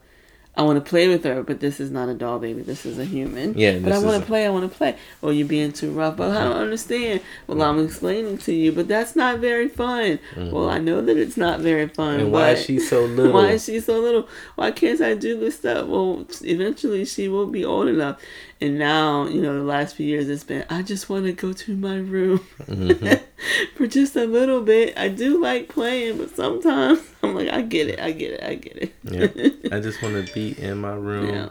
I 0.58 0.62
want 0.62 0.84
to 0.84 0.90
play 0.90 1.06
with 1.06 1.22
her, 1.22 1.44
but 1.44 1.60
this 1.60 1.78
is 1.78 1.92
not 1.92 2.08
a 2.08 2.14
doll 2.14 2.40
baby. 2.40 2.62
This 2.62 2.84
is 2.84 2.98
a 2.98 3.04
human. 3.04 3.56
Yeah, 3.56 3.78
But 3.78 3.92
I 3.92 4.00
want 4.00 4.20
to 4.20 4.26
play. 4.26 4.44
I 4.44 4.50
want 4.50 4.68
to 4.68 4.76
play. 4.76 4.96
Or 5.22 5.32
you're 5.32 5.46
being 5.46 5.70
too 5.70 5.92
rough. 5.92 6.16
But 6.16 6.36
I 6.36 6.42
don't 6.42 6.56
understand. 6.56 7.20
Well, 7.46 7.62
I'm 7.62 7.84
explaining 7.84 8.38
to 8.38 8.52
you, 8.52 8.72
but 8.72 8.88
that's 8.88 9.14
not 9.14 9.38
very 9.38 9.68
fun. 9.68 10.18
Well, 10.36 10.68
I 10.68 10.78
know 10.78 11.00
that 11.00 11.16
it's 11.16 11.36
not 11.36 11.60
very 11.60 11.86
fun. 11.86 12.14
Mm-hmm. 12.14 12.24
And 12.24 12.32
why 12.32 12.50
is 12.50 12.64
she 12.64 12.80
so 12.80 13.04
little? 13.04 13.32
why 13.32 13.50
is 13.50 13.66
she 13.66 13.78
so 13.78 14.00
little? 14.00 14.28
Why 14.56 14.72
can't 14.72 15.00
I 15.00 15.14
do 15.14 15.38
this 15.38 15.54
stuff? 15.54 15.86
Well, 15.86 16.26
eventually 16.42 17.04
she 17.04 17.28
will 17.28 17.46
be 17.46 17.64
old 17.64 17.86
enough. 17.86 18.20
And 18.60 18.76
now, 18.76 19.26
you 19.28 19.40
know, 19.40 19.54
the 19.56 19.62
last 19.64 19.94
few 19.94 20.04
years 20.06 20.28
it's 20.28 20.42
been, 20.42 20.64
I 20.68 20.82
just 20.82 21.08
want 21.08 21.26
to 21.26 21.32
go 21.32 21.52
to 21.52 21.76
my 21.76 21.96
room 21.96 22.40
Mm-hmm. 22.66 23.14
for 23.76 23.86
just 23.86 24.16
a 24.16 24.24
little 24.24 24.62
bit. 24.62 24.98
I 24.98 25.08
do 25.08 25.40
like 25.40 25.68
playing, 25.68 26.18
but 26.18 26.34
sometimes 26.34 27.00
I'm 27.22 27.36
like, 27.36 27.48
I 27.50 27.62
get 27.62 27.86
it, 27.88 28.00
I 28.00 28.10
get 28.10 28.32
it, 28.32 28.42
I 28.42 28.54
get 28.56 28.76
it. 28.76 28.94
Yeah. 29.04 29.76
I 29.76 29.80
just 29.80 30.02
want 30.02 30.26
to 30.26 30.32
be 30.34 30.60
in 30.60 30.78
my 30.78 30.94
room 30.94 31.28
Yeah. 31.32 31.48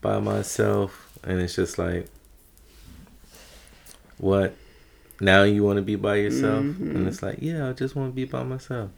by 0.00 0.20
myself, 0.20 1.12
and 1.24 1.40
it's 1.40 1.56
just 1.56 1.76
like, 1.76 2.06
what? 4.18 4.54
Now 5.20 5.42
you 5.42 5.62
want 5.64 5.76
to 5.76 5.82
be 5.82 5.96
by 5.96 6.16
yourself, 6.16 6.64
Mm-hmm. 6.64 6.96
and 6.96 7.08
it's 7.08 7.22
like, 7.22 7.38
yeah, 7.40 7.68
I 7.68 7.72
just 7.72 7.94
want 7.96 8.10
to 8.12 8.14
be 8.14 8.24
by 8.24 8.42
myself. 8.44 8.90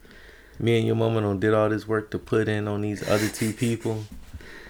Me 0.58 0.76
and 0.78 0.86
your 0.86 0.96
mama 0.96 1.20
don't 1.20 1.40
did 1.40 1.52
all 1.54 1.68
this 1.68 1.88
work 1.88 2.10
to 2.10 2.18
put 2.18 2.48
in 2.48 2.68
on 2.68 2.82
these 2.82 3.06
other 3.08 3.28
two 3.28 3.52
people, 3.52 4.04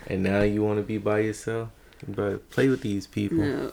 and 0.06 0.22
now 0.22 0.42
you 0.42 0.62
want 0.62 0.78
to 0.78 0.82
be 0.84 0.98
by 0.98 1.18
yourself. 1.20 1.68
But 2.08 2.50
play 2.50 2.68
with 2.68 2.82
these 2.82 3.06
people. 3.06 3.38
No. 3.38 3.72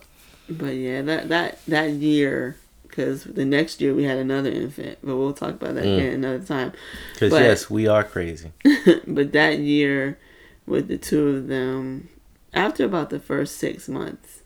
But 0.49 0.75
yeah, 0.75 1.01
that 1.03 1.29
that 1.29 1.65
that 1.67 1.91
year, 1.91 2.57
because 2.83 3.23
the 3.23 3.45
next 3.45 3.79
year 3.81 3.93
we 3.93 4.03
had 4.03 4.17
another 4.17 4.49
infant, 4.49 4.99
but 5.03 5.15
we'll 5.15 5.33
talk 5.33 5.51
about 5.51 5.75
that 5.75 5.83
Mm. 5.85 5.97
again 5.97 6.13
another 6.13 6.43
time. 6.43 6.73
Because 7.13 7.33
yes, 7.33 7.69
we 7.69 7.87
are 7.87 8.03
crazy. 8.03 8.51
but 9.07 9.31
that 9.31 9.59
year 9.59 10.17
with 10.65 10.87
the 10.87 10.97
two 10.97 11.27
of 11.29 11.47
them 11.47 12.09
after 12.53 12.85
about 12.85 13.09
the 13.09 13.19
first 13.19 13.55
six 13.57 13.87
months 13.87 14.41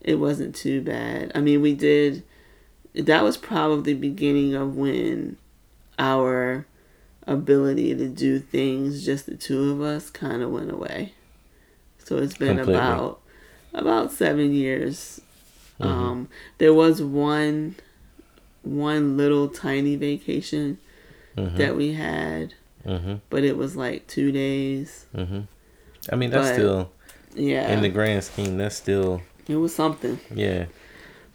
it 0.00 0.16
wasn't 0.16 0.54
too 0.54 0.80
bad 0.82 1.30
i 1.34 1.40
mean 1.40 1.60
we 1.62 1.74
did 1.74 2.22
that 2.94 3.22
was 3.22 3.36
probably 3.36 3.92
the 3.94 4.00
beginning 4.00 4.54
of 4.54 4.76
when 4.76 5.36
our 5.98 6.66
ability 7.26 7.94
to 7.94 8.08
do 8.08 8.38
things 8.38 9.04
just 9.04 9.26
the 9.26 9.34
two 9.36 9.70
of 9.70 9.80
us 9.80 10.10
kind 10.10 10.42
of 10.42 10.50
went 10.50 10.70
away 10.70 11.12
so 12.10 12.16
it's 12.16 12.36
been 12.36 12.56
Completely. 12.56 12.74
about 12.74 13.20
about 13.72 14.10
seven 14.10 14.52
years. 14.52 15.20
Mm-hmm. 15.80 15.92
Um, 15.92 16.28
there 16.58 16.74
was 16.74 17.00
one, 17.00 17.76
one 18.62 19.16
little 19.16 19.46
tiny 19.48 19.94
vacation 19.94 20.78
Mhm. 21.36 21.56
that 21.56 21.76
we 21.76 21.92
had, 21.92 22.54
Mm-hmm. 22.84 23.14
but 23.30 23.44
it 23.44 23.56
was 23.56 23.76
like 23.76 24.08
two 24.08 24.32
days. 24.32 25.06
Mm-hmm. 25.14 25.42
I 26.12 26.16
mean, 26.16 26.30
that's 26.30 26.48
But- 26.48 26.54
still 26.54 26.90
Yeah, 27.36 27.72
in 27.72 27.80
the 27.82 27.88
grand 27.88 28.24
scheme. 28.24 28.58
That's 28.58 28.74
still 28.74 29.22
it 29.46 29.54
was 29.56 29.72
something. 29.72 30.18
yeah. 30.34 30.64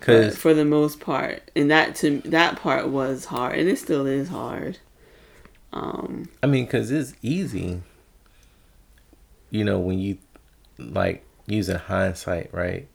But 0.02 0.06
Cause 0.06 0.38
for 0.38 0.54
the 0.54 0.66
most 0.66 1.00
part, 1.00 1.50
and 1.56 1.72
that 1.72 1.96
to 2.02 2.20
that 2.26 2.58
part 2.58 2.90
was 2.90 3.26
hard, 3.26 3.58
and 3.58 3.70
it 3.70 3.80
still 3.80 4.06
is 4.06 4.28
hard. 4.28 4.78
Um, 5.72 6.28
I 6.44 6.48
mean, 6.48 6.68
cause 6.68 6.92
it's 6.92 7.14
easy. 7.22 7.82
You 9.50 9.64
know, 9.64 9.80
when 9.80 10.00
you 10.00 10.18
like 10.78 11.26
using 11.48 11.78
hindsight, 11.78 12.54
right? 12.54 12.88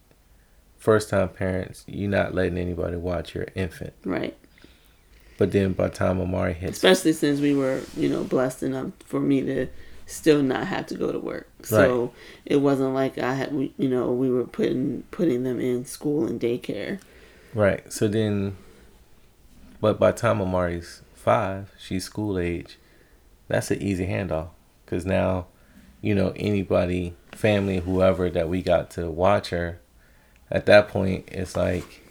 First 0.78 1.10
time 1.10 1.28
parents, 1.28 1.84
you're 1.86 2.10
not 2.10 2.34
letting 2.34 2.58
anybody 2.58 2.96
watch 2.96 3.34
your 3.34 3.46
infant. 3.54 3.92
right. 4.04 4.36
But 5.38 5.52
then 5.52 5.72
by 5.72 5.88
the 5.88 5.94
time 5.94 6.20
Amari 6.20 6.52
hits, 6.52 6.76
especially 6.76 7.14
since 7.14 7.40
we 7.40 7.54
were 7.54 7.80
you 7.96 8.08
know 8.10 8.24
blessed 8.24 8.62
enough 8.62 8.90
for 9.06 9.20
me 9.20 9.40
to 9.42 9.68
still 10.04 10.42
not 10.42 10.66
have 10.66 10.86
to 10.88 10.96
go 10.96 11.12
to 11.12 11.20
work 11.20 11.48
so 11.62 12.12
it 12.44 12.56
wasn't 12.56 12.92
like 12.92 13.16
i 13.16 13.32
had 13.32 13.54
we 13.54 13.72
you 13.78 13.88
know 13.88 14.10
we 14.10 14.28
were 14.28 14.42
putting 14.44 15.02
putting 15.12 15.44
them 15.44 15.60
in 15.60 15.84
school 15.84 16.26
and 16.26 16.40
daycare 16.40 16.98
right? 17.54 17.92
So 17.92 18.08
then, 18.08 18.56
but 19.80 19.98
by 19.98 20.12
the 20.12 20.18
time 20.18 20.40
Amari's 20.40 21.02
five, 21.14 21.72
she's 21.78 22.04
school 22.04 22.38
age. 22.38 22.78
That's 23.48 23.70
an 23.70 23.82
easy 23.82 24.06
handoff, 24.06 24.50
cause 24.86 25.04
now, 25.04 25.46
you 26.00 26.14
know, 26.14 26.32
anybody, 26.36 27.14
family, 27.40 27.78
whoever 27.78 28.30
that 28.30 28.48
we 28.48 28.62
got 28.62 28.90
to 28.92 29.10
watch 29.10 29.50
her, 29.50 29.80
at 30.50 30.66
that 30.66 30.88
point, 30.88 31.28
it's 31.32 31.56
like 31.56 32.02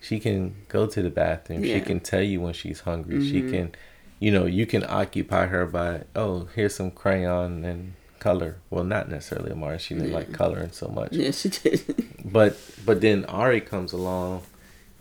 she 0.00 0.18
can 0.18 0.56
go 0.68 0.86
to 0.86 1.02
the 1.02 1.10
bathroom. 1.10 1.62
She 1.62 1.80
can 1.80 2.00
tell 2.00 2.22
you 2.22 2.40
when 2.40 2.52
she's 2.52 2.80
hungry. 2.80 3.24
She 3.26 3.40
mm-hmm. 3.40 3.50
can, 3.52 3.74
you 4.18 4.30
know, 4.30 4.46
you 4.46 4.66
can 4.66 4.84
occupy 4.88 5.46
her 5.46 5.64
by, 5.66 6.02
oh, 6.16 6.48
here's 6.54 6.74
some 6.74 6.90
crayon 6.90 7.64
and 7.64 7.94
color. 8.18 8.56
Well, 8.70 8.84
not 8.84 9.08
necessarily 9.08 9.52
Amari. 9.52 9.78
She 9.78 9.94
didn't 9.94 10.10
Yeah. 10.10 10.16
like 10.16 10.32
coloring 10.32 10.72
so 10.72 10.88
much. 10.88 11.12
yeah 11.12 11.32
she 11.32 11.48
did 11.48 11.80
But 12.24 12.56
but 12.86 13.00
then 13.00 13.24
Ari 13.26 13.60
comes 13.62 13.92
along, 13.92 14.42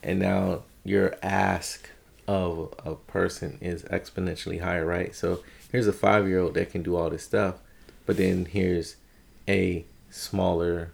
and 0.04 0.20
now 0.20 0.64
your 0.84 1.16
ask 1.22 1.90
of 2.28 2.74
a 2.84 2.96
person 2.96 3.58
is 3.62 3.84
exponentially 3.84 4.62
higher, 4.62 4.86
right? 4.86 5.14
So 5.16 5.44
here's 5.72 5.88
a 5.88 5.94
five 5.94 6.28
year 6.28 6.40
old 6.40 6.56
that 6.56 6.72
can 6.72 6.82
do 6.82 6.96
all 6.96 7.10
this 7.10 7.24
stuff, 7.24 7.56
but 8.06 8.18
then 8.18 8.46
here's 8.46 8.96
a 9.52 9.86
smaller 10.10 10.92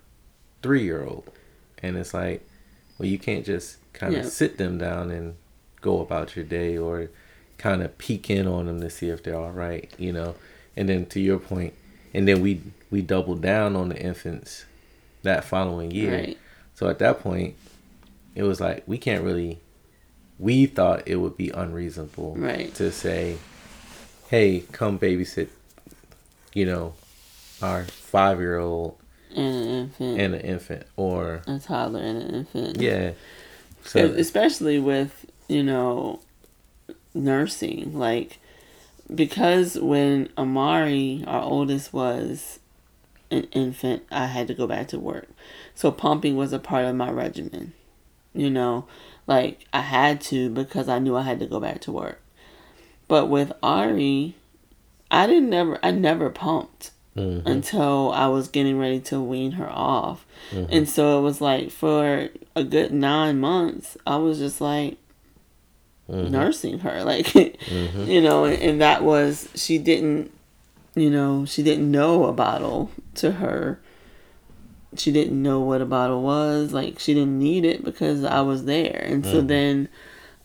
three 0.64 0.84
year 0.84 1.04
old, 1.06 1.30
and 1.84 1.96
it's 1.98 2.14
like, 2.14 2.46
well, 2.98 3.08
you 3.08 3.20
can't 3.20 3.46
just 3.46 3.78
kind 3.94 4.16
of 4.16 4.24
Yeah. 4.24 4.30
sit 4.30 4.58
them 4.58 4.78
down 4.78 5.12
and 5.12 5.36
go 5.82 6.02
about 6.02 6.36
your 6.36 6.46
day 6.46 6.78
or 6.78 7.10
kind 7.58 7.82
of 7.84 7.98
peek 7.98 8.30
in 8.30 8.48
on 8.48 8.66
them 8.66 8.82
to 8.82 8.90
see 8.90 9.10
if 9.10 9.24
they're 9.24 9.36
all 9.40 9.52
right, 9.52 9.90
you 9.98 10.12
know. 10.12 10.36
And 10.76 10.90
then 10.90 11.06
to 11.08 11.20
your 11.20 11.40
point, 11.40 11.74
and 12.14 12.28
then 12.28 12.42
we 12.42 12.62
we 12.90 13.02
doubled 13.02 13.42
down 13.42 13.76
on 13.76 13.90
the 13.90 14.00
infants 14.00 14.66
that 15.24 15.44
following 15.44 15.92
year. 15.92 16.12
right 16.14 16.38
So 16.76 16.88
at 16.90 17.00
that 17.00 17.20
point, 17.20 17.56
it 18.36 18.44
was 18.44 18.60
like 18.60 18.84
we 18.88 18.98
can't 18.98 19.24
really. 19.24 19.60
We 20.40 20.68
thought 20.68 21.08
it 21.08 21.16
would 21.16 21.36
be 21.36 21.50
unreasonable, 21.50 22.36
Right. 22.36 22.72
to 22.76 22.92
say, 22.92 23.38
"Hey, 24.30 24.64
come 24.72 25.00
babysit," 25.00 25.48
you 26.54 26.66
know, 26.68 26.94
our 27.62 27.84
five-year-old 27.84 28.98
and 29.36 29.56
an 29.56 29.68
infant. 29.68 30.20
and 30.20 30.36
an 30.36 30.42
infant, 30.42 30.84
or 30.96 31.42
a 31.48 31.60
toddler 31.60 32.02
and 32.02 32.22
an 32.22 32.36
infant. 32.36 32.82
Yeah. 32.82 33.12
So 33.84 34.06
especially 34.06 34.80
with 34.80 35.26
you 35.48 35.64
know 35.64 36.20
nursing 37.14 37.98
like 37.98 38.38
because 39.14 39.80
when 39.80 40.30
amari 40.38 41.24
our 41.26 41.42
oldest 41.42 41.94
was 41.94 42.60
an 43.32 43.44
infant 43.52 44.04
i 44.12 44.28
had 44.28 44.48
to 44.48 44.54
go 44.54 44.68
back 44.68 44.88
to 44.90 45.00
work. 45.00 45.30
So 45.74 45.92
pumping 45.92 46.36
was 46.36 46.54
a 46.54 46.60
part 46.60 46.86
of 46.86 46.96
my 46.96 47.10
regimen 47.10 47.74
you 48.38 48.50
know? 48.50 48.86
Like 49.26 49.66
i 49.74 49.82
had 49.82 50.22
to 50.22 50.50
because 50.50 50.88
i 50.88 51.00
knew 51.00 51.18
i 51.18 51.24
had 51.24 51.40
to 51.40 51.46
go 51.46 51.60
back 51.60 51.82
to 51.82 51.92
work. 51.92 52.22
But 53.08 53.26
with 53.26 53.52
ari 53.62 54.36
i 55.12 55.28
didn't 55.28 55.50
never 55.50 55.80
i 55.84 55.92
never 55.92 56.30
pumped 56.30 56.92
mhm, 57.18 57.42
until 57.46 58.12
I 58.14 58.28
was 58.28 58.48
getting 58.48 58.78
ready 58.80 59.00
to 59.02 59.20
wean 59.22 59.54
her 59.54 59.70
off. 59.70 60.26
And 60.70 60.88
so 60.88 61.20
it 61.20 61.22
was 61.24 61.42
like 61.42 61.72
for 61.72 62.30
a 62.56 62.64
good 62.64 62.94
nine 62.94 63.40
months, 63.40 63.98
I 64.06 64.18
was 64.18 64.38
just 64.40 64.62
like 64.62 64.98
mhm, 66.10 66.32
nursing 66.32 66.80
her. 66.80 67.04
Like, 67.06 67.26
mhm, 67.28 68.08
you 68.08 68.22
know, 68.22 68.46
and, 68.46 68.62
and 68.62 68.82
that 68.82 69.04
was, 69.04 69.50
she 69.56 69.78
didn't, 69.78 70.32
you 70.96 71.10
know, 71.10 71.46
she 71.46 71.64
didn't 71.64 71.92
know 71.92 72.26
a 72.26 72.34
bottle 72.34 72.92
to 73.16 73.34
her. 73.34 73.80
She 74.96 75.12
didn't 75.12 75.42
know 75.42 75.60
what 75.60 75.82
a 75.82 75.86
bottle 75.86 76.22
was. 76.24 76.74
Like, 76.74 77.00
she 77.00 77.14
didn't 77.14 77.38
need 77.38 77.66
it 77.66 77.84
because 77.84 78.24
I 78.24 78.42
was 78.42 78.66
there. 78.66 79.04
And 79.06 79.26
so 79.26 79.42
Mhm. 79.42 79.48
then 79.48 79.90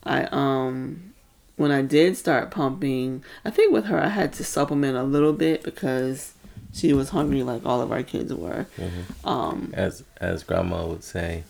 I, 0.04 0.24
um, 0.32 1.12
when 1.56 1.70
I 1.70 1.82
did 1.82 2.16
start 2.16 2.50
pumping, 2.50 3.22
I 3.44 3.50
think 3.50 3.72
with 3.72 3.84
her 3.86 3.98
I 4.00 4.08
had 4.08 4.32
to 4.34 4.44
supplement 4.44 4.96
a 4.96 5.04
little 5.04 5.32
bit 5.32 5.62
because 5.62 6.34
she 6.72 6.92
was 6.92 7.10
hungry 7.10 7.42
like 7.42 7.64
all 7.66 7.80
of 7.80 7.92
our 7.92 8.02
kids 8.02 8.32
were. 8.32 8.66
mhm. 8.76 9.28
Um, 9.28 9.70
as 9.74 10.04
as 10.20 10.42
grandma 10.42 10.86
would 10.86 11.04
say, 11.04 11.44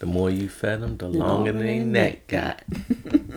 the 0.00 0.06
more 0.06 0.30
you 0.30 0.48
fed 0.48 0.80
them, 0.82 0.96
the 0.96 1.08
the 1.08 1.18
longer 1.18 1.52
their 1.52 1.84
neck 1.84 2.26
got. 2.26 2.62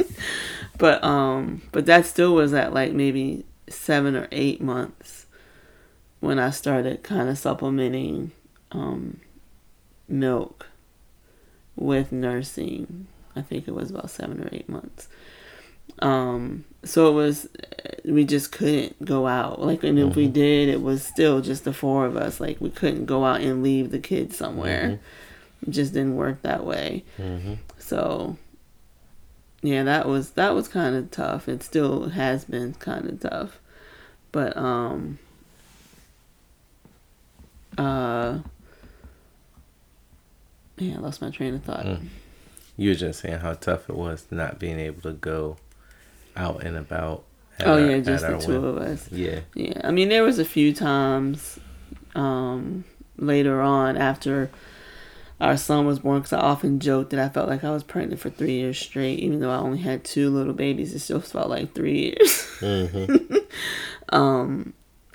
but 0.78 1.04
um, 1.04 1.62
but 1.72 1.86
that 1.86 2.06
still 2.06 2.34
was 2.34 2.54
at 2.54 2.74
like 2.74 2.94
maybe 2.94 3.46
seven 3.70 4.16
or 4.16 4.28
eight 4.32 4.62
months 4.62 5.26
when 6.20 6.40
I 6.40 6.50
started 6.50 7.04
kind 7.04 7.30
of 7.30 7.38
supplementing 7.38 8.32
um, 8.72 9.20
milk 10.08 10.68
with 11.76 12.12
nursing. 12.12 13.08
I 13.36 13.42
think 13.42 13.68
it 13.68 13.76
was 13.76 13.92
about 13.92 14.10
seven 14.10 14.42
or 14.44 14.50
eight 14.52 14.68
months. 14.68 15.08
Um, 16.00 16.66
so 16.84 17.10
it 17.10 17.14
was, 17.14 17.48
we 18.06 18.24
just 18.24 18.52
couldn't 18.52 19.04
go 19.04 19.28
out. 19.28 19.62
Like, 19.62 19.84
and 19.84 19.98
if 20.00 20.16
we 20.16 20.28
did, 20.28 20.70
it 20.70 20.82
was 20.82 21.04
still 21.04 21.42
just 21.42 21.64
the 21.64 21.74
four 21.74 22.06
of 22.06 22.16
us. 22.16 22.40
Like, 22.40 22.62
we 22.62 22.70
couldn't 22.70 23.06
go 23.06 23.26
out 23.26 23.42
and 23.42 23.64
leave 23.64 23.92
the 23.92 24.00
kids 24.00 24.38
somewhere. 24.38 25.00
It 25.66 25.72
just 25.72 25.94
didn't 25.94 26.16
work 26.16 26.42
that 26.44 26.66
way. 26.66 27.04
hmm 27.18 27.56
So, 27.80 28.38
yeah, 29.62 29.84
that 29.84 30.08
was 30.08 30.32
that 30.32 30.54
was 30.54 30.68
kind 30.68 30.96
of 30.96 31.10
tough. 31.10 31.50
It 31.50 31.64
still 31.64 32.10
has 32.10 32.46
been 32.46 32.76
kind 32.76 33.10
of 33.10 33.20
tough, 33.20 33.60
but 34.32 34.56
um, 34.56 35.18
uh, 37.78 38.40
yeah, 40.78 40.96
I 40.96 41.00
lost 41.00 41.22
my 41.22 41.32
train 41.32 41.56
of 41.56 41.64
thought. 41.64 41.86
Mm. 41.86 42.08
You 42.78 42.92
were 42.92 42.96
just 42.96 43.22
saying 43.22 43.40
how 43.40 43.54
tough 43.54 43.90
it 43.90 43.96
was 43.96 44.28
not 44.30 44.60
being 44.60 44.80
able 44.80 45.02
to 45.02 45.14
go 45.14 45.58
out 46.38 46.64
and 46.64 46.78
about. 46.78 47.24
oh 47.66 47.74
our- 47.74 47.80
yeah, 47.92 48.00
just 48.00 48.26
the 48.26 48.38
two 48.38 48.54
whim. 48.62 48.64
of 48.64 48.78
us. 48.78 49.12
Yeah. 49.12 49.40
Yeah, 49.56 49.82
I 49.84 49.92
mean, 49.92 50.10
there 50.10 50.24
was 50.24 50.40
a 50.40 50.46
few 50.46 50.74
times 50.74 51.60
um, 52.16 52.84
later 53.18 53.62
on 53.62 53.98
after 53.98 54.50
our 55.40 55.56
son 55.58 55.86
was 55.86 56.00
born, 56.00 56.20
because 56.20 56.34
I 56.34 56.40
often 56.40 56.80
joked 56.80 57.12
that 57.12 57.20
I 57.20 57.30
felt 57.30 57.48
like 57.48 57.64
I 57.64 57.70
was 57.72 57.84
pregnant 57.84 58.20
for 58.20 58.30
three 58.32 58.54
years 58.54 58.80
straight, 58.80 59.20
even 59.20 59.40
though 59.40 59.52
I 59.52 59.58
only 59.58 59.78
had 59.80 60.04
two 60.04 60.30
little 60.32 60.54
babies. 60.54 60.94
It 60.96 61.00
still 61.00 61.20
felt 61.22 61.50
like 61.50 61.74
three 61.76 62.16
years. 62.18 62.44
hmm 62.60 63.06
um, 64.10 64.74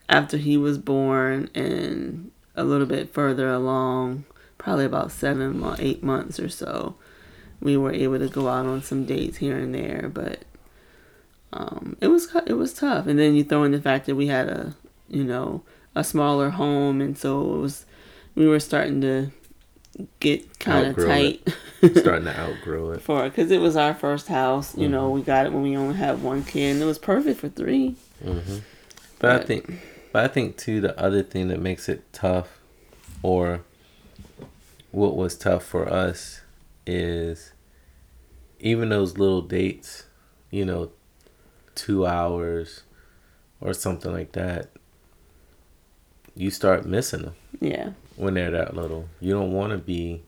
after 0.09 0.37
he 0.37 0.57
was 0.57 0.79
born, 0.79 1.51
and 1.55 2.31
a 2.55 2.63
little 2.65 2.87
bit 2.87 3.13
further 3.13 3.49
along, 3.51 4.25
probably 4.59 4.85
about 4.85 5.11
seven, 5.11 5.59
mo- 5.59 5.77
eight 5.79 6.03
months 6.05 6.39
or 6.39 6.49
so, 6.49 6.95
we 7.61 7.77
were 7.77 7.93
able 7.93 8.19
to 8.19 8.29
go 8.29 8.49
out 8.49 8.67
on 8.67 8.83
some 8.83 9.05
dates 9.05 9.39
here 9.39 9.57
and 9.59 9.75
there, 9.75 10.11
but 10.13 10.43
um, 11.53 11.97
it 12.01 12.09
was 12.09 12.35
it 12.47 12.55
was 12.55 12.73
tough. 12.73 13.07
And 13.07 13.19
then 13.19 13.35
you 13.35 13.45
throw 13.45 13.65
in 13.65 13.73
the 13.73 13.81
fact 13.81 14.07
that 14.07 14.15
we 14.15 14.27
had 14.29 14.49
a 14.49 14.75
you 15.09 15.25
know 15.25 15.63
a 15.95 16.03
smaller 16.05 16.51
home, 16.51 17.01
and 17.01 17.17
so 17.17 17.55
it 17.55 17.59
was 17.61 17.87
we 18.35 18.47
were 18.47 18.61
starting 18.61 19.01
to 19.03 19.31
get 20.21 20.59
kind 20.59 20.87
of 20.87 20.97
tight 20.97 21.47
Starting 21.97 22.25
to 22.25 22.39
outgrow 22.39 22.93
it. 22.93 23.03
for 23.03 23.25
because 23.25 23.51
it 23.51 23.61
was 23.61 23.77
our 23.77 23.93
first 23.93 24.29
house. 24.29 24.77
You 24.77 24.89
know, 24.89 25.11
we 25.11 25.21
got 25.23 25.47
it 25.47 25.53
when 25.53 25.63
we 25.63 25.77
only 25.77 25.97
had 25.97 26.23
one 26.23 26.45
kid, 26.45 26.75
and 26.75 26.83
it 26.83 26.87
was 26.87 26.99
perfect 26.99 27.41
for 27.41 27.49
three. 27.49 27.97
hmm 28.23 28.59
But 29.19 29.43
I 29.43 29.45
think, 29.45 29.81
but 30.13 30.25
I 30.25 30.29
think 30.29 30.57
too, 30.57 30.81
the 30.81 30.99
other 30.99 31.23
thing 31.23 31.49
that 31.49 31.61
makes 31.61 31.89
it 31.89 32.11
tough, 32.13 32.61
or 33.23 33.63
what 34.93 35.17
was 35.17 35.37
tough 35.37 35.65
for 35.65 35.89
us, 35.89 36.41
is 36.87 37.53
even 38.61 38.89
those 38.89 39.19
little 39.19 39.43
dates, 39.43 40.05
you 40.51 40.65
know, 40.65 40.91
two 41.75 42.07
hours 42.07 42.83
or 43.61 43.73
something 43.75 44.13
like 44.13 44.33
that. 44.33 44.71
You 46.35 46.51
start 46.51 46.87
missing 46.87 47.23
them. 47.23 47.35
Yeah, 47.61 47.91
when 48.17 48.35
they're 48.35 48.51
that 48.51 48.75
little. 48.75 49.09
You 49.21 49.33
don't 49.33 49.53
want 49.53 49.73
to 49.73 49.79
be, 49.79 50.23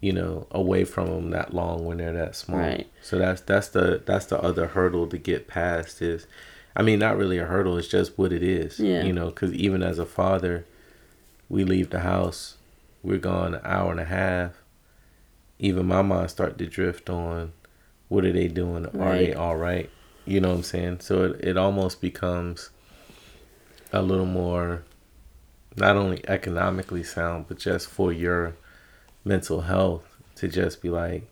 you 0.00 0.12
know, 0.12 0.46
away 0.50 0.84
from 0.84 1.06
them 1.06 1.30
that 1.30 1.52
long 1.54 1.84
when 1.84 1.98
they're 1.98 2.12
that 2.12 2.34
small. 2.34 2.58
Right. 2.58 2.88
So 3.02 3.18
that's 3.18 3.42
that's 3.42 3.68
the 3.68 4.02
that's 4.04 4.26
the 4.26 4.40
other 4.40 4.68
hurdle 4.68 5.06
to 5.08 5.18
get 5.18 5.46
past 5.46 6.00
is, 6.00 6.26
I 6.74 6.82
mean, 6.82 6.98
not 6.98 7.16
really 7.18 7.38
a 7.38 7.44
hurdle. 7.44 7.76
It's 7.76 7.88
just 7.88 8.16
what 8.18 8.32
it 8.32 8.42
is. 8.42 8.80
Yeah. 8.80 9.04
You 9.04 9.12
know, 9.12 9.26
because 9.26 9.52
even 9.52 9.82
as 9.82 9.98
a 9.98 10.06
father, 10.06 10.64
we 11.48 11.64
leave 11.64 11.90
the 11.90 12.00
house, 12.00 12.56
we're 13.02 13.18
gone 13.18 13.54
an 13.54 13.60
hour 13.64 13.90
and 13.90 14.00
a 14.00 14.04
half. 14.04 14.52
Even 15.58 15.86
my 15.86 16.02
mind 16.02 16.30
start 16.30 16.56
to 16.58 16.66
drift 16.66 17.10
on, 17.10 17.52
what 18.08 18.24
are 18.24 18.32
they 18.32 18.48
doing? 18.48 18.86
Are 18.86 19.16
they 19.16 19.34
all 19.34 19.56
right? 19.56 19.90
You 20.28 20.40
know 20.40 20.48
what 20.50 20.56
I'm 20.56 20.62
saying? 20.62 21.00
So 21.00 21.24
it, 21.24 21.40
it 21.42 21.56
almost 21.56 22.02
becomes 22.02 22.68
a 23.94 24.02
little 24.02 24.26
more 24.26 24.82
not 25.74 25.96
only 25.96 26.22
economically 26.28 27.02
sound, 27.02 27.46
but 27.48 27.58
just 27.58 27.88
for 27.88 28.12
your 28.12 28.54
mental 29.24 29.62
health 29.62 30.04
to 30.36 30.48
just 30.48 30.82
be 30.82 30.90
like, 30.90 31.26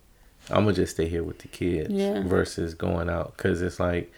I'm 0.49 0.65
gonna 0.65 0.73
just 0.73 0.95
stay 0.95 1.09
here 1.09 1.23
with 1.23 1.41
the 1.41 1.49
kids 1.49 1.91
Yeah. 1.93 2.23
versus 2.23 2.73
going 2.73 3.11
out 3.11 3.37
because 3.37 3.61
it's 3.61 3.79
like, 3.79 4.11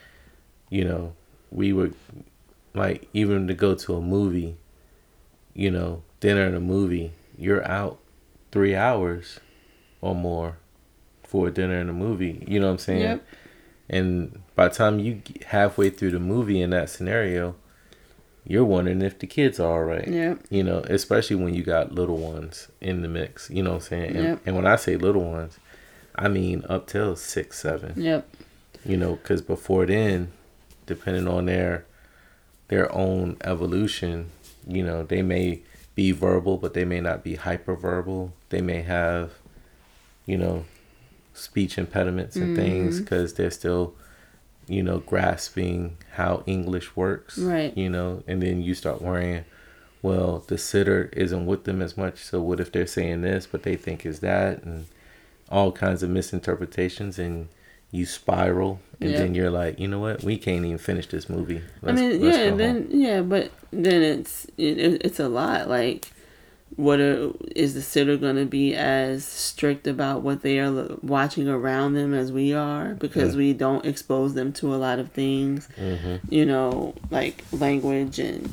you 0.71 0.85
know, 0.85 1.15
we 1.51 1.73
would 1.73 1.95
like 2.73 3.09
even 3.13 3.49
to 3.49 3.55
go 3.55 3.75
to 3.75 3.97
a 3.97 4.01
movie, 4.01 4.57
you 5.55 5.73
know, 5.73 6.03
dinner 6.21 6.43
and 6.45 6.55
a 6.55 6.61
movie, 6.61 7.11
you're 7.37 7.67
out 7.67 7.99
three 8.53 8.77
hours 8.77 9.41
or 10.01 10.15
more 10.15 10.59
for 11.25 11.49
a 11.49 11.51
dinner 11.51 11.81
and 11.81 11.91
a 11.91 11.95
movie. 11.95 12.45
You 12.47 12.61
know 12.61 12.67
what 12.67 12.73
I'm 12.75 12.79
saying? 12.79 13.01
Yep. 13.01 13.25
And 13.91 14.41
by 14.55 14.69
the 14.69 14.75
time 14.75 14.99
you 14.99 15.15
get 15.15 15.45
halfway 15.45 15.91
through 15.91 16.11
the 16.11 16.19
movie 16.21 16.61
in 16.61 16.71
that 16.71 16.91
scenario, 16.91 17.55
you're 18.47 18.65
wondering 18.65 19.03
if 19.03 19.19
the 19.19 19.27
kids 19.27 19.59
are 19.61 19.71
all 19.73 19.85
right. 19.85 20.07
Yeah. 20.09 20.35
You 20.51 20.63
know, 20.63 20.79
especially 20.89 21.37
when 21.37 21.55
you 21.55 21.63
got 21.63 21.93
little 21.95 22.17
ones 22.19 22.69
in 22.81 23.03
the 23.03 23.09
mix. 23.09 23.51
You 23.51 23.63
know 23.63 23.71
what 23.71 23.77
I'm 23.77 23.89
saying? 23.89 24.17
And, 24.17 24.25
Yep. 24.25 24.41
and 24.47 24.57
when 24.57 24.67
I 24.67 24.77
say 24.77 24.97
little 24.97 25.31
ones, 25.31 25.59
I 26.15 26.29
mean 26.29 26.65
up 26.69 26.87
till 26.87 27.15
six, 27.17 27.59
seven. 27.59 27.95
Yep. 27.97 28.29
You 28.85 28.97
know, 28.97 29.17
because 29.17 29.43
before 29.43 29.87
then, 29.87 30.33
depending 30.87 31.29
on 31.29 31.47
their 31.47 31.85
their 32.69 32.93
own 32.95 33.37
evolution, 33.45 34.31
you 34.67 34.83
know, 34.85 35.03
they 35.03 35.23
may 35.23 35.61
be 35.95 36.13
verbal, 36.13 36.59
but 36.59 36.75
they 36.75 36.85
may 36.85 37.01
not 37.01 37.25
be 37.25 37.37
hyperverbal. 37.37 38.31
They 38.51 38.61
may 38.61 38.83
have, 38.83 39.33
you 40.27 40.37
know, 40.37 40.65
speech 41.39 41.79
impediments 41.79 42.37
and 42.37 42.57
things 42.57 42.97
Mm-hmm. 42.97 43.05
because 43.05 43.35
they're 43.35 43.51
still, 43.51 43.95
you 44.67 44.83
know, 44.83 44.99
grasping 44.99 45.97
how 46.13 46.43
English 46.47 46.95
works. 46.97 47.39
Right. 47.39 47.77
You 47.77 47.89
know, 47.89 48.23
and 48.27 48.43
then 48.43 48.61
you 48.63 48.75
start 48.75 49.01
worrying, 49.03 49.45
well, 50.03 50.45
the 50.47 50.59
sitter 50.59 51.09
isn't 51.13 51.47
with 51.47 51.65
them 51.65 51.81
as 51.83 51.97
much. 51.97 52.19
So 52.25 52.41
what 52.41 52.61
if 52.61 52.71
they're 52.73 52.87
saying 52.87 53.23
this, 53.23 53.47
but 53.47 53.63
they 53.63 53.77
think 53.77 54.05
is 54.07 54.21
that, 54.21 54.63
and 54.63 54.87
all 55.51 55.73
kinds 55.73 56.03
of 56.03 56.11
misinterpretations, 56.11 57.19
and 57.19 57.49
you 57.91 58.05
spiral, 58.05 58.81
and 59.01 59.11
Yeah. 59.13 59.19
then 59.19 59.35
you're 59.35 59.51
like, 59.51 59.79
you 59.81 59.89
know 59.89 59.99
what, 59.99 60.23
we 60.23 60.37
can't 60.37 60.65
even 60.65 60.77
finish 60.77 61.07
this 61.07 61.29
movie. 61.31 61.63
I 61.83 61.93
mean, 61.93 62.21
yeah, 62.23 62.51
then 62.55 62.83
home." 62.83 62.87
yeah, 62.91 63.21
but 63.23 63.51
then 63.73 64.03
it's 64.03 64.45
it, 64.59 64.79
it- 64.79 65.03
it's 65.07 65.19
a 65.19 65.29
lot. 65.29 65.69
Like, 65.71 66.13
what 66.77 67.01
are, 67.01 67.33
is 67.57 67.75
the 67.75 67.83
sitter 67.83 68.17
going 68.17 68.37
to 68.37 68.45
be 68.45 68.75
as 68.75 69.25
strict 69.25 69.87
about 69.87 70.23
what 70.23 70.43
they 70.43 70.59
are 70.61 70.97
watching 71.03 71.49
around 71.49 71.95
them 71.95 72.15
as 72.15 72.31
we 72.31 72.53
are 72.55 72.95
because 72.95 73.35
we 73.37 73.53
don't 73.53 73.85
expose 73.85 74.35
them 74.35 74.53
to 74.55 74.75
a 74.75 74.77
lot 74.77 74.99
of 74.99 75.11
things, 75.13 75.69
Mm-hmm. 75.77 76.33
you 76.33 76.47
know, 76.47 76.95
like 77.11 77.45
language 77.53 78.19
and. 78.19 78.53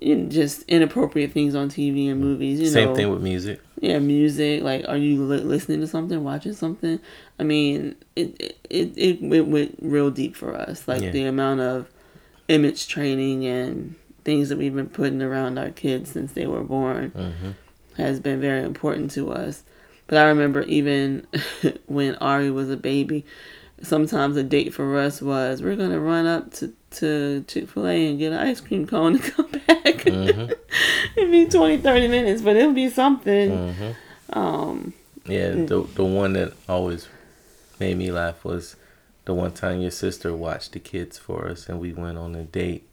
and 0.00 0.30
just 0.30 0.62
inappropriate 0.68 1.32
things 1.32 1.56
on 1.56 1.68
TV 1.68 2.08
and 2.08 2.20
movies. 2.20 2.60
You 2.60 2.68
Same 2.68 2.90
know, 2.90 2.94
thing 2.94 3.10
with 3.10 3.20
music. 3.22 3.60
yeah, 3.80 3.98
music. 3.98 4.62
Like, 4.62 4.84
are 4.86 4.96
you 4.96 5.24
li- 5.24 5.38
listening 5.40 5.80
to 5.80 5.88
something, 5.88 6.22
watching 6.22 6.52
something? 6.52 7.00
I 7.40 7.42
mean, 7.42 7.96
it 8.14 8.28
it 8.40 8.58
it, 8.70 8.92
it 8.96 9.22
went, 9.22 9.48
went 9.48 9.78
real 9.82 10.10
deep 10.12 10.36
for 10.36 10.54
us. 10.54 10.86
Like 10.86 11.02
Yeah. 11.02 11.10
the 11.10 11.24
amount 11.24 11.60
of 11.62 11.88
image 12.46 12.86
training 12.86 13.44
and 13.44 13.96
things 14.28 14.50
that 14.50 14.58
we've 14.58 14.74
been 14.74 14.90
putting 15.00 15.22
around 15.22 15.58
our 15.58 15.70
kids 15.70 16.10
since 16.10 16.32
they 16.32 16.46
were 16.46 16.62
born 16.62 17.10
hmm 17.10 17.50
has 17.96 18.20
been 18.20 18.40
very 18.40 18.62
important 18.62 19.10
to 19.10 19.32
us. 19.32 19.64
But 20.06 20.18
I 20.18 20.24
remember 20.28 20.62
even 20.78 21.26
when 21.86 22.14
Ari 22.16 22.50
was 22.52 22.68
a 22.70 22.76
baby, 22.76 23.24
sometimes 23.82 24.36
a 24.36 24.42
date 24.44 24.72
for 24.74 24.96
us 24.98 25.20
was 25.22 25.62
we're 25.62 25.76
gonna 25.76 25.98
run 26.00 26.26
up 26.26 26.52
to 26.58 26.72
to 27.00 27.44
Chick 27.48 27.68
Fil 27.70 27.86
A 27.88 28.08
and 28.08 28.18
get 28.18 28.32
an 28.32 28.38
ice 28.38 28.60
cream 28.60 28.86
cone 28.86 29.14
and 29.16 29.22
come 29.24 29.50
back. 29.66 30.02
hmm 30.02 30.46
It'd 31.16 31.32
be 31.32 31.46
20, 31.46 31.78
30 31.78 32.08
minutes, 32.08 32.40
but 32.42 32.54
it'll 32.56 32.72
be 32.72 32.88
something. 32.90 33.74
hmm 33.74 34.38
Um, 34.38 34.92
Yeah, 35.26 35.50
the 35.70 35.78
the 36.00 36.04
one 36.04 36.32
that 36.34 36.52
always 36.68 37.08
made 37.80 37.96
me 37.96 38.12
laugh 38.12 38.44
was 38.44 38.76
the 39.24 39.34
one 39.34 39.52
time 39.52 39.80
your 39.80 39.90
sister 39.90 40.34
watched 40.34 40.72
the 40.72 40.80
kids 40.80 41.18
for 41.18 41.48
us, 41.48 41.68
and 41.68 41.80
we 41.80 41.92
went 41.92 42.18
on 42.18 42.34
a 42.34 42.44
date, 42.44 42.87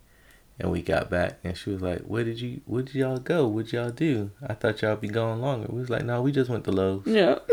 and 0.60 0.72
we 0.72 0.82
got 0.82 1.10
back, 1.10 1.40
and 1.44 1.58
she 1.58 1.70
was 1.70 1.82
like, 1.82 2.02
"Where 2.02 2.24
did 2.24 2.40
you? 2.40 2.62
Where 2.66 2.84
did 2.84 2.96
y'all 2.96 3.18
go? 3.18 3.48
What'd 3.48 3.74
y'all 3.74 3.90
do? 3.90 4.32
I 4.46 4.54
thought 4.54 4.82
y'all 4.82 4.96
be 4.96 5.08
going 5.08 5.42
longer." 5.42 5.68
We 5.70 5.80
was 5.80 5.90
like, 5.90 6.06
"No, 6.06 6.22
we 6.22 6.32
just 6.32 6.50
went 6.50 6.64
to 6.66 6.72
Lowe's." 6.72 7.06
yeah. 7.06 7.40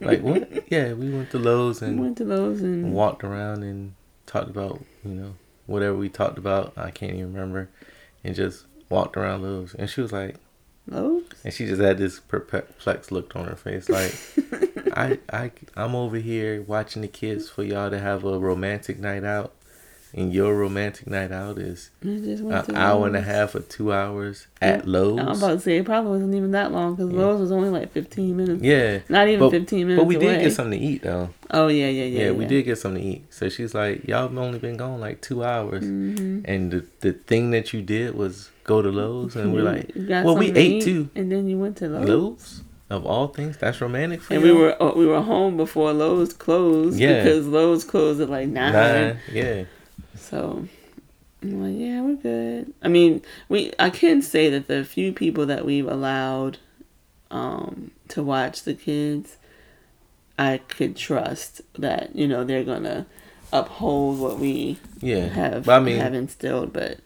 Like 0.00 0.22
what? 0.22 0.70
Yeah, 0.70 0.94
we 0.94 1.10
went 1.10 1.30
to 1.32 1.38
Lowe's 1.38 1.82
and 1.82 2.00
went 2.00 2.16
to 2.16 2.24
lowes 2.24 2.62
and 2.62 2.94
walked 2.94 3.22
around 3.22 3.62
and 3.62 3.92
talked 4.24 4.48
about 4.48 4.82
you 5.04 5.12
know 5.12 5.34
whatever 5.66 5.96
we 5.96 6.08
talked 6.08 6.38
about. 6.38 6.72
I 6.76 6.90
can't 6.90 7.12
even 7.12 7.34
remember, 7.34 7.68
and 8.24 8.34
just 8.34 8.64
walked 8.88 9.16
around 9.16 9.42
Lowe's, 9.42 9.74
and 9.74 9.88
she 9.88 10.00
was 10.00 10.12
like. 10.12 10.36
lowes 10.86 11.24
And 11.44 11.52
she 11.52 11.66
just 11.66 11.80
had 11.80 11.98
this 11.98 12.20
perplexed 12.20 13.12
look 13.12 13.36
on 13.36 13.44
her 13.46 13.54
face, 13.54 13.88
like 13.88 14.14
I, 14.96 15.18
I, 15.32 15.50
I'm 15.76 15.94
over 15.94 16.16
here 16.16 16.62
watching 16.62 17.02
the 17.02 17.08
kids 17.08 17.48
for 17.48 17.62
y'all 17.62 17.90
to 17.90 17.98
have 17.98 18.24
a 18.24 18.38
romantic 18.38 18.98
night 18.98 19.24
out, 19.24 19.52
and 20.12 20.32
your 20.32 20.54
romantic 20.56 21.06
night 21.06 21.30
out 21.32 21.58
is 21.58 21.90
I 22.02 22.06
just 22.18 22.42
went 22.42 22.68
an 22.68 22.76
hour 22.76 23.06
and 23.06 23.16
a 23.16 23.20
half 23.20 23.54
or 23.54 23.60
two 23.60 23.92
hours 23.92 24.46
at 24.60 24.86
Lowe's. 24.86 25.18
I'm 25.20 25.28
about 25.28 25.50
to 25.52 25.60
say 25.60 25.76
it 25.78 25.84
probably 25.84 26.10
wasn't 26.10 26.34
even 26.34 26.50
that 26.52 26.72
long 26.72 26.94
because 26.94 27.10
Lowe's 27.12 27.40
was 27.40 27.52
only 27.52 27.70
like 27.70 27.92
15 27.92 28.36
minutes. 28.36 28.62
yeah, 28.62 29.00
Not 29.08 29.28
even 29.28 29.40
but, 29.40 29.50
15 29.50 29.86
minutes 29.86 30.00
but 30.00 30.06
we 30.06 30.16
away. 30.16 30.26
did 30.26 30.42
get 30.42 30.52
something 30.52 30.78
to 30.78 30.84
eat 30.84 31.02
though. 31.02 31.30
Oh 31.50 31.68
yeah, 31.68 31.88
yeah, 31.88 32.04
Yeah, 32.04 32.24
yeah. 32.26 32.30
we 32.32 32.46
did 32.46 32.64
get 32.64 32.78
something 32.78 33.02
to 33.02 33.08
eat. 33.08 33.24
So 33.32 33.48
she's 33.48 33.74
like, 33.74 34.06
y'all 34.08 34.28
have 34.28 34.36
only 34.36 34.58
been 34.58 34.76
gone 34.76 35.00
like 35.00 35.20
two 35.20 35.44
hours, 35.44 35.84
mm-hmm. 35.84 36.40
and 36.44 36.70
the 36.72 36.84
the 37.00 37.12
thing 37.12 37.50
that 37.52 37.72
you 37.72 37.82
did 37.82 38.14
was 38.14 38.50
go 38.64 38.82
to 38.82 38.88
Lowe's, 38.90 39.36
and 39.36 39.52
we're 39.52 39.62
like, 39.62 39.90
well, 39.96 40.36
we 40.36 40.50
ate 40.52 40.82
eat, 40.82 40.82
too. 40.84 41.10
and 41.14 41.30
then 41.30 41.48
you 41.48 41.58
went 41.58 41.76
to 41.78 41.88
Lowe's. 41.88 42.08
Lowe's 42.08 42.62
of 42.90 43.06
all 43.06 43.28
things, 43.28 43.56
that's 43.56 43.80
romantic 43.80 44.20
for 44.20 44.34
And 44.34 44.44
you. 44.44 44.52
we 44.52 44.60
were 44.60 44.76
oh, 44.80 44.94
we 44.96 45.06
were 45.06 45.20
home 45.20 45.56
before 45.56 45.92
Lowe's 45.92 46.32
closed 46.32 46.98
Yeah. 46.98 47.22
because 47.22 47.46
Lowe's 47.46 47.84
closed 47.84 48.20
at 48.20 48.28
like 48.28 48.48
nine. 48.48 48.72
nine, 48.72 49.18
yeah. 49.32 49.64
So 50.30 50.66
I'm 51.42 51.62
like, 51.62 51.80
yeah, 51.80 52.00
we're 52.02 52.14
good. 52.16 52.72
I 52.82 52.88
mean, 52.88 53.22
we 53.48 53.72
I 53.78 53.90
can 53.90 54.22
say 54.22 54.48
that 54.50 54.68
the 54.68 54.84
few 54.84 55.12
people 55.12 55.46
that 55.46 55.64
we've 55.64 55.86
allowed 55.88 56.58
um, 57.30 57.90
to 58.08 58.22
watch 58.22 58.62
the 58.62 58.74
kids, 58.74 59.36
I 60.38 60.58
could 60.58 60.96
trust 60.96 61.62
that 61.78 62.14
you 62.14 62.28
know 62.28 62.44
they're 62.44 62.64
gonna 62.64 63.06
uphold 63.52 64.18
what 64.20 64.38
we 64.38 64.78
Yeah, 65.00 65.26
have 65.28 65.68
I 65.68 65.80
mean, 65.80 65.98
have 65.98 66.14
instilled. 66.14 66.72
But 66.72 66.98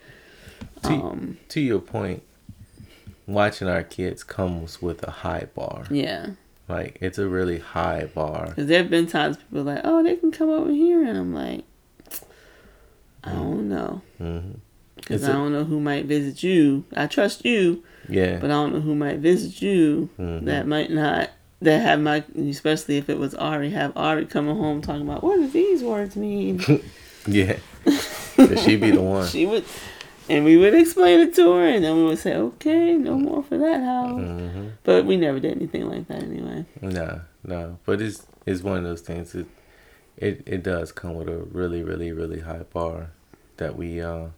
to, 0.83 0.93
um, 0.93 1.39
to 1.49 1.61
your 1.61 1.81
point, 1.81 2.23
watching 3.27 3.69
our 3.69 3.83
kids 3.83 4.23
comes 4.23 4.83
with 4.83 5.03
a 5.07 5.11
high 5.11 5.47
bar. 5.55 5.87
yeah, 5.91 6.31
Like 6.69 6.99
it's 7.01 7.17
a 7.19 7.27
really 7.27 7.61
high 7.61 8.05
bar. 8.15 8.49
because 8.49 8.67
there 8.67 8.83
have 8.83 8.91
been 8.91 9.07
times 9.07 9.39
people 9.39 9.61
are 9.61 9.75
like, 9.77 9.81
oh, 9.85 10.03
they 10.03 10.17
can 10.17 10.31
come 10.33 10.51
over 10.51 10.71
here, 10.71 11.03
and 11.03 11.17
I'm 11.17 11.33
like, 11.35 11.65
don't 13.69 13.71
know. 13.71 14.03
hmm 14.19 14.51
Because 14.97 15.23
It's 15.23 15.29
I 15.29 15.33
don't 15.33 15.53
know 15.53 15.65
who 15.65 15.81
might 15.81 16.07
visit 16.07 16.43
you. 16.43 16.85
I 16.97 17.07
trust 17.07 17.45
you, 17.45 17.83
Yeah, 18.09 18.39
but 18.39 18.51
I 18.51 18.55
don't 18.55 18.73
know 18.73 18.81
who 18.81 18.95
might 18.95 19.19
visit 19.19 19.61
you 19.63 20.09
Mhm. 20.19 20.45
that 20.45 20.67
might 20.67 20.91
not 20.91 21.31
that 21.63 21.81
have 21.81 22.01
my 22.01 22.23
especially 22.37 22.99
if 22.99 23.09
it 23.09 23.19
was 23.19 23.35
Ari 23.35 23.71
have 23.71 23.93
Ari 23.97 24.27
coming 24.27 24.57
home 24.57 24.83
talking 24.83 25.03
about 25.09 25.23
what 25.25 25.37
do 25.37 25.49
these 25.49 25.83
words 25.83 26.15
mean. 26.17 26.61
yeah. 27.27 27.57
she'd 28.57 28.81
be 28.81 28.91
the 28.91 29.01
one. 29.17 29.27
she 29.29 29.47
would, 29.47 29.65
and 30.29 30.45
we 30.45 30.57
would 30.57 30.75
explain 30.75 31.21
it 31.21 31.35
to 31.35 31.53
her, 31.53 31.67
and 31.67 31.85
then 31.85 31.97
we 31.97 32.05
would 32.05 32.19
say, 32.19 32.35
okay, 32.35 32.95
no 32.95 33.17
more 33.19 33.43
for 33.43 33.57
that 33.59 33.83
house. 33.83 34.21
hmm 34.21 34.69
But 34.83 35.05
we 35.07 35.17
never 35.17 35.41
did 35.41 35.53
anything 35.57 35.89
like 35.89 36.07
that 36.09 36.23
anyway. 36.23 36.67
No, 36.83 37.21
no. 37.45 37.79
But 37.87 38.01
it's 38.03 38.27
it's 38.47 38.63
one 38.63 38.79
of 38.79 38.85
those 38.85 39.01
things. 39.01 39.35
It 39.35 39.47
it 40.17 40.43
it 40.47 40.63
does 40.63 40.93
come 40.93 41.15
with 41.15 41.29
a 41.29 41.39
really, 41.39 41.83
really, 41.83 42.13
really 42.13 42.41
high 42.41 42.65
bar 42.73 43.11
that 43.57 43.77
we 43.77 44.01
uh 44.01 44.29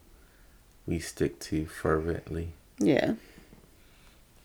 we 0.87 0.99
stick 0.99 1.39
to 1.41 1.67
fervently. 1.67 2.53
Yeah, 2.79 3.15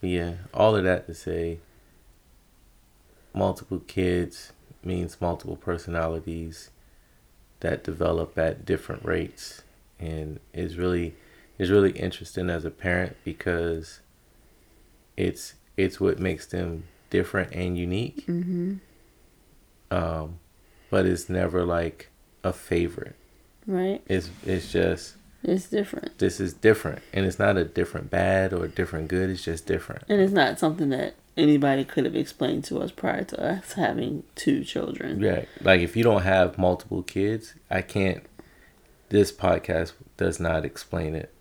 yeah, 0.02 0.34
all 0.54 0.76
of 0.76 0.84
that 0.84 1.08
to 1.08 1.14
say 1.14 1.60
multiple 3.34 3.80
kids 3.80 4.52
means 4.84 5.22
multiple 5.22 5.56
personalities 5.56 6.70
that 7.60 7.84
develop 7.84 8.38
at 8.38 8.66
different 8.66 9.06
rates 9.06 9.62
and 10.00 10.40
is 10.54 10.78
really 10.78 11.16
is 11.60 11.70
really 11.70 11.92
interesting 11.92 12.50
as 12.50 12.66
a 12.66 12.72
parent 12.72 13.16
because 13.24 14.00
it's 15.16 15.54
it's 15.78 16.00
what 16.00 16.20
makes 16.20 16.48
them 16.48 16.86
different 17.12 17.54
and 17.54 17.78
unique. 17.78 18.26
Mm-hmm. 18.26 18.76
Um, 19.92 20.40
but 20.90 21.06
it's 21.06 21.30
never 21.30 21.64
like 21.64 22.10
a 22.44 22.52
favorite. 22.52 23.16
Right. 23.68 24.02
It's 24.08 24.30
it's 24.46 24.72
just 24.72 25.16
It's 25.44 25.68
different. 25.70 26.18
this 26.20 26.40
is 26.40 26.54
different, 26.54 27.02
and 27.14 27.26
it's 27.26 27.40
not 27.40 27.58
a 27.58 27.64
different 27.66 28.10
bad 28.10 28.54
or 28.54 28.66
a 28.66 28.68
different 28.70 29.08
good. 29.08 29.30
It's 29.30 29.44
just 29.44 29.66
different. 29.66 30.04
And 30.10 30.20
it's 30.22 30.34
not 30.34 30.60
something 30.60 30.90
that 30.90 31.16
anybody 31.38 31.86
could 31.86 32.06
have 32.06 32.16
explained 32.16 32.64
to 32.66 32.80
us 32.80 32.92
prior 32.92 33.24
to 33.24 33.42
us 33.44 33.74
having 33.74 34.24
two 34.36 34.64
children. 34.64 35.20
Yeah, 35.22 35.46
like 35.62 35.82
if 35.82 35.96
you 35.96 36.04
don't 36.04 36.24
have 36.24 36.58
multiple 36.58 37.04
kids, 37.04 37.54
I 37.70 37.82
can't. 37.82 38.24
This 39.10 39.32
podcast 39.32 39.94
does 40.18 40.40
not 40.40 40.64
explain 40.66 41.16
it 41.16 41.34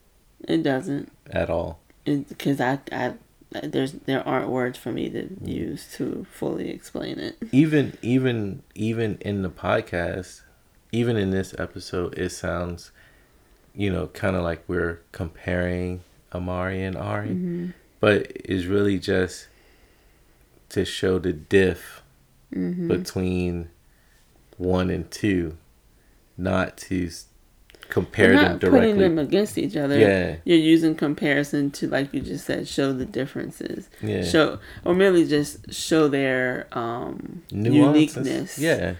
It 0.49 0.63
doesn't. 0.63 1.13
at 1.31 1.49
all. 1.51 1.79
Because 2.05 2.61
I, 2.61 2.81
I, 2.91 3.15
there's 3.63 3.93
there 3.93 4.27
aren't 4.27 4.49
words 4.49 4.77
for 4.79 4.91
me 4.91 5.09
to 5.11 5.29
use 5.45 5.87
to 5.97 6.27
fully 6.33 6.71
explain 6.71 7.19
it. 7.19 7.37
even 7.53 7.97
even 8.03 8.63
even 8.75 9.19
in 9.21 9.43
the 9.43 9.51
podcast 9.51 10.41
even 10.93 11.17
in 11.17 11.31
this 11.31 11.55
episode 11.59 12.17
it 12.19 12.31
sounds 12.31 12.91
you 13.75 13.91
know 13.91 14.07
kind 14.09 14.37
of 14.37 14.43
like 14.43 14.63
we're 14.67 15.01
comparing 15.13 16.01
amari 16.35 16.83
and 16.83 16.97
ari 16.97 17.73
but 18.01 18.31
it's 18.35 18.65
really 18.65 18.99
just 18.99 19.47
to 20.69 20.85
show 20.85 21.19
the 21.19 21.33
diff 21.33 22.03
between 22.51 23.69
one 24.57 24.91
and 24.91 25.11
two 25.11 25.57
not 26.37 26.77
to 26.77 27.09
compare 27.91 28.33
You're 28.33 28.43
them 28.43 28.53
not 28.53 28.61
directly 28.61 28.81
putting 28.81 28.99
them 28.99 29.19
against 29.19 29.59
each 29.59 29.77
other. 29.77 29.99
Yeah. 29.99 30.37
You're 30.45 30.59
using 30.59 30.95
comparison 30.95 31.71
to, 31.73 31.89
like 31.89 32.15
you 32.15 32.21
just 32.21 32.47
said, 32.47 32.67
show 32.69 32.93
the 32.93 33.05
differences. 33.05 33.91
Yeah. 34.01 34.23
Show, 34.23 34.59
or 34.85 34.95
merely 34.95 35.27
just 35.27 35.73
show 35.73 36.09
their 36.09 36.69
um, 36.73 37.43
Nuances. 37.51 38.17
uniqueness. 38.17 38.59
yeah 38.59 38.95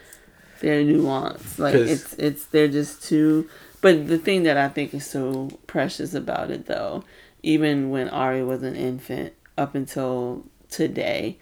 Their 0.61 0.83
nuance. 0.85 1.59
Like 1.59 1.75
it's 1.75 2.15
it's 2.15 2.45
they're 2.47 2.69
just 2.69 3.03
too. 3.05 3.49
But 3.81 4.09
the 4.09 4.19
thing 4.19 4.43
that 4.43 4.57
I 4.59 4.69
think 4.69 4.93
is 4.93 5.07
so 5.07 5.51
precious 5.67 6.13
about 6.15 6.51
it, 6.51 6.67
though, 6.67 7.03
even 7.43 7.89
when 7.91 8.09
Ari 8.11 8.45
was 8.45 8.63
an 8.63 8.77
infant, 8.77 9.33
up 9.57 9.75
until 9.75 10.45
today, 10.69 11.39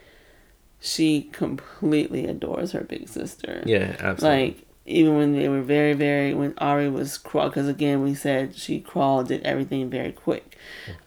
she 0.81 1.23
completely 1.33 2.27
adores 2.27 2.73
her 2.73 2.83
big 2.83 3.09
sister. 3.09 3.63
yeah 3.67 3.97
absolutely 3.99 4.45
Like 4.47 4.65
even 4.87 5.17
when 5.17 5.33
they 5.33 5.49
were 5.49 5.61
very, 5.61 5.93
very 5.93 6.33
when 6.33 6.55
Ari 6.59 6.89
was 6.89 7.19
crawl, 7.19 7.49
because 7.49 7.69
again 7.69 8.03
we 8.03 8.15
said 8.15 8.55
she 8.57 8.81
crawled, 8.81 9.29
did 9.29 9.43
everything 9.43 9.91
very 9.91 10.13
quick, 10.13 10.57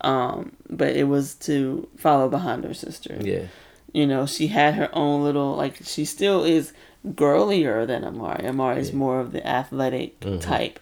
um, 0.02 0.52
but 0.70 0.96
it 0.96 1.06
was 1.06 1.34
to 1.36 1.88
follow 1.98 2.30
behind 2.30 2.64
her 2.66 2.74
sister. 2.74 3.18
yeah 3.22 3.46
You 3.94 4.06
know, 4.06 4.26
she 4.26 4.48
had 4.48 4.74
her 4.76 4.90
own 4.94 5.24
little 5.24 5.56
like 5.56 5.78
she 5.84 6.06
still 6.06 6.44
is 6.44 6.74
girlier 7.16 7.86
than 7.86 8.04
Amari. 8.04 8.48
Amari 8.48 8.82
is 8.82 8.94
more 8.94 9.20
of 9.20 9.32
the 9.32 9.46
athletic 9.46 10.20
mm-hmm. 10.20 10.40
type, 10.40 10.80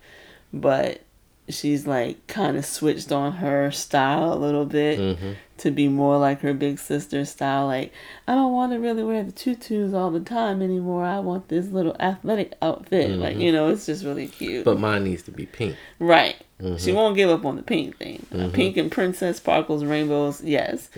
but 0.54 1.02
she's 1.50 1.88
like 1.88 2.26
kind 2.28 2.56
of 2.58 2.66
switched 2.66 3.12
on 3.12 3.34
her 3.34 3.72
style 3.72 4.32
a 4.34 4.36
little 4.36 4.66
bit 4.66 5.00
mm-hmm. 5.00 5.32
to 5.58 5.72
be 5.72 5.88
more 5.88 6.18
like 6.18 6.42
her 6.42 6.54
big 6.54 6.78
sister 6.80 7.26
style. 7.26 7.68
Like 7.68 7.92
I 8.28 8.36
don't 8.36 8.54
want 8.54 8.72
to 8.74 8.80
really 8.80 9.04
wear 9.04 9.24
the 9.24 9.32
tutus 9.32 9.94
all 9.94 10.12
the 10.12 10.20
time 10.20 10.62
anymore. 10.62 11.06
I 11.06 11.20
want 11.20 11.48
this 11.48 11.68
little 11.68 11.96
athletic 12.00 12.54
outfit. 12.62 13.12
Like 13.12 13.34
mm-hmm. 13.34 13.42
you 13.42 13.52
know, 13.52 13.70
it's 13.70 13.86
just 13.86 14.06
really 14.06 14.28
cute. 14.28 14.66
but 14.66 14.80
mine 14.80 15.04
needs 15.04 15.24
to 15.24 15.32
be 15.32 15.46
pink 15.46 15.76
right. 16.00 16.36
She 16.78 16.92
won't 16.92 17.16
give 17.16 17.30
up 17.30 17.46
on 17.46 17.56
the 17.56 17.64
pink 17.64 17.98
thing. 17.98 18.26
Uh, 18.34 18.50
pink 18.50 18.76
and 18.76 18.92
princess 18.92 19.38
sparkles, 19.38 19.86
rainbows, 19.86 20.44
yes. 20.44 20.90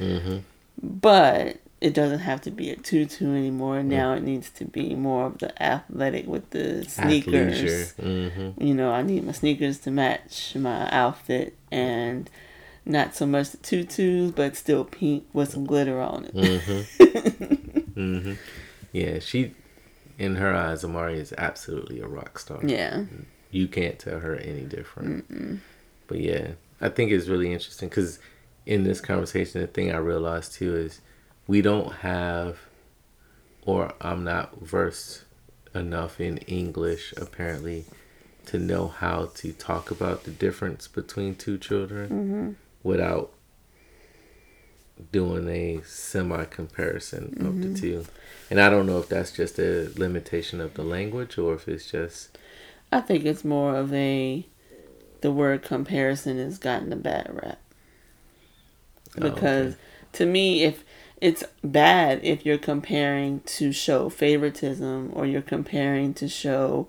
But 0.81 1.60
it 1.81 1.93
doesn't 1.95 2.19
have 2.19 2.41
to 2.41 2.51
be 2.51 2.69
a 2.69 2.75
tutu 2.75 3.25
anymore. 3.35 3.81
Now 3.81 4.13
it 4.13 4.21
needs 4.23 4.49
to 4.51 4.65
be 4.65 4.93
more 4.95 5.25
of 5.25 5.39
the 5.39 5.61
athletic 5.61 6.27
with 6.27 6.51
the 6.51 6.85
sneakers. 6.85 7.91
hmm 7.93 8.51
You 8.57 8.73
know, 8.75 8.91
I 8.91 9.01
need 9.01 9.25
my 9.25 9.31
sneakers 9.31 9.79
to 9.79 9.91
match 9.91 10.55
my 10.55 10.87
outfit 10.91 11.57
and 11.71 12.29
not 12.85 13.15
so 13.15 13.25
much 13.25 13.49
the 13.49 13.57
tutus, 13.57 14.31
but 14.31 14.55
still 14.55 14.85
pink 14.85 15.25
with 15.33 15.51
some 15.51 15.65
glitter 15.65 15.99
on 15.99 16.25
it. 16.25 16.33
hmm 17.95 18.33
Yeah, 18.91 19.19
she, 19.19 19.55
in 20.19 20.35
her 20.35 20.53
eyes, 20.53 20.83
Amari 20.83 21.17
is 21.17 21.33
absolutely 21.37 21.99
a 22.01 22.07
rock 22.07 22.37
star. 22.39 22.59
Yeah. 22.63 23.05
You 23.49 23.67
can't 23.67 23.97
tell 23.97 24.19
her 24.19 24.35
any 24.35 24.61
different. 24.61 25.59
But 26.07 26.19
yeah, 26.19 26.51
I 26.79 26.89
think 26.89 27.11
it's 27.11 27.27
really 27.27 27.51
interesting 27.51 27.89
because 27.89 28.19
in 28.65 28.83
this 28.83 28.99
conversation, 29.01 29.61
the 29.61 29.67
thing 29.67 29.91
I 29.91 29.97
realized 29.97 30.53
too 30.53 30.75
is 30.75 31.01
we 31.47 31.61
don't 31.61 31.91
have, 31.95 32.59
or 33.65 33.93
I'm 34.01 34.23
not 34.23 34.59
versed 34.59 35.23
enough 35.73 36.19
in 36.19 36.37
English 36.39 37.13
apparently 37.17 37.85
to 38.45 38.57
know 38.57 38.87
how 38.87 39.31
to 39.35 39.53
talk 39.53 39.91
about 39.91 40.23
the 40.23 40.31
difference 40.31 40.87
between 40.87 41.35
two 41.35 41.57
children 41.57 42.09
mm-hmm. 42.09 42.51
without 42.83 43.31
doing 45.11 45.47
a 45.49 45.81
semi 45.83 46.45
comparison 46.45 47.35
of 47.45 47.61
the 47.61 47.67
mm-hmm. 47.67 47.75
two. 47.75 48.05
And 48.49 48.59
I 48.59 48.69
don't 48.69 48.85
know 48.85 48.99
if 48.99 49.09
that's 49.09 49.31
just 49.31 49.57
a 49.59 49.89
limitation 49.95 50.61
of 50.61 50.73
the 50.73 50.83
language 50.83 51.37
or 51.37 51.53
if 51.53 51.67
it's 51.67 51.89
just 51.89 52.37
I 52.91 53.01
think 53.01 53.25
it's 53.25 53.45
more 53.45 53.75
of 53.75 53.93
a 53.93 54.45
the 55.21 55.31
word 55.31 55.61
comparison 55.61 56.37
has 56.37 56.57
gotten 56.57 56.91
a 56.91 56.97
bad 56.97 57.29
rap. 57.31 57.59
Oh, 59.17 59.29
Because 59.29 59.75
to 60.13 60.25
me 60.25 60.63
if 60.63 60.83
it's 61.21 61.43
bad 61.63 62.19
if 62.23 62.45
you're 62.45 62.57
comparing 62.57 63.41
to 63.41 63.71
show 63.71 64.09
favoritism 64.09 65.11
or 65.13 65.25
you're 65.25 65.41
comparing 65.41 66.13
to 66.15 66.27
show 66.27 66.87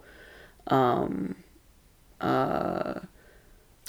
um 0.68 1.37
uh 2.20 2.95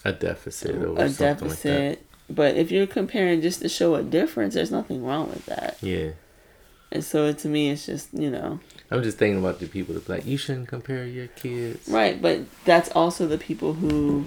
a 0.05 0.11
deficit 0.11 0.75
or 0.75 0.99
a 0.99 1.09
something 1.09 1.47
deficit. 1.47 1.89
like 1.89 1.99
that. 1.99 1.99
But 2.29 2.55
if 2.57 2.71
you're 2.71 2.87
comparing 2.87 3.41
just 3.41 3.61
to 3.61 3.69
show 3.69 3.95
a 3.95 4.03
difference, 4.03 4.53
there's 4.53 4.71
nothing 4.71 5.03
wrong 5.03 5.29
with 5.29 5.45
that. 5.45 5.77
Yeah. 5.81 6.11
And 6.93 7.03
so 7.03 7.33
to 7.33 7.47
me, 7.49 7.69
it's 7.71 7.85
just 7.85 8.13
you 8.13 8.29
know 8.31 8.59
I'm 8.91 9.03
just 9.03 9.17
thinking 9.17 9.39
about 9.39 9.59
the 9.59 9.67
people 9.67 9.95
that 9.95 10.07
like, 10.07 10.25
you 10.25 10.37
shouldn't 10.37 10.67
compare 10.69 11.05
your 11.05 11.27
kids. 11.27 11.89
right. 11.89 12.21
But 12.21 12.41
that's 12.63 12.89
also 12.91 13.27
the 13.27 13.37
people 13.39 13.73
who 13.73 14.25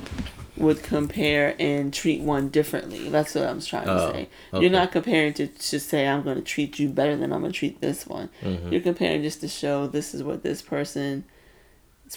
would 0.57 0.83
compare 0.83 1.55
and 1.61 1.93
treat 1.95 2.21
one 2.23 2.49
differently. 2.49 3.09
That's 3.11 3.35
what 3.35 3.45
I'm 3.45 3.61
trying 3.61 3.85
to 3.87 3.93
Oh, 3.93 4.12
say. 4.12 4.29
okay. 4.53 4.62
You're 4.62 4.71
not 4.71 4.91
comparing 4.91 5.35
to 5.35 5.47
just 5.49 5.89
say 5.89 6.09
I'm 6.09 6.23
going 6.23 6.37
to 6.37 6.43
treat 6.43 6.79
you 6.79 6.89
better 6.89 7.14
than 7.17 7.33
I'm 7.33 7.41
going 7.41 7.53
to 7.53 7.59
treat 7.59 7.81
this 7.81 8.07
one. 8.07 8.31
Mm-hmm. 8.43 8.73
You're 8.73 8.81
comparing 8.81 9.23
just 9.23 9.41
to 9.43 9.49
show 9.49 9.87
this 9.87 10.14
is 10.14 10.23
what 10.25 10.43
this 10.43 10.62
person's 10.62 11.25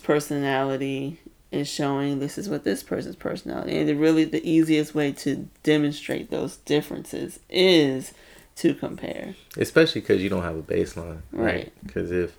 personality 0.02 1.20
is 1.52 1.68
showing. 1.68 2.20
This 2.20 2.38
is 2.38 2.48
what 2.50 2.64
this 2.64 2.84
person's 2.84 3.16
personality. 3.16 3.78
And 3.78 3.90
the 3.90 3.96
really 3.96 4.24
the 4.24 4.48
easiest 4.50 4.96
way 4.96 5.12
to 5.14 5.48
demonstrate 5.64 6.30
those 6.32 6.58
differences 6.58 7.40
is 7.50 8.14
to 8.60 8.74
compare. 8.74 9.36
Especially 9.58 10.02
because 10.02 10.22
you 10.22 10.30
don't 10.30 10.44
have 10.44 10.58
a 10.58 10.62
baseline. 10.62 11.22
Right. 11.32 11.72
Because 11.86 12.12
if 12.12 12.36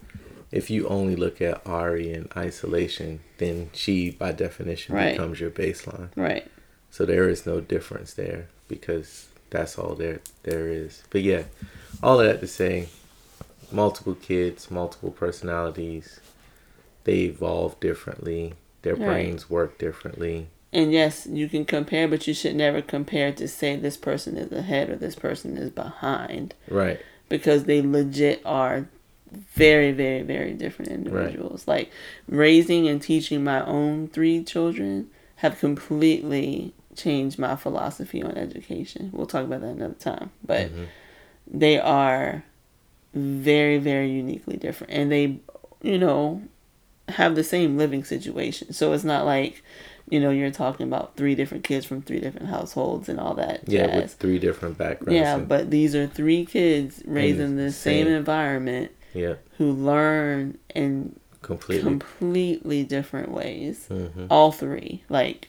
if 0.53 0.69
you 0.69 0.89
only 0.89 1.15
look 1.17 1.41
at 1.41 1.65
Ari 1.67 2.13
in 2.13 2.29
isolation, 2.37 3.21
then 3.39 3.71
she 3.73 4.11
by 4.11 4.33
definition 4.33 4.95
Right. 4.95 5.13
becomes 5.13 5.41
your 5.41 5.51
baseline. 5.51 6.09
Right. 6.17 6.47
So 6.91 7.07
there 7.07 7.29
is 7.29 7.47
no 7.47 7.61
difference 7.61 8.15
there 8.15 8.49
because 8.69 9.29
that's 9.51 9.79
all 9.79 9.95
there 9.95 10.21
there 10.43 10.69
is. 10.69 11.03
But 11.11 11.23
yeah, 11.23 11.45
all 12.03 12.21
of 12.21 12.27
that 12.27 12.41
to 12.41 12.47
say, 12.47 12.89
multiple 13.73 14.15
kids, 14.15 14.71
multiple 14.71 15.11
personalities, 15.13 16.21
they 17.05 17.21
evolve 17.21 17.79
differently. 17.81 18.55
Their 18.83 18.97
Right. 18.97 19.07
brains 19.07 19.49
work 19.49 19.79
differently. 19.79 20.49
And 20.73 20.93
yes, 20.93 21.27
you 21.27 21.49
can 21.49 21.65
compare, 21.65 22.07
but 22.07 22.27
you 22.27 22.35
should 22.35 22.55
never 22.55 22.81
compare 22.81 23.33
to 23.33 23.49
say 23.49 23.77
this 23.77 23.97
person 23.97 24.37
is 24.37 24.53
ahead 24.53 24.89
or 24.89 24.97
this 24.97 25.17
person 25.17 25.57
is 25.57 25.71
behind 25.71 26.55
Right. 26.69 27.01
because 27.29 27.65
they 27.65 27.83
legit 27.83 28.41
are 28.45 28.89
very, 29.33 29.93
very, 29.93 30.23
very 30.23 30.53
different 30.53 30.91
individuals. 30.91 31.67
Like 31.67 31.91
raising 32.29 32.89
and 32.89 33.03
teaching 33.03 33.43
my 33.43 33.65
own 33.65 34.09
three 34.09 34.45
children 34.45 35.11
have 35.37 35.59
completely 35.59 36.73
changed 36.97 37.39
my 37.39 37.57
philosophy 37.57 38.23
on 38.23 38.37
education. 38.37 39.11
We'll 39.13 39.27
talk 39.27 39.45
about 39.45 39.63
that 39.63 39.69
another 39.69 39.95
time. 39.95 40.31
But 40.45 40.69
mm-hmm. 40.69 40.85
they 41.47 41.79
are 41.81 42.45
very, 43.15 43.79
very 43.79 44.11
uniquely 44.11 44.57
different. 44.57 44.93
And 44.93 45.11
they, 45.11 45.39
you 45.83 45.99
know, 45.99 46.43
have 47.09 47.35
the 47.35 47.45
same 47.45 47.77
living 47.77 48.05
situation. 48.05 48.73
So 48.73 48.93
it's 48.93 49.05
not 49.05 49.25
like, 49.25 49.63
you 50.11 50.21
know, 50.21 50.31
you're 50.31 50.51
talking 50.51 50.87
about 50.87 51.17
three 51.17 51.35
different 51.35 51.65
kids 51.65 51.87
from 51.87 52.03
three 52.03 52.21
different 52.21 52.49
households 52.49 53.09
and 53.09 53.19
all 53.21 53.35
that. 53.35 53.63
Yeah, 53.69 53.87
jazz. 53.87 54.03
with 54.03 54.13
three 54.15 54.39
different 54.39 54.77
backgrounds. 54.77 55.15
Yeah, 55.15 55.39
but 55.39 55.71
these 55.71 55.95
are 55.95 56.07
three 56.07 56.45
kids 56.45 57.03
raised 57.07 57.41
in 57.41 57.57
the 57.57 57.71
same 57.73 58.07
same- 58.07 58.15
environment 58.15 58.91
yeah, 59.15 59.35
who 59.59 59.73
learn 59.73 60.59
in 60.75 61.19
completely. 61.43 61.83
completely 61.91 62.85
different 62.85 63.31
ways. 63.31 63.87
hmm 63.87 64.27
All 64.31 64.53
three, 64.53 65.03
like 65.09 65.49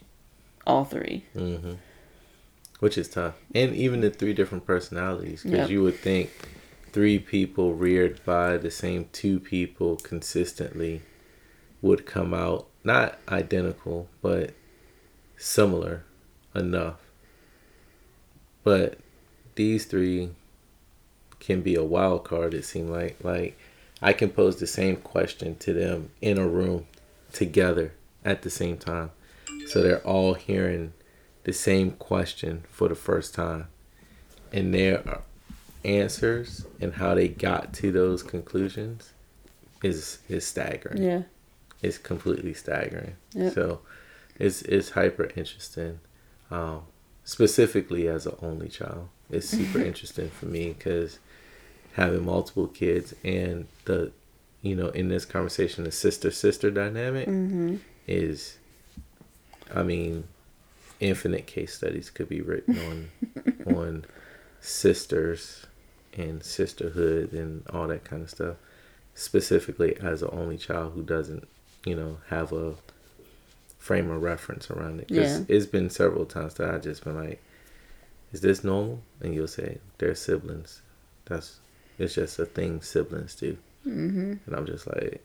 all 0.66 0.86
three. 0.86 1.26
hmm 1.34 1.74
which 2.80 2.98
is 2.98 3.08
tough. 3.08 3.36
And 3.54 3.76
even 3.76 4.02
the 4.02 4.10
three 4.10 4.34
different 4.34 4.66
personalities, 4.66 5.44
because 5.44 5.60
Yep. 5.60 5.70
you 5.70 5.84
would 5.84 5.98
think 6.00 6.32
three 6.92 7.20
people 7.20 7.76
reared 7.76 8.20
by 8.26 8.58
the 8.58 8.72
same 8.72 9.06
two 9.14 9.40
people 9.40 9.98
consistently 9.98 11.04
would 11.84 12.08
come 12.08 12.34
out 12.34 12.66
not 12.84 13.18
identical, 13.30 14.08
but 14.22 14.54
similar 15.38 16.04
enough. 16.56 17.00
But 18.64 18.98
these 19.56 19.86
three 19.86 20.30
can 21.40 21.62
be 21.62 21.76
a 21.76 21.84
wild 21.84 22.24
card. 22.24 22.54
It 22.54 22.66
seemed 22.66 22.90
like 22.90 23.18
like 23.24 23.58
I 24.02 24.14
can 24.14 24.30
pose 24.30 24.58
the 24.58 24.68
same 24.68 24.98
question 24.98 25.56
to 25.58 25.74
them 25.74 26.12
in 26.22 26.38
a 26.38 26.48
room 26.48 26.88
together 27.34 27.94
at 28.24 28.42
the 28.44 28.50
same 28.50 28.78
time, 28.78 29.12
so 29.68 29.82
they're 29.82 30.06
all 30.06 30.36
hearing 30.36 30.94
the 31.44 31.54
same 31.54 31.92
question 31.92 32.64
for 32.70 32.88
the 32.88 32.96
first 32.96 33.34
time, 33.34 33.68
and 34.52 34.74
their 34.74 35.22
answers 35.84 36.66
and 36.80 36.94
how 36.96 37.16
they 37.16 37.28
got 37.28 37.74
to 37.74 37.92
those 37.92 38.22
conclusions 38.22 39.14
is 39.84 40.20
is 40.30 40.46
staggering 40.46 41.02
Yeah. 41.02 41.24
It's 41.82 41.98
completely 41.98 42.54
staggering. 42.54 43.16
Yep. 43.34 43.54
So 43.54 43.80
it's 44.40 44.62
it's 44.64 44.92
hyper 44.92 45.30
interesting. 45.36 46.00
Um, 46.50 46.82
specifically 47.24 48.08
as 48.08 48.26
an 48.26 48.36
only 48.42 48.68
child, 48.70 49.10
it's 49.30 49.48
super 49.48 49.80
interesting 49.90 50.30
for 50.30 50.46
me 50.48 50.74
because 50.78 51.20
having 51.94 52.26
multiple 52.26 52.68
kids 52.68 53.14
and 53.24 53.68
the 53.86 54.12
you 54.62 54.76
know 54.76 54.90
in 54.90 55.10
this 55.10 55.26
conversation 55.26 55.84
the 55.84 55.92
sister 55.92 56.32
sister 56.32 56.70
dynamic 56.72 57.28
Mm-hmm. 57.28 57.76
is, 58.08 58.58
I 59.74 59.84
mean, 59.84 60.26
infinite 61.00 61.48
case 61.48 61.74
studies 61.74 62.10
could 62.10 62.30
be 62.30 62.42
written 62.42 62.78
on 63.66 63.76
on 63.76 64.06
sisters 64.60 65.66
and 66.18 66.44
sisterhood 66.44 67.32
and 67.34 67.64
all 67.70 67.88
that 67.88 68.04
kind 68.04 68.22
of 68.24 68.30
stuff 68.30 68.58
specifically 69.14 69.96
as 69.98 70.22
an 70.22 70.30
only 70.32 70.58
child 70.58 70.94
who 70.94 71.04
doesn't, 71.04 71.48
you 71.86 71.96
know, 71.96 72.18
have 72.30 72.52
a 72.54 72.76
frame 73.80 74.10
of 74.12 74.22
reference 74.22 74.70
around 74.70 75.00
it. 75.02 75.08
Because 75.08 75.40
Yeah. 75.40 75.46
it's 75.50 75.66
been 75.66 75.90
several 75.90 76.26
times 76.26 76.54
that 76.56 76.74
I 76.74 76.78
just 76.78 77.04
been 77.04 77.16
like, 77.16 77.42
"Is 78.32 78.42
this 78.42 78.64
normal?" 78.64 79.02
And 79.22 79.34
you'll 79.34 79.48
say, 79.48 79.80
"They're 79.98 80.16
siblings. 80.16 80.82
That's 81.26 81.60
it's 81.98 82.14
just 82.16 82.38
a 82.40 82.46
thing 82.46 82.82
siblings 82.82 83.36
do." 83.36 83.58
Mm-hmm. 83.88 84.34
And 84.46 84.56
I'm 84.56 84.66
just 84.68 84.86
like, 84.88 85.24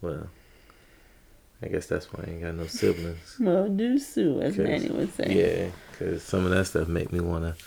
"Well, 0.00 0.28
I 1.62 1.68
guess 1.68 1.86
that's 1.86 2.10
why 2.12 2.24
I 2.26 2.30
ain't 2.30 2.42
got 2.42 2.54
no 2.54 2.66
siblings." 2.66 3.36
Well, 3.40 3.68
do 3.68 3.98
sue, 3.98 4.40
as 4.40 4.56
Manny 4.56 4.88
would 4.90 5.12
say. 5.14 5.34
Yeah, 5.66 5.70
because 5.92 6.22
some 6.22 6.44
of 6.46 6.50
that 6.52 6.66
stuff 6.66 6.88
make 6.88 7.12
me 7.12 7.20
want 7.20 7.44
to 7.44 7.62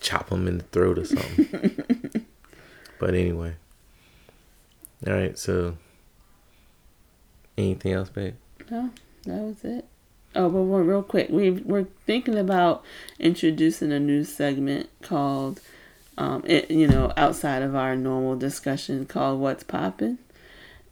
chop 0.00 0.30
them 0.30 0.48
in 0.48 0.58
the 0.58 0.64
throat 0.64 0.98
or 0.98 1.04
something. 1.04 2.26
but 2.98 3.14
anyway. 3.14 3.54
All 5.06 5.12
right, 5.14 5.38
so 5.38 5.76
anything 7.60 7.92
else, 7.92 8.08
babe? 8.08 8.34
No, 8.70 8.90
that 9.24 9.40
was 9.40 9.64
it. 9.64 9.86
Oh, 10.34 10.48
but 10.48 10.62
we're 10.62 10.82
real 10.82 11.02
quick. 11.02 11.28
We 11.30 11.50
we're 11.50 11.86
thinking 12.06 12.38
about 12.38 12.84
introducing 13.18 13.90
a 13.92 13.98
new 13.98 14.22
segment 14.24 14.88
called, 15.02 15.60
um, 16.16 16.44
it, 16.46 16.70
you 16.70 16.86
know, 16.86 17.12
outside 17.16 17.62
of 17.62 17.74
our 17.74 17.96
normal 17.96 18.36
discussion 18.36 19.06
called 19.06 19.40
"What's 19.40 19.64
Popping," 19.64 20.18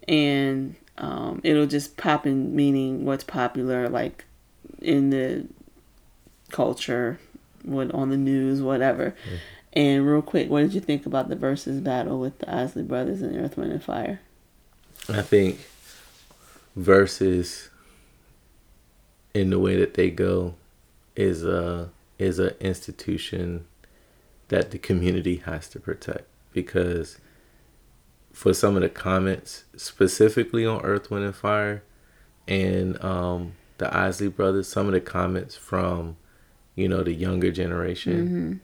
and 0.09 0.75
um, 0.97 1.41
it'll 1.45 1.66
just 1.66 1.97
poppin' 1.97 2.55
meaning 2.55 3.05
what's 3.05 3.25
popular, 3.25 3.89
like 3.89 4.25
in 4.81 5.11
the 5.11 5.47
culture, 6.51 7.21
what 7.62 7.93
on 7.95 8.11
the 8.11 8.16
news, 8.16 8.61
whatever. 8.61 9.14
And 9.73 10.05
real 10.07 10.23
quick, 10.23 10.51
what 10.51 10.62
did 10.62 10.75
you 10.75 10.81
think 10.81 11.07
about 11.07 11.29
the 11.29 11.37
Verzuz 11.37 11.85
battle 11.85 12.19
with 12.19 12.39
the 12.41 12.53
Isley 12.53 12.83
Brothers 12.83 13.23
and 13.23 13.37
Earth, 13.37 13.57
Wind, 13.57 13.71
and 13.71 13.83
Fire? 13.83 14.21
I 15.09 15.23
think 15.23 15.61
Verzuz 16.77 17.69
in 19.35 19.51
the 19.51 19.59
way 19.59 19.77
that 19.77 19.95
they 19.95 20.11
go 20.11 20.55
is 21.16 21.45
a 21.45 21.91
is 22.19 22.39
an 22.39 22.55
institution 22.61 23.66
that 24.49 24.71
the 24.71 24.79
community 24.79 25.37
has 25.37 25.69
to 25.69 25.81
protect. 25.81 26.25
Because 26.53 27.19
for 28.33 28.53
some 28.53 28.77
of 28.77 28.83
the 28.83 28.89
comments 28.89 29.64
specifically 29.77 30.64
on 30.66 30.81
Earth, 30.83 31.11
Wind, 31.11 31.25
and 31.25 31.35
Fire 31.35 31.83
and 32.47 33.03
um, 33.05 33.53
the 33.79 33.95
Isley 33.97 34.29
Brothers, 34.29 34.69
some 34.69 34.87
of 34.87 34.93
the 34.93 35.01
comments 35.01 35.55
from 35.55 36.16
you 36.75 36.89
know 36.89 37.03
the 37.03 37.12
younger 37.12 37.51
generation 37.51 38.61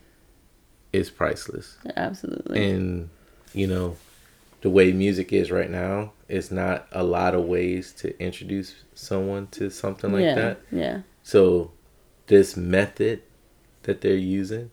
is 0.92 1.10
priceless. 1.10 1.76
Absolutely. 1.96 2.70
and 2.70 3.10
you 3.52 3.66
know 3.66 3.96
the 4.62 4.70
way 4.70 4.92
music 4.92 5.32
is 5.32 5.50
right 5.50 5.70
now 5.70 6.12
it's 6.28 6.50
not 6.50 6.86
a 6.92 7.02
lot 7.02 7.34
of 7.34 7.44
ways 7.44 7.92
to 7.92 8.18
introduce 8.22 8.74
someone 8.94 9.46
to 9.48 9.70
something 9.70 10.12
like 10.12 10.22
yeah, 10.22 10.34
that 10.34 10.60
yeah. 10.72 11.00
so 11.22 11.70
this 12.28 12.56
method 12.56 13.22
that 13.82 14.00
they're 14.00 14.14
using 14.16 14.70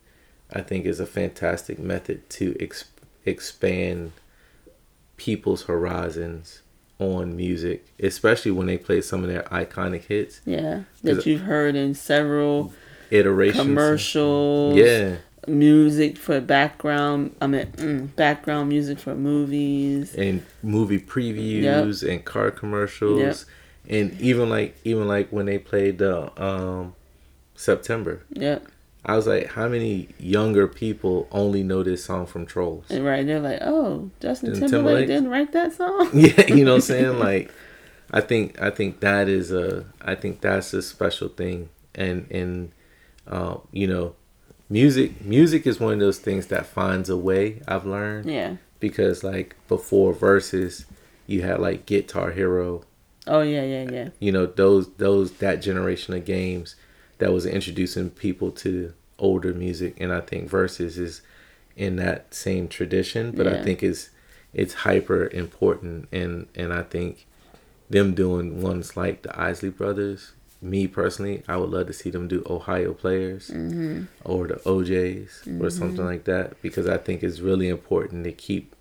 i 0.54 0.62
think 0.62 0.86
is 0.86 0.99
a 0.99 1.06
fantastic 1.06 1.78
method 1.80 2.30
to 2.30 2.56
ex- 2.60 2.86
expand 3.26 4.12
people's 5.18 5.64
horizons 5.64 6.62
on 6.99 7.36
music 7.36 7.88
especially 7.99 8.52
when 8.52 8.68
they 8.68 8.78
play 8.78 9.02
some 9.02 9.24
of 9.24 9.30
their 9.30 9.43
iconic 9.43 10.04
hits 10.06 10.39
Yeah, 10.45 10.84
that 11.04 11.26
you've 11.26 11.41
heard 11.41 11.76
in 11.76 11.93
several 11.95 12.74
iterations 13.10 13.66
commercials. 13.66 14.76
yeah 14.78 15.18
music 15.48 16.18
for 16.18 16.39
background. 16.42 17.36
I 17.42 17.48
mean, 17.48 17.66
mm, 17.68 18.16
background 18.16 18.70
music 18.70 19.00
for 19.00 19.16
movies. 19.16 20.14
and 20.16 20.46
movie 20.62 21.00
previews 21.00 22.08
and 22.08 22.24
car 22.24 22.52
commercials 22.52 23.46
and 23.89 24.20
even 24.22 24.50
like 24.50 24.78
even 24.84 25.08
like 25.08 25.30
when 25.30 25.46
they 25.48 25.58
played 25.58 25.98
the 25.98 26.42
um 26.42 26.94
September 27.56 28.24
Yep, 28.34 28.66
I 29.06 29.16
was 29.16 29.28
like 29.28 29.48
how 29.48 29.68
many 29.68 30.10
younger 30.20 30.68
people 30.68 31.28
only 31.32 31.64
know 31.64 31.84
this 31.84 32.06
song 32.06 32.26
from 32.26 32.46
Trolls 32.46 32.86
and 32.89 33.04
right, 33.04 33.26
they're 33.26 33.39
like, 33.39 33.60
oh, 33.62 34.12
Justin 34.20 34.50
Justin 34.50 34.70
Timberlake 34.70 34.72
Timberlake? 34.72 35.08
didn't 35.08 35.30
write 35.30 35.52
that 35.54 35.74
song. 35.74 36.10
yeah 36.14 36.48
you 36.48 36.64
know 36.64 36.72
what 36.72 36.76
I'm 36.76 36.82
saying 36.82 37.20
like 37.28 37.52
I 38.12 38.22
think 38.22 38.62
I 38.62 38.70
think 38.70 39.00
that 39.00 39.28
is 39.28 39.52
a 39.52 39.86
I 40.02 40.16
think 40.16 40.42
that's 40.42 40.74
a 40.74 40.82
special 40.82 41.30
thing 41.30 41.70
and 41.96 42.30
and 42.30 42.72
uh, 43.28 43.58
you 43.72 43.88
know 43.88 44.16
music 44.72 45.24
music 45.24 45.68
is 45.68 45.80
one 45.80 45.94
of 45.94 46.00
those 46.00 46.18
things 46.20 46.48
that 46.48 46.66
finds 46.66 47.10
a 47.10 47.18
way 47.18 47.62
I've 47.68 47.86
learned. 47.86 48.30
Yeah. 48.32 48.56
because 48.80 49.24
like 49.24 49.56
before 49.68 50.14
Verzuz 50.14 50.86
you 51.28 51.42
had 51.44 51.60
like 51.60 51.86
Guitar 51.86 52.32
Hero. 52.32 52.84
Oh 53.28 53.42
yeah, 53.42 53.64
yeah, 53.64 53.92
yeah. 53.92 54.10
you 54.20 54.32
know 54.32 54.46
those 54.46 54.92
those 54.96 55.34
that 55.34 55.62
generation 55.62 56.14
of 56.16 56.26
games 56.26 56.76
that 57.20 57.32
was 57.32 57.46
introducing 57.46 58.10
people 58.10 58.50
to 58.52 58.94
older 59.20 59.54
music. 59.54 59.96
And 60.00 60.12
i 60.12 60.22
think 60.22 60.50
Verzuz 60.50 60.98
is 60.98 61.22
in 61.76 61.96
that 61.98 62.34
same 62.34 62.68
tradition 62.68 63.32
but 63.32 63.48
i 63.48 63.62
think 63.64 63.84
it's 63.84 64.10
it's 64.54 64.74
hyper 64.86 65.30
important. 65.32 66.08
And 66.12 66.48
and 66.56 66.74
i 66.74 66.84
think 66.84 67.28
them 67.90 68.14
doing 68.14 68.62
ones 68.62 68.96
like 68.96 69.22
the 69.22 69.38
isley 69.40 69.70
brothers 69.70 70.32
me 70.62 70.88
personally 70.88 71.43
i 71.47 71.57
would 71.57 71.70
love 71.70 71.88
to 71.88 71.93
see 71.93 72.09
them 72.09 72.28
do 72.28 72.45
ohio 72.49 72.93
players 72.93 73.49
mm-hmm. 73.49 74.03
or 74.24 74.47
the 74.47 74.62
O'Jays 74.68 75.41
or 75.45 75.49
mm-hmm. 75.51 75.70
something 75.70 76.05
like 76.05 76.26
that 76.26 76.62
because 76.62 76.88
i 76.88 76.97
think 76.97 77.24
it's 77.24 77.39
really 77.39 77.68
important 77.68 78.24
to 78.24 78.32
keep 78.32 78.76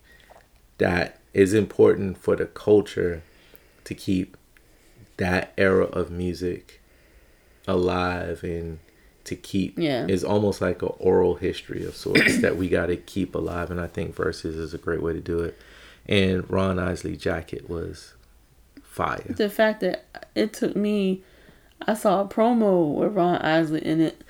that 0.78 1.18
is 1.32 1.54
important 1.54 2.18
for 2.18 2.36
the 2.36 2.46
culture 2.46 3.22
to 3.84 3.94
keep 3.94 4.36
that 5.16 5.52
era 5.56 5.84
of 5.84 6.10
music 6.10 6.80
alive 7.66 8.42
and 8.42 8.78
to 9.24 9.36
keep 9.36 9.78
Yeah. 9.78 10.06
is 10.06 10.24
almost 10.24 10.60
like 10.60 10.82
an 10.82 10.92
oral 10.98 11.36
history 11.36 11.84
of 11.84 11.94
sorts 11.94 12.40
that 12.40 12.56
we 12.56 12.68
got 12.68 12.86
to 12.86 12.96
keep 12.96 13.34
alive 13.34 13.70
and 13.70 13.80
i 13.80 13.86
think 13.86 14.16
Verzuz 14.16 14.56
is 14.56 14.74
a 14.74 14.78
great 14.78 15.02
way 15.02 15.12
to 15.12 15.20
do 15.20 15.40
it. 15.40 15.56
And 16.06 16.50
ron 16.50 16.78
isley 16.78 17.16
jacket 17.16 17.68
was 17.68 18.14
fire. 18.82 19.24
The 19.28 19.50
fact 19.50 19.80
that 19.80 20.04
it 20.34 20.52
took 20.52 20.74
me, 20.74 21.22
I 21.86 21.94
saw 21.94 22.20
a 22.22 22.28
promo 22.28 22.94
with 22.94 23.14
Ron 23.14 23.36
Isley 23.38 23.84
in 23.84 24.00
it. 24.00 24.22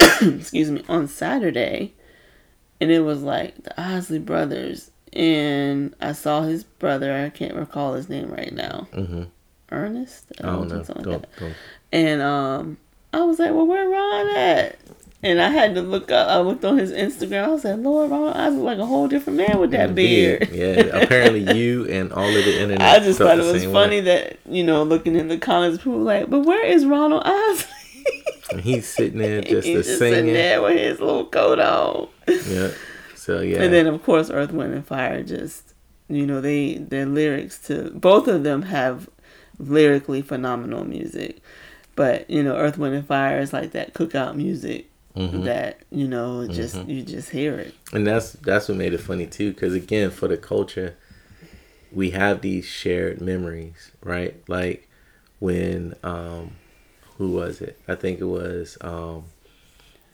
excuse 0.22 0.70
me, 0.70 0.82
on 0.88 1.08
Saturday, 1.08 1.94
and 2.80 2.90
it 2.90 3.00
was 3.00 3.22
like 3.22 3.62
the 3.62 3.80
Isley 3.80 4.18
brothers, 4.18 4.90
and 5.12 5.94
I 6.00 6.12
saw 6.12 6.42
his 6.42 6.64
brother. 6.64 7.12
I 7.14 7.30
can't 7.30 7.54
recall 7.54 7.94
his 7.94 8.08
name 8.08 8.30
right 8.30 8.52
now. 8.52 8.88
hmm 8.92 9.24
Ernest. 9.72 10.30
i 10.38 10.46
don't 10.46 10.68
know 10.68 10.76
like 10.76 10.86
don't, 10.86 11.04
that. 11.22 11.28
don't. 11.40 11.54
And 11.90 12.22
um, 12.22 12.76
I 13.12 13.22
was 13.24 13.38
like, 13.38 13.52
well, 13.52 13.66
where 13.66 13.88
Ron 13.88 14.36
at? 14.36 14.78
And 15.24 15.40
I 15.40 15.48
had 15.48 15.74
to 15.74 15.82
look 15.82 16.10
up. 16.10 16.28
I 16.28 16.38
looked 16.40 16.64
on 16.64 16.76
his 16.76 16.92
Instagram. 16.92 17.44
I 17.44 17.48
was 17.48 17.64
like, 17.64 17.78
Lord, 17.78 18.10
Ron, 18.10 18.36
I 18.36 18.50
was 18.50 18.58
like 18.58 18.78
a 18.78 18.84
whole 18.84 19.08
different 19.08 19.38
man 19.38 19.58
with 19.58 19.70
that 19.70 19.94
beard. 19.94 20.50
yeah 20.52 20.82
apparently 21.02 21.56
you 21.56 21.86
and 21.88 22.12
all 22.12 22.28
of 22.28 22.44
the 22.44 22.60
internet 22.62 22.82
I 22.82 23.02
just 23.02 23.18
thought 23.18 23.38
it 23.38 23.44
was 23.52 23.64
funny 23.64 24.00
way. 24.00 24.00
that 24.02 24.38
you 24.48 24.62
know, 24.62 24.82
looking 24.82 25.16
in 25.16 25.28
the 25.28 25.38
comments, 25.38 25.78
people 25.78 25.94
were 25.98 26.04
like, 26.04 26.28
but 26.28 26.40
where 26.40 26.64
is 26.64 26.84
Ronald 26.84 27.22
Isley? 27.24 27.70
And 28.50 28.60
he's 28.60 28.86
sitting 28.86 29.18
there 29.18 29.40
just 29.42 29.66
He's 29.66 29.86
just 29.86 29.98
sitting 29.98 30.14
singing. 30.14 30.34
there 30.34 30.60
with 30.60 30.76
his 30.78 31.00
little 31.00 31.24
coat 31.24 31.58
on. 31.58 32.08
Yeah. 32.46 32.70
So 33.14 33.40
yeah. 33.40 33.62
And 33.62 33.72
then 33.72 33.86
of 33.86 34.02
course 34.02 34.30
Earth, 34.30 34.52
Wind 34.52 34.74
and 34.74 34.86
Fire 34.86 35.22
just 35.22 35.72
you 36.08 36.26
know, 36.26 36.42
they 36.42 36.74
their 36.74 37.06
lyrics 37.06 37.58
to 37.68 37.90
both 37.92 38.28
of 38.28 38.42
them 38.42 38.62
have 38.62 39.08
lyrically 39.58 40.20
phenomenal 40.20 40.84
music. 40.84 41.38
But, 41.96 42.28
you 42.28 42.42
know, 42.42 42.56
Earth, 42.56 42.76
Wind 42.76 42.94
and 42.94 43.06
Fire 43.06 43.38
is 43.38 43.52
like 43.52 43.70
that 43.70 43.94
cookout 43.94 44.34
music 44.34 44.90
Mhm. 45.16 45.44
that, 45.44 45.80
you 45.90 46.08
know, 46.08 46.46
just 46.48 46.76
Mm-hmm. 46.76 46.90
you 46.90 47.02
just 47.02 47.30
hear 47.30 47.54
it. 47.58 47.74
and 47.92 48.06
that's 48.06 48.32
that's 48.32 48.68
what 48.68 48.76
made 48.78 48.92
it 48.94 48.98
funny 49.00 49.26
too 49.26 49.52
because 49.52 49.74
again 49.74 50.10
for 50.10 50.26
the 50.28 50.36
culture 50.36 50.96
we 51.92 52.10
have 52.10 52.40
these 52.40 52.64
shared 52.64 53.20
memories 53.20 53.92
right 54.02 54.34
like 54.48 54.88
when 55.38 55.94
um 56.02 56.50
who 57.18 57.30
was 57.30 57.60
it 57.60 57.78
i 57.86 57.94
think 57.94 58.18
it 58.20 58.24
was 58.24 58.76
um 58.80 59.24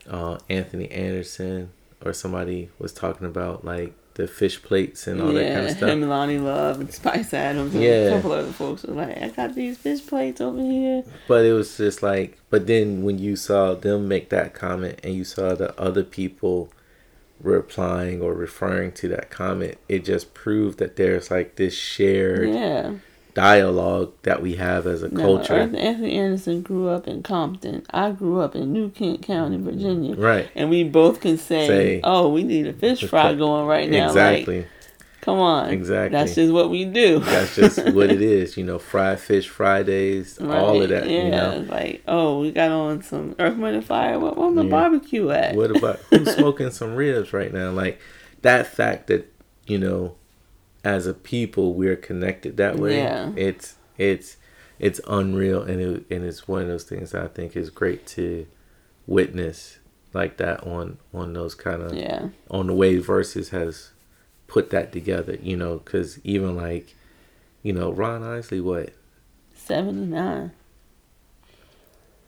uh 0.09 0.37
anthony 0.49 0.89
anderson 0.91 1.71
or 2.05 2.13
somebody 2.13 2.69
was 2.77 2.93
talking 2.93 3.25
about 3.25 3.65
like 3.65 3.93
the 4.15 4.27
fish 4.27 4.61
plates 4.61 5.07
and 5.07 5.21
all 5.21 5.31
that 5.31 5.53
kind 5.53 5.65
of 5.67 5.77
stuff 5.77 5.89
him, 5.89 6.01
Loni 6.01 6.43
Love, 6.43 6.79
and 6.81 6.93
Spice 6.93 7.33
Adams, 7.33 7.73
and 7.73 7.83
Yeah. 7.83 7.89
a 7.91 8.11
couple 8.15 8.33
other 8.33 8.51
folks 8.51 8.83
were 8.83 8.93
like, 8.93 9.17
I 9.17 9.29
got 9.29 9.55
these 9.55 9.77
fish 9.77 10.05
plates 10.05 10.41
over 10.41 10.59
here. 10.61 11.03
but 11.27 11.45
it 11.45 11.53
was 11.53 11.77
just 11.77 12.03
like 12.03 12.37
but 12.49 12.67
then 12.67 13.03
when 13.03 13.17
you 13.19 13.35
saw 13.37 13.73
them 13.73 14.07
make 14.07 14.29
that 14.29 14.53
comment 14.53 14.99
and 15.03 15.13
you 15.13 15.23
saw 15.23 15.55
the 15.55 15.79
other 15.79 16.03
people 16.03 16.69
replying 17.39 18.21
or 18.21 18.33
referring 18.33 18.91
to 18.91 19.07
that 19.07 19.29
comment 19.31 19.75
it 19.89 20.05
just 20.05 20.33
proved 20.33 20.77
that 20.77 20.95
there's 20.95 21.31
like 21.31 21.55
this 21.55 21.73
shared 21.73 22.49
Yeah. 22.49 22.93
Dialogue 23.33 24.13
that 24.23 24.41
we 24.41 24.55
have 24.55 24.87
as 24.87 25.03
a 25.03 25.09
No, 25.09 25.21
culture. 25.21 25.53
Earth- 25.53 25.75
Anthony 25.75 26.13
Anderson 26.13 26.61
grew 26.61 26.89
up 26.89 27.07
in 27.07 27.23
Compton. 27.23 27.83
I 27.91 28.11
grew 28.11 28.39
up 28.39 28.55
in 28.55 28.71
New 28.73 28.89
Kent 28.89 29.21
County, 29.21 29.57
Virginia. 29.57 30.15
Right. 30.15 30.49
And 30.55 30.69
we 30.69 30.83
both 30.83 31.21
can 31.21 31.37
say, 31.37 31.67
Say- 31.67 32.01
oh, 32.03 32.29
we 32.29 32.43
need 32.43 32.67
a 32.67 32.73
fish 32.73 33.03
fry 33.05 33.33
going 33.33 33.65
right 33.67 33.89
now. 33.89 34.07
Exactly. 34.07 34.57
Like, 34.59 34.67
come 35.21 35.39
on. 35.39 35.69
Exactly. 35.69 36.17
That's 36.17 36.35
just 36.35 36.51
what 36.51 36.69
we 36.69 36.85
do. 36.85 37.19
That's 37.19 37.55
just 37.55 37.77
what 37.93 38.11
it 38.11 38.21
is. 38.21 38.57
You 38.57 38.63
know, 38.63 38.79
fried 38.79 39.19
fish 39.19 39.47
Fridays, 39.49 40.39
all 40.39 40.81
of 40.81 40.89
that. 40.89 41.09
Yeah. 41.09 41.23
You 41.25 41.31
know. 41.31 41.65
Like, 41.69 42.03
oh, 42.07 42.39
we 42.41 42.51
got 42.51 42.71
on 42.71 43.03
some 43.03 43.35
Earth, 43.39 43.57
Wind, 43.57 43.85
Fire. 43.85 44.19
What, 44.19 44.37
where's 44.37 44.55
the 44.55 44.63
Yeah. 44.63 44.69
barbecue 44.69 45.29
at? 45.29 45.55
What 45.55 45.75
about 45.75 45.99
who's 46.09 46.33
smoking 46.35 46.71
some 46.71 46.95
ribs 46.95 47.33
right 47.33 47.53
now? 47.53 47.71
Like 47.71 47.99
that 48.41 48.67
fact 48.67 49.07
that, 49.07 49.31
you 49.67 49.77
know, 49.77 50.15
as 50.83 51.05
a 51.05 51.13
people 51.13 51.73
we're 51.73 51.95
connected 51.95 52.57
that 52.57 52.77
way. 52.77 52.97
Yeah. 52.97 53.31
It's 53.35 53.75
it's 53.97 54.37
it's 54.79 54.99
unreal 55.07 55.61
and 55.61 55.79
it 55.79 56.05
and 56.09 56.25
it's 56.25 56.47
one 56.47 56.63
of 56.63 56.67
those 56.67 56.83
things 56.83 57.11
that 57.11 57.23
I 57.23 57.27
think 57.27 57.55
is 57.55 57.69
great 57.69 58.07
to 58.07 58.47
witness 59.07 59.79
like 60.13 60.37
that 60.37 60.65
on 60.65 60.97
on 61.13 61.33
those 61.33 61.55
kind 61.55 61.81
of 61.81 61.93
yeah. 61.93 62.29
on 62.49 62.67
the 62.67 62.73
way 62.73 62.97
Verzuz 62.97 63.49
has 63.49 63.91
put 64.51 64.69
that 64.71 64.91
together, 64.91 65.37
you 65.41 65.55
know, 65.55 65.77
because 65.77 66.19
even 66.25 66.57
like, 66.57 66.93
you 67.63 67.71
know, 67.71 67.89
Ron 67.89 68.21
Isley, 68.21 68.59
what, 68.59 68.89
79. 69.55 70.51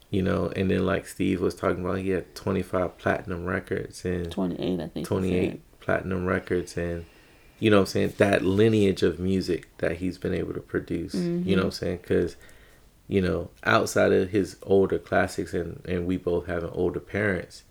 you 0.10 0.22
know, 0.22 0.48
and 0.56 0.72
then 0.72 0.86
like 0.86 1.06
Steve 1.06 1.42
was 1.42 1.54
talking 1.54 1.84
about, 1.84 1.98
he 1.98 2.12
had 2.12 2.34
25 2.34 2.98
platinum 2.98 3.44
records 3.44 4.06
and 4.06 4.32
28, 4.32 4.80
I 4.80 4.88
think. 4.88 5.06
28 5.06 5.80
platinum 5.82 6.26
records 6.26 6.78
and, 6.78 7.06
you 7.64 7.70
know 7.70 7.78
what 7.78 7.82
I'm 7.84 7.86
saying, 7.86 8.14
that 8.18 8.44
lineage 8.44 9.04
of 9.04 9.20
music 9.20 9.70
that 9.78 9.96
he's 9.96 10.18
been 10.18 10.34
able 10.34 10.54
to 10.54 10.60
produce, 10.60 11.14
you 11.14 11.22
know 11.22 11.40
mm-hmm. 11.40 11.56
what 11.56 11.64
I'm 11.64 11.72
saying, 11.72 12.00
because, 12.02 12.36
you 13.08 13.22
know, 13.22 13.52
outside 13.64 14.12
of 14.12 14.32
his 14.32 14.58
older 14.64 15.00
classics 15.00 15.54
and, 15.54 15.82
and 15.86 16.06
we 16.06 16.18
both 16.18 16.48
having 16.48 16.72
older 16.72 17.00
parents, 17.00 17.64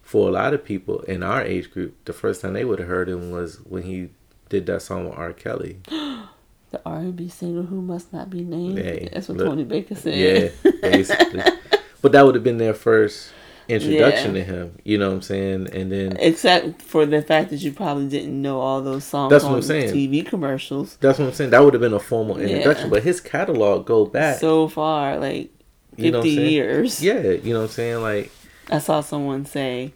for 0.00 0.30
a 0.30 0.32
lot 0.32 0.54
of 0.54 0.64
people 0.64 1.00
in 1.00 1.22
our 1.22 1.42
age 1.42 1.70
group, 1.70 1.94
the 2.06 2.14
first 2.14 2.40
time 2.40 2.54
they 2.54 2.64
would 2.64 2.78
have 2.78 2.88
heard 2.88 3.06
him 3.06 3.32
was 3.32 3.56
when 3.56 3.82
he 3.82 4.08
did 4.48 4.64
that 4.64 4.80
song 4.80 5.10
with 5.10 5.18
R. 5.18 5.34
Kelly. 5.34 5.80
The 6.70 6.80
R&B 6.84 7.28
singer 7.28 7.62
who 7.62 7.80
must 7.80 8.12
not 8.12 8.30
be 8.30 8.42
named. 8.42 8.78
Hey, 8.78 9.08
That's 9.12 9.28
what 9.28 9.38
look, 9.38 9.46
Tony 9.46 9.62
Baker 9.62 9.94
said. 9.94 10.16
Yeah, 10.16 10.72
basically. 10.82 11.40
but 12.02 12.10
that 12.10 12.26
would 12.26 12.34
have 12.34 12.42
been 12.42 12.58
their 12.58 12.74
first 12.74 13.30
introduction 13.68 14.34
Yeah. 14.34 14.44
to 14.44 14.52
him. 14.52 14.78
You 14.84 14.98
know 14.98 15.08
what 15.08 15.14
I'm 15.16 15.22
saying? 15.22 15.68
And 15.72 15.90
then 15.92 16.16
Except 16.18 16.82
for 16.82 17.06
the 17.06 17.22
fact 17.22 17.50
that 17.50 17.56
you 17.62 17.72
probably 17.72 18.08
didn't 18.08 18.40
know 18.40 18.60
all 18.60 18.82
those 18.82 19.04
songs 19.04 19.30
That's 19.30 19.44
what 19.44 19.50
on 19.50 19.56
I'm 19.56 19.62
saying. 19.62 19.94
TV 19.94 20.24
commercials 20.26 20.96
that's 21.00 21.18
what 21.18 21.26
I'm 21.28 21.32
saying. 21.34 21.50
That 21.50 21.64
would 21.64 21.74
have 21.74 21.80
been 21.80 21.92
a 21.94 21.98
formal 22.00 22.40
Yeah. 22.40 22.48
introduction. 22.48 22.90
But 22.90 23.02
his 23.02 23.20
catalog 23.20 23.86
go 23.86 24.04
back. 24.06 24.38
so 24.40 24.68
far, 24.68 25.18
like 25.18 25.50
50 25.90 26.02
You 26.04 26.10
know 26.12 26.18
what 26.18 26.26
I'm 26.28 26.34
saying? 26.34 26.50
years. 26.52 27.02
yeah, 27.02 27.22
you 27.30 27.52
know 27.52 27.60
what 27.60 27.64
I'm 27.66 27.70
saying? 27.70 28.02
Like 28.02 28.30
I 28.70 28.78
saw 28.78 29.00
someone 29.00 29.44
say 29.46 29.92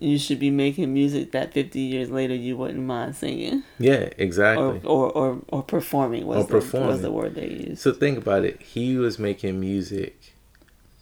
you 0.00 0.16
should 0.16 0.38
be 0.38 0.50
making 0.50 0.94
music 0.94 1.32
that 1.32 1.52
50 1.52 1.80
years 1.80 2.08
later 2.08 2.32
you 2.34 2.56
wouldn't 2.56 2.78
mind 2.78 3.16
singing 3.16 3.64
yeah, 3.80 4.08
exactly. 4.16 4.80
or, 4.84 4.86
or, 4.86 5.10
or, 5.10 5.38
or 5.48 5.62
performing 5.64 6.24
was, 6.24 6.38
Or 6.38 6.42
the, 6.44 6.48
performing. 6.60 6.88
was 6.90 7.02
the 7.02 7.10
word 7.10 7.34
they 7.34 7.48
used. 7.48 7.80
So 7.82 7.90
think 7.92 8.16
about 8.18 8.44
it. 8.44 8.62
He 8.62 8.96
was 8.96 9.18
making 9.18 9.58
music 9.58 10.34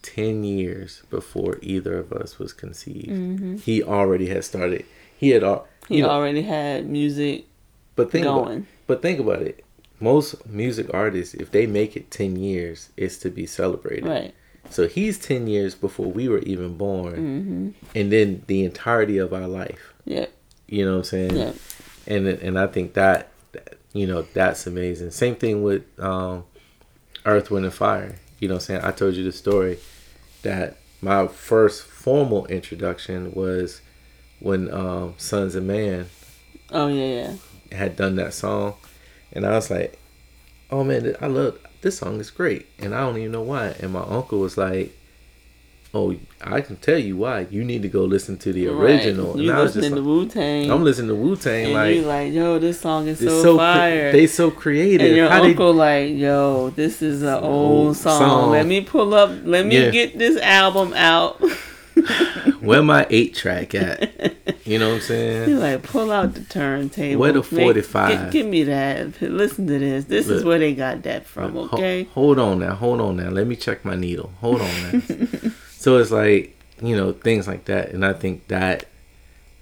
10 0.03 0.44
years 0.44 1.03
before 1.11 1.59
either 1.62 1.99
of 1.99 2.12
us 2.12 2.38
was 2.38 2.53
conceived. 2.53 3.61
He 3.64 3.82
already 3.82 4.28
had 4.28 4.44
started. 4.44 4.84
He 5.16 5.30
had 5.30 5.42
all 5.42 5.66
Mm-hmm. 5.86 5.94
He 5.94 6.03
know, 6.03 6.11
already 6.11 6.42
had 6.42 6.88
music 6.88 7.44
but 7.94 8.11
think 8.11 8.26
about, 8.26 8.44
going. 8.47 8.66
but 8.88 9.03
think 9.03 9.20
about 9.20 9.42
it. 9.42 9.64
Most 10.01 10.44
music 10.47 10.92
artists 10.92 11.32
if 11.34 11.53
they 11.53 11.66
make 11.66 11.97
it 11.97 12.11
10 12.11 12.34
years 12.36 12.90
it's 12.97 13.16
to 13.18 13.30
be 13.30 13.47
celebrated. 13.47 14.05
Right. 14.05 14.34
So 14.68 14.88
he's 14.88 15.16
10 15.16 15.47
years 15.47 15.76
before 15.76 16.07
we 16.11 16.28
were 16.28 16.40
even 16.40 16.76
born. 16.76 17.14
Mm-hmm. 17.14 17.99
And 17.99 18.12
then 18.12 18.42
the 18.49 18.64
entirety 18.64 19.18
of 19.18 19.32
our 19.32 19.47
life. 19.47 19.94
Yeah. 20.05 20.26
You 20.66 20.84
know 20.84 20.92
what 20.92 20.99
I'm 20.99 21.05
saying? 21.05 21.36
Yeah. 21.36 21.53
and 22.09 22.26
and 22.26 22.59
I 22.59 22.66
think 22.66 22.94
that, 22.94 23.28
that 23.53 23.76
you 23.92 24.07
know 24.09 24.22
that's 24.34 24.66
amazing. 24.66 25.12
Same 25.12 25.36
thing 25.36 25.62
with 25.62 25.84
um, 26.01 26.44
Earth, 27.24 27.51
Wind, 27.53 27.64
and 27.64 27.74
Fire. 27.74 28.16
You 28.39 28.49
know, 28.49 28.59
saying 28.59 28.82
I 28.82 28.91
told 28.91 29.14
you 29.14 29.24
the 29.24 29.32
story 29.32 29.78
that 30.43 30.76
my 31.01 31.26
first 31.26 31.82
formal 31.84 32.47
introduction 32.47 33.32
was 33.32 33.80
when 34.41 34.70
um, 34.72 35.14
Sons 35.18 35.55
of 35.55 35.64
Man 35.64 36.07
Oh, 36.70 36.89
yeah, 36.89 37.37
yeah. 37.70 37.76
had 37.76 37.97
done 37.97 38.16
that 38.16 38.34
song, 38.34 38.74
and 39.32 39.47
I 39.47 39.51
was 39.53 39.70
like, 39.70 39.99
"Oh 40.70 40.84
man, 40.84 41.16
I 41.20 41.26
love 41.28 41.59
this 41.80 41.99
song. 41.99 42.20
is 42.20 42.30
great," 42.30 42.66
and 42.78 42.95
I 42.95 43.01
don't 43.01 43.16
even 43.18 43.32
know 43.32 43.43
why. 43.43 43.68
And 43.80 43.93
my 43.93 44.03
uncle 44.03 44.39
was 44.41 44.57
like. 44.59 44.93
Oh, 45.99 46.14
I 46.42 46.61
can 46.61 46.76
tell 46.76 46.99
you 46.99 47.16
why. 47.16 47.47
You 47.51 47.64
need 47.64 47.80
to 47.82 47.88
go 47.88 48.05
listen 48.05 48.36
to 48.38 48.53
the 48.53 48.68
original. 48.68 49.32
Right. 49.32 49.42
You 49.42 49.51
and 49.51 49.59
I 49.59 49.62
was 49.62 49.72
just 49.72 49.76
listening 49.76 49.94
to 49.94 50.01
like, 50.01 50.07
Wu 50.07 50.28
Tang. 50.28 50.70
I'm 50.70 50.84
listening 50.84 51.09
to 51.09 51.14
Wu 51.14 51.36
Tang. 51.36 51.72
Like 51.72 51.94
you 51.97 52.03
like, 52.03 52.32
yo, 52.34 52.59
this 52.59 52.78
song 52.80 53.09
is 53.09 53.18
so, 53.18 53.42
so 53.42 53.57
fire. 53.57 54.12
they 54.12 54.26
so 54.26 54.51
creative. 54.51 55.07
and 55.07 55.16
your 55.16 55.28
How 55.30 55.40
they- 55.42 55.51
uncle 55.53 55.72
like, 55.72 56.11
yo, 56.14 56.70
this 56.70 57.01
is 57.01 57.22
an 57.22 57.42
old 57.42 57.97
song. 57.97 58.18
song. 58.18 58.51
Let 58.51 58.66
me 58.66 58.82
pull 58.82 59.14
up. 59.14 59.30
Let 59.44 59.64
me 59.64 59.76
Yeah. 59.80 59.90
get 59.90 60.18
this 60.18 60.36
album 60.42 60.92
out. 60.94 61.40
where 62.61 62.82
my 62.82 63.07
eight 63.09 63.34
track 63.34 63.74
at? 63.74 64.34
You 64.66 64.78
know 64.78 64.88
what 64.90 64.94
I'm 64.97 65.01
saying? 65.01 65.49
You 65.49 65.59
like 65.59 65.82
pull 65.82 66.11
out 66.12 66.34
the 66.34 66.40
turntable. 66.42 67.18
Where 67.20 67.32
the 67.32 67.42
45? 67.42 68.30
gi- 68.32 68.38
give 68.38 68.47
me 68.47 68.64
that. 68.64 69.22
Listen 69.22 69.66
to 69.68 69.78
this. 69.78 70.05
This 70.05 70.28
is 70.28 70.44
where 70.44 70.59
they 70.59 70.74
got 70.74 71.03
that 71.05 71.24
from. 71.26 71.53
Ho- 71.53 71.68
Okay. 71.72 72.05
hold 72.12 72.38
on 72.38 72.59
now. 72.59 72.74
Hold 72.74 73.01
on 73.01 73.16
now. 73.16 73.30
Let 73.30 73.47
me 73.47 73.57
check 73.57 73.84
my 73.84 73.94
needle. 73.97 74.32
Hold 74.40 74.61
on 74.61 74.68
now. 74.92 75.51
so 75.87 75.99
it's 75.99 76.11
like 76.11 76.57
you 76.82 76.97
know 76.97 77.12
things 77.12 77.47
like 77.47 77.66
that, 77.66 77.91
and 77.91 78.05
I 78.05 78.12
think 78.12 78.49
that 78.49 78.89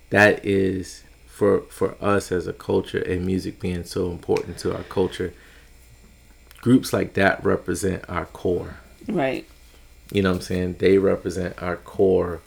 that 0.08 0.42
is 0.42 1.04
for 1.26 1.60
for 1.68 1.96
us 2.00 2.32
as 2.32 2.46
a 2.46 2.54
culture 2.54 3.02
and 3.02 3.26
music 3.26 3.60
being 3.60 3.84
so 3.84 4.10
important 4.10 4.56
to 4.60 4.74
our 4.74 4.84
culture. 4.84 5.34
Groups 6.62 6.94
like 6.94 7.12
that 7.12 7.44
represent 7.44 8.06
our 8.08 8.24
core. 8.24 8.78
Right. 9.06 9.46
You 10.12 10.22
know 10.22 10.30
what 10.30 10.36
I'm 10.36 10.40
saying? 10.40 10.76
They 10.78 10.96
represent 10.96 11.62
our 11.62 11.76
core 11.76 12.40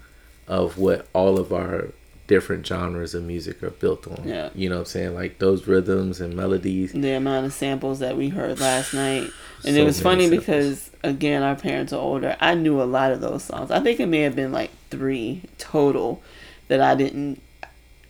of 0.48 0.80
what 0.80 1.08
all 1.14 1.38
of 1.38 1.54
our 1.54 1.90
different 2.26 2.66
genres 2.66 3.14
of 3.14 3.26
music 3.26 3.62
are 3.62 3.70
built 3.70 4.08
on. 4.08 4.28
Yeah. 4.28 4.50
You 4.56 4.70
know 4.70 4.78
what 4.78 4.82
I'm 4.82 4.86
saying? 4.86 5.14
Like 5.14 5.38
those 5.38 5.68
rhythms 5.68 6.20
and 6.20 6.36
melodies. 6.36 6.94
The 6.94 7.12
amount 7.12 7.46
of 7.46 7.54
samples 7.54 8.00
that 8.00 8.18
we 8.18 8.30
heard 8.30 8.60
last 8.60 8.96
night. 8.96 9.30
And 9.66 9.76
So 9.76 9.82
it 9.82 9.86
was 9.86 10.02
funny 10.02 10.30
because 10.30 10.92
again 11.04 11.44
our 11.44 11.56
parents 11.56 11.94
are 11.94 12.00
older. 12.02 12.36
I 12.40 12.54
knew 12.56 12.82
a 12.82 12.86
lot 12.86 13.12
of 13.12 13.22
those 13.22 13.44
songs. 13.44 13.72
I 13.72 13.80
think 13.80 14.00
it 14.00 14.08
may 14.08 14.22
have 14.22 14.36
been 14.36 14.52
like 14.52 14.72
three 14.90 15.42
total 15.58 16.22
that 16.68 16.82
I 16.82 16.96
didn't 16.96 17.42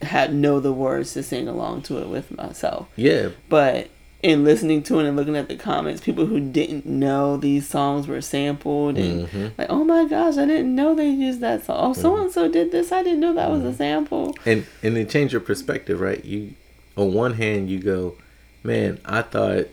had 0.02 0.34
know 0.34 0.60
the 0.60 0.74
words 0.74 1.14
to 1.14 1.24
sing 1.24 1.48
along 1.48 1.82
to 1.84 1.98
it 2.00 2.08
with 2.08 2.36
myself. 2.36 2.88
Yeah. 2.96 3.30
But 3.50 3.90
in 4.24 4.44
listening 4.44 4.82
to 4.84 5.00
it 5.00 5.06
and 5.08 5.16
looking 5.16 5.36
at 5.36 5.48
the 5.48 5.56
comments, 5.56 6.02
people 6.02 6.26
who 6.26 6.40
didn't 6.40 6.86
know 6.86 7.38
these 7.38 7.68
songs 7.68 8.08
were 8.08 8.22
sampled 8.22 8.98
and 8.98 9.28
Mhm. 9.28 9.52
like, 9.58 9.68
oh 9.70 9.84
my 9.84 10.06
gosh, 10.06 10.38
I 10.38 10.46
didn't 10.46 10.76
know 10.76 10.94
they 10.96 11.10
used 11.10 11.40
that 11.42 11.66
song. 11.66 11.78
Oh, 11.92 11.94
so 11.94 12.16
and 12.18 12.32
so 12.32 12.52
did 12.52 12.72
this. 12.72 12.92
I 12.92 13.04
didn't 13.04 13.20
know 13.20 13.34
that 13.36 13.50
was 13.50 13.60
Mm-hmm. 13.60 13.70
a 13.70 13.76
sample. 13.76 14.36
And 14.46 14.66
and 14.84 14.98
it 14.98 15.10
change 15.10 15.32
your 15.34 15.42
perspective, 15.42 16.00
right? 16.02 16.24
You 16.26 16.54
on 16.96 17.14
one 17.14 17.34
hand 17.34 17.70
you 17.70 17.80
go, 17.80 18.16
Man, 18.64 19.00
I 19.06 19.22
thought 19.22 19.68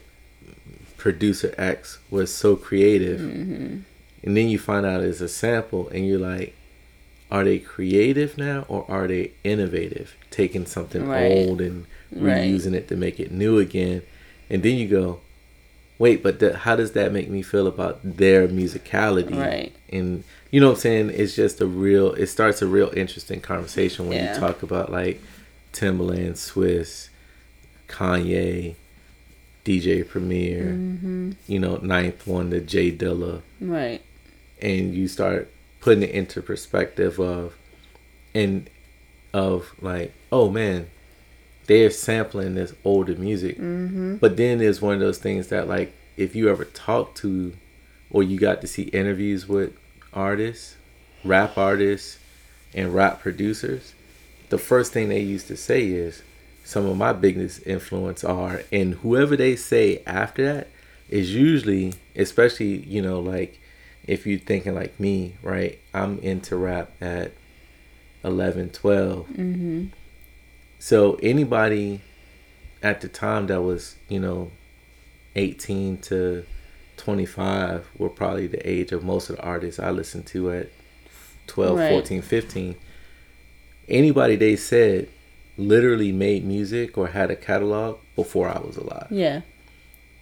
producer 1.05 1.55
X 1.59 1.98
was 2.11 2.32
so 2.34 2.57
creative. 2.57 3.20
Mm-hmm. 3.20 3.80
and 4.24 4.34
then 4.36 4.48
you 4.48 4.59
find 4.59 4.86
out 4.86 5.02
it's 5.02 5.20
a 5.20 5.28
sample, 5.28 5.84
and 5.90 6.07
you're 6.07 6.18
like, 6.32 6.55
are 7.30 7.44
they 7.44 7.59
creative 7.59 8.38
now 8.38 8.64
or 8.68 8.80
are 8.90 9.07
they 9.07 9.32
innovative, 9.52 10.14
taking 10.30 10.64
something 10.64 11.05
Right. 11.07 11.30
old 11.30 11.61
and 11.61 11.84
Right. 12.11 12.44
reusing 12.48 12.72
it 12.80 12.88
to 12.88 12.96
make 12.96 13.20
it 13.20 13.30
new 13.30 13.59
again? 13.59 14.00
And 14.48 14.62
then 14.62 14.76
you 14.80 14.88
go, 14.88 15.20
wait, 15.98 16.22
but 16.22 16.38
the, 16.38 16.57
how 16.64 16.74
does 16.74 16.92
that 16.92 17.12
make 17.12 17.28
me 17.28 17.42
feel 17.42 17.66
about 17.66 17.94
their 18.02 18.48
musicality? 18.48 19.36
Right. 19.38 19.72
And 19.96 20.24
you 20.50 20.59
know 20.61 20.68
what 20.68 20.76
I'm 20.76 20.80
saying? 20.88 21.11
It's 21.11 21.34
just 21.36 21.61
a 21.61 21.66
real. 21.66 22.12
It 22.14 22.28
starts 22.28 22.62
a 22.62 22.66
real 22.66 22.90
interesting 22.96 23.40
conversation 23.42 24.09
when 24.09 24.16
Yeah. 24.16 24.32
you 24.34 24.40
talk 24.40 24.62
about 24.62 24.90
like 24.90 25.20
Timbaland, 25.74 26.36
Swizz, 26.48 27.09
Kanye, 27.88 28.74
DJ 29.65 30.07
Premier, 30.07 30.65
Mm-hmm. 30.65 31.33
you 31.47 31.59
know, 31.59 31.77
9th 31.79 32.27
Wonder, 32.27 32.61
the 32.61 32.65
J 32.67 32.93
Dilla, 32.93 33.43
Right. 33.61 34.03
and 34.61 34.95
you 34.95 35.09
start 35.09 35.51
putting 35.81 36.03
it 36.03 36.11
into 36.11 36.41
perspective 36.43 37.19
of, 37.19 37.55
and 38.35 38.69
of 39.33 39.73
like, 39.81 40.12
oh 40.31 40.51
man, 40.51 40.89
they're 41.67 41.91
sampling 41.91 42.55
this 42.55 42.75
older 42.85 43.15
music. 43.17 43.57
Mm-hmm. 43.57 44.17
But 44.17 44.37
then 44.37 44.59
there's 44.59 44.83
one 44.83 44.95
of 44.95 45.01
those 45.01 45.19
things 45.19 45.49
that 45.49 45.67
like, 45.69 45.95
if 46.17 46.37
you 46.37 46.49
ever 46.49 46.65
talk 46.67 47.15
to, 47.17 47.55
or 48.11 48.23
you 48.23 48.39
got 48.39 48.61
to 48.61 48.67
see 48.67 48.83
interviews 48.85 49.49
with 49.49 49.73
artists, 50.12 50.77
rap 51.25 51.57
artists, 51.59 52.19
and 52.75 52.95
rap 52.95 53.21
producers, 53.21 53.95
the 54.51 54.59
first 54.59 54.93
thing 54.93 55.09
they 55.09 55.21
used 55.21 55.49
to 55.49 55.57
say 55.57 55.87
is, 55.87 56.23
some 56.65 56.87
of 56.87 56.97
my 56.97 57.12
biggest 57.12 57.67
influence 57.67 58.25
are, 58.25 58.62
and 58.73 58.95
whoever 58.95 59.37
they 59.37 59.55
say 59.55 60.03
after 60.07 60.45
that 60.45 60.69
is 61.09 61.35
usually, 61.35 61.95
especially 62.17 62.79
you 62.79 63.01
know 63.03 63.21
like 63.21 63.61
if 64.07 64.27
you're 64.27 64.39
thinking 64.39 64.75
like 64.75 64.99
me, 64.99 65.35
right? 65.43 65.79
I'm 65.93 66.19
into 66.19 66.57
rap 66.57 66.91
at 67.01 67.33
11, 68.23 68.71
12. 68.71 69.27
Mm-hmm. 69.29 69.87
So 70.79 71.15
anybody 71.23 72.01
at 72.83 73.01
the 73.01 73.09
time 73.09 73.47
that 73.47 73.62
was, 73.62 73.97
you 74.09 74.21
know, 74.21 74.51
18 75.37 75.99
to 76.03 76.45
25 76.99 77.89
were 77.97 78.11
probably 78.11 78.47
the 78.47 78.69
age 78.69 78.93
of 78.93 79.03
most 79.03 79.31
of 79.31 79.37
the 79.37 79.43
artists 79.43 79.81
I 79.81 79.91
listened 79.91 80.27
to 80.27 80.53
at 80.53 80.69
12, 81.47 81.79
Right. 81.79 81.91
14, 81.91 82.23
15. 82.23 82.77
Anybody 83.89 84.37
they 84.37 84.57
said 84.57 85.09
literally 85.57 86.12
made 86.12 86.44
music 86.44 86.96
or 86.98 87.09
had 87.09 87.30
a 87.30 87.36
catalog 87.36 87.98
before 88.16 88.48
I 88.48 88.59
was 88.61 88.76
alive. 88.76 89.07
Yeah. 89.11 89.42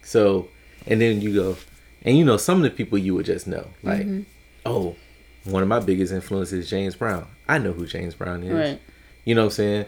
So, 0.03 0.49
and 0.87 1.01
then 1.01 1.21
you 1.21 1.35
go, 1.35 1.57
and 2.03 2.17
you 2.19 2.25
know, 2.25 2.37
some 2.37 2.59
of 2.59 2.65
the 2.65 2.71
people 2.71 2.99
you 2.99 3.15
would 3.15 3.27
just 3.27 3.47
know, 3.47 3.69
like, 3.83 4.03
Mm-hmm. 4.03 4.23
oh, 4.67 4.97
one 5.45 5.63
of 5.63 5.69
my 5.69 5.81
biggest 5.81 6.13
influences 6.13 6.65
is 6.65 6.71
James 6.71 6.95
Brown. 6.95 7.27
I 7.49 7.59
know 7.59 7.73
who 7.73 7.87
James 7.87 8.15
Brown 8.15 8.43
is. 8.43 8.53
Right. 8.53 8.81
You 9.25 9.35
know 9.35 9.43
what 9.43 9.47
I'm 9.47 9.51
saying? 9.53 9.87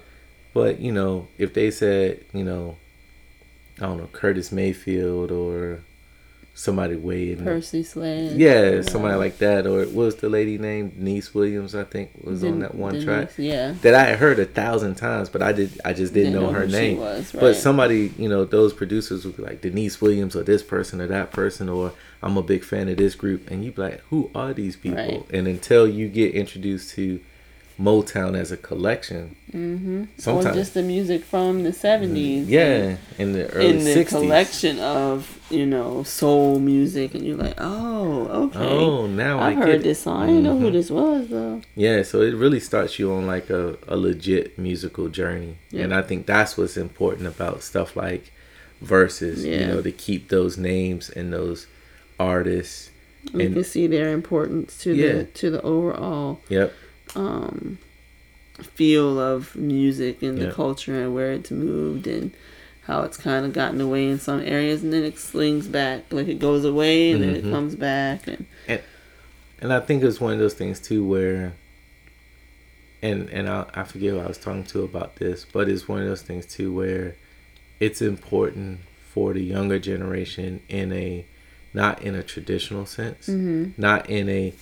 But, 0.53 0.81
you 0.81 0.93
know, 0.93 1.29
if 1.39 1.55
they 1.55 1.71
said, 1.71 2.25
you 2.33 2.45
know, 2.45 2.77
I 3.79 3.83
don't 3.87 3.99
know, 3.99 4.09
Curtis 4.13 4.53
Mayfield 4.53 5.31
or 5.33 5.81
somebody 6.57 6.95
way 6.95 7.33
in 7.33 7.43
Percy 7.45 7.83
Sledge. 7.83 8.33
yeah, 8.37 8.81
somebody 8.83 9.17
like 9.17 9.39
that, 9.39 9.67
or 9.67 9.81
what 9.81 9.93
was 9.93 10.15
the 10.17 10.29
lady 10.29 10.57
named 10.57 10.95
Deniece 10.97 11.35
Williams? 11.35 11.75
I 11.75 11.83
think 11.85 12.11
was 12.23 12.45
on 12.45 12.61
that 12.61 12.77
one 12.77 12.93
Deniece, 12.93 13.05
track 13.05 13.31
Yeah. 13.37 13.75
that 13.83 13.95
I 13.95 14.05
had 14.05 14.19
heard 14.21 14.39
a 14.39 14.45
thousand 14.45 14.95
times, 14.95 15.29
but 15.29 15.43
I 15.43 15.53
did 15.53 15.81
I 15.85 15.93
just 15.93 16.15
didn't, 16.15 16.33
know, 16.33 16.51
her 16.53 16.63
who 16.67 16.71
she 16.71 16.77
name. 16.77 16.99
was, 16.99 17.33
But 17.33 17.57
somebody, 17.57 18.13
you 18.17 18.29
know, 18.29 18.45
those 18.45 18.73
producers 18.73 19.25
would 19.25 19.37
be 19.37 19.43
like 19.43 19.63
Deniece 19.63 20.01
Williams 20.01 20.37
or 20.37 20.45
this 20.45 20.63
person 20.63 21.01
or 21.01 21.09
that 21.09 21.33
person, 21.33 21.69
or 21.69 21.93
I'm 22.23 22.37
a 22.37 22.43
big 22.43 22.63
fan 22.65 22.89
of 22.89 22.97
this 22.99 23.15
group, 23.17 23.51
and 23.51 23.65
you'd 23.65 23.75
be 23.75 23.83
like, 23.83 24.01
who 24.11 24.31
are 24.35 24.55
these 24.55 24.77
people? 24.77 24.99
Right. 24.99 25.25
And 25.33 25.49
until 25.49 25.89
you 25.89 26.09
get 26.09 26.35
introduced 26.35 26.95
to 26.95 27.21
Motown 27.81 28.37
as 28.37 28.53
a 28.53 28.57
collection, 28.57 29.37
Mm-hmm. 29.53 30.05
Sometimes- 30.17 30.47
Or 30.47 30.59
just 30.59 30.75
the 30.75 30.83
music 30.83 31.23
from 31.25 31.63
the 31.63 31.71
70s. 31.71 32.49
yeah, 32.49 32.97
in 33.19 33.33
the 33.35 33.49
early 33.53 33.69
In 33.71 33.85
the 33.85 33.95
60s. 33.95 34.09
collection 34.09 34.79
of, 34.81 35.39
you 35.49 35.65
know, 35.65 36.03
soul 36.03 36.59
music. 36.59 37.15
And 37.15 37.25
you're 37.25 37.37
like, 37.37 37.55
oh, 37.59 38.27
okay. 38.47 38.59
Oh, 38.59 39.07
now 39.07 39.39
I 39.39 39.51
I've 39.51 39.59
get 39.59 39.69
heard 39.69 39.83
this 39.85 40.01
song. 40.01 40.23
I 40.23 40.27
didn't 40.27 40.43
know 40.43 40.59
who 40.59 40.71
Mhm. 40.71 40.73
this 40.73 40.91
was, 40.91 41.29
though. 41.29 41.63
Yeah, 41.77 42.03
so 42.03 42.21
it 42.23 42.35
really 42.35 42.59
starts 42.59 42.99
you 42.99 43.13
on 43.13 43.27
like 43.29 43.49
a, 43.51 43.77
a 43.87 43.97
legit 43.97 44.59
musical 44.59 45.07
journey. 45.09 45.55
Yeah. 45.71 45.85
And 45.85 45.95
I 45.95 46.03
think 46.03 46.27
that's 46.27 46.57
what's 46.59 46.77
important 46.77 47.29
about 47.29 47.63
stuff 47.63 47.95
like 47.95 48.33
Verzuz, 48.85 49.45
Yeah. 49.45 49.61
you 49.61 49.67
know, 49.67 49.83
to 49.83 49.93
keep 49.93 50.31
those 50.31 50.59
names 50.59 51.11
and 51.11 51.33
those 51.33 51.67
artists. 52.19 52.91
You 53.33 53.41
And- 53.41 53.55
can 53.55 53.65
see 53.65 53.87
their 53.87 54.13
importance 54.13 54.77
to 54.83 54.95
Yeah. 54.95 55.13
the 55.13 55.25
to 55.25 55.51
the 55.51 55.63
overall 55.63 56.41
Yep. 56.49 56.73
Um, 57.17 57.79
feel 58.63 59.19
of 59.19 59.55
music 59.57 60.23
and 60.23 60.39
Yeah. 60.39 60.47
the 60.47 60.53
culture 60.53 61.01
and 61.03 61.15
where 61.15 61.33
it's 61.33 61.51
moved 61.51 62.07
and 62.07 62.31
how 62.83 63.03
it's 63.03 63.17
kind 63.17 63.45
of 63.47 63.53
gotten 63.53 63.81
away 63.81 64.07
in 64.09 64.19
some 64.19 64.41
areas 64.41 64.83
and 64.83 64.93
then 64.93 65.03
it 65.05 65.19
slings 65.19 65.67
back 65.67 66.05
like 66.13 66.29
it 66.29 66.39
goes 66.39 66.65
away 66.65 67.11
and 67.13 67.23
then 67.23 67.35
it 67.35 67.45
Mhm. 67.45 67.51
comes 67.51 67.75
back 67.77 68.27
and 68.27 68.47
And 69.61 69.73
I 69.73 69.81
think 69.81 70.03
it's 70.03 70.21
one 70.21 70.35
of 70.35 70.39
those 70.39 70.53
things 70.55 70.79
too 70.79 71.03
where 71.07 71.55
and 73.03 73.29
and 73.31 73.49
I, 73.49 73.65
I 73.75 73.85
forget 73.85 74.11
who 74.11 74.19
I 74.19 74.27
was 74.27 74.39
talking 74.39 74.65
to 74.65 74.83
about 74.83 75.17
this, 75.17 75.47
but 75.51 75.69
it's 75.69 75.89
one 75.89 76.01
of 76.03 76.07
those 76.09 76.23
things 76.23 76.45
too 76.47 76.73
where 76.73 77.15
it's 77.81 78.03
important 78.03 78.81
for 79.13 79.33
the 79.33 79.43
younger 79.43 79.79
generation 79.79 80.61
in 80.69 80.93
a 80.93 81.25
not 81.73 82.03
in 82.03 82.15
a 82.15 82.23
traditional 82.23 82.85
sense, 82.87 83.29
Mhm. 83.29 83.73
not 83.79 84.09
in 84.11 84.29
a 84.29 84.53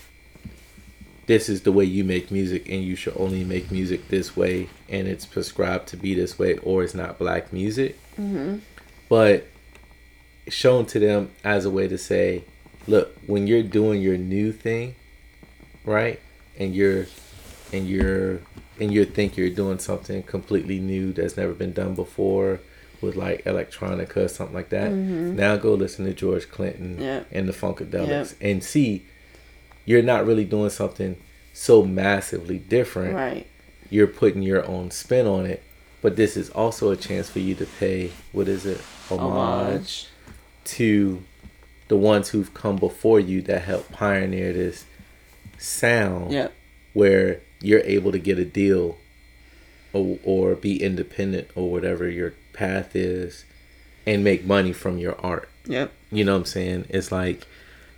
this 1.32 1.48
is 1.48 1.62
the 1.62 1.72
way 1.78 1.84
you 1.96 2.04
make 2.14 2.30
music 2.30 2.62
and 2.72 2.80
you 2.84 2.94
should 3.00 3.16
only 3.16 3.42
make 3.54 3.70
music 3.78 4.00
this 4.08 4.28
way 4.36 4.68
and 4.94 5.08
it's 5.12 5.24
prescribed 5.34 5.86
to 5.88 5.96
be 5.96 6.12
this 6.14 6.38
way 6.38 6.52
or 6.58 6.76
it's 6.84 6.94
not 7.02 7.18
black 7.18 7.44
music 7.52 7.92
Mhm. 8.20 8.60
but 9.08 9.46
shown 10.48 10.84
to 10.92 10.98
them 10.98 11.30
as 11.44 11.64
a 11.64 11.70
way 11.70 11.86
to 11.88 11.96
say 11.96 12.44
look 12.86 13.16
when 13.26 13.46
you're 13.46 13.62
doing 13.62 14.02
your 14.02 14.18
new 14.18 14.52
thing 14.66 14.94
right 15.84 16.18
and 16.58 16.74
you're 16.74 17.06
and 17.72 17.88
you're 17.88 18.40
and 18.80 18.92
you 18.92 19.04
think 19.04 19.36
you're 19.36 19.50
doing 19.62 19.78
something 19.78 20.22
completely 20.24 20.78
new 20.80 21.12
that's 21.12 21.36
never 21.36 21.54
been 21.54 21.72
done 21.72 21.94
before 21.94 22.60
with 23.00 23.14
like 23.16 23.44
electronica 23.44 24.16
or 24.26 24.28
something 24.28 24.54
like 24.60 24.68
that 24.70 24.90
now 24.92 25.56
go 25.56 25.72
listen 25.74 26.04
to 26.04 26.12
george 26.12 26.48
clinton 26.50 26.96
Yeah. 27.00 27.22
and 27.30 27.48
the 27.48 27.52
funkadelics 27.52 28.30
Yep. 28.32 28.48
and 28.48 28.62
see 28.64 29.04
you're 29.84 30.02
not 30.02 30.26
really 30.26 30.44
doing 30.44 30.70
something 30.70 31.16
so 31.52 31.82
massively 31.82 32.58
different. 32.58 33.14
Right. 33.14 33.46
You're 33.90 34.06
putting 34.06 34.42
your 34.42 34.64
own 34.66 34.90
spin 34.90 35.26
on 35.26 35.46
it. 35.46 35.62
But 36.00 36.16
this 36.16 36.36
is 36.36 36.50
also 36.50 36.90
a 36.90 36.96
chance 36.96 37.30
for 37.30 37.38
you 37.38 37.54
to 37.54 37.66
pay 37.66 38.10
what 38.32 38.48
is 38.48 38.66
it 38.66 38.80
homage 39.08 39.20
homage. 39.20 40.08
to 40.64 41.22
the 41.88 41.96
ones 41.96 42.30
who've 42.30 42.52
come 42.54 42.76
before 42.76 43.20
you 43.20 43.40
that 43.42 43.62
helped 43.62 43.92
pioneer 43.92 44.52
this 44.52 44.84
sound 45.58 46.32
yep. 46.32 46.52
where 46.92 47.40
you're 47.60 47.82
able 47.84 48.10
to 48.10 48.18
get 48.18 48.38
a 48.38 48.44
deal 48.44 48.98
or, 49.92 50.18
or 50.24 50.54
be 50.54 50.82
independent 50.82 51.48
or 51.54 51.70
whatever 51.70 52.08
your 52.08 52.34
path 52.52 52.96
is 52.96 53.44
and 54.06 54.24
make 54.24 54.44
money 54.44 54.72
from 54.72 54.98
your 54.98 55.20
art. 55.24 55.48
Yep. 55.66 55.92
You 56.10 56.24
know 56.24 56.32
what 56.32 56.38
i'm 56.38 56.44
saying? 56.46 56.86
It's 56.88 57.12
like 57.12 57.46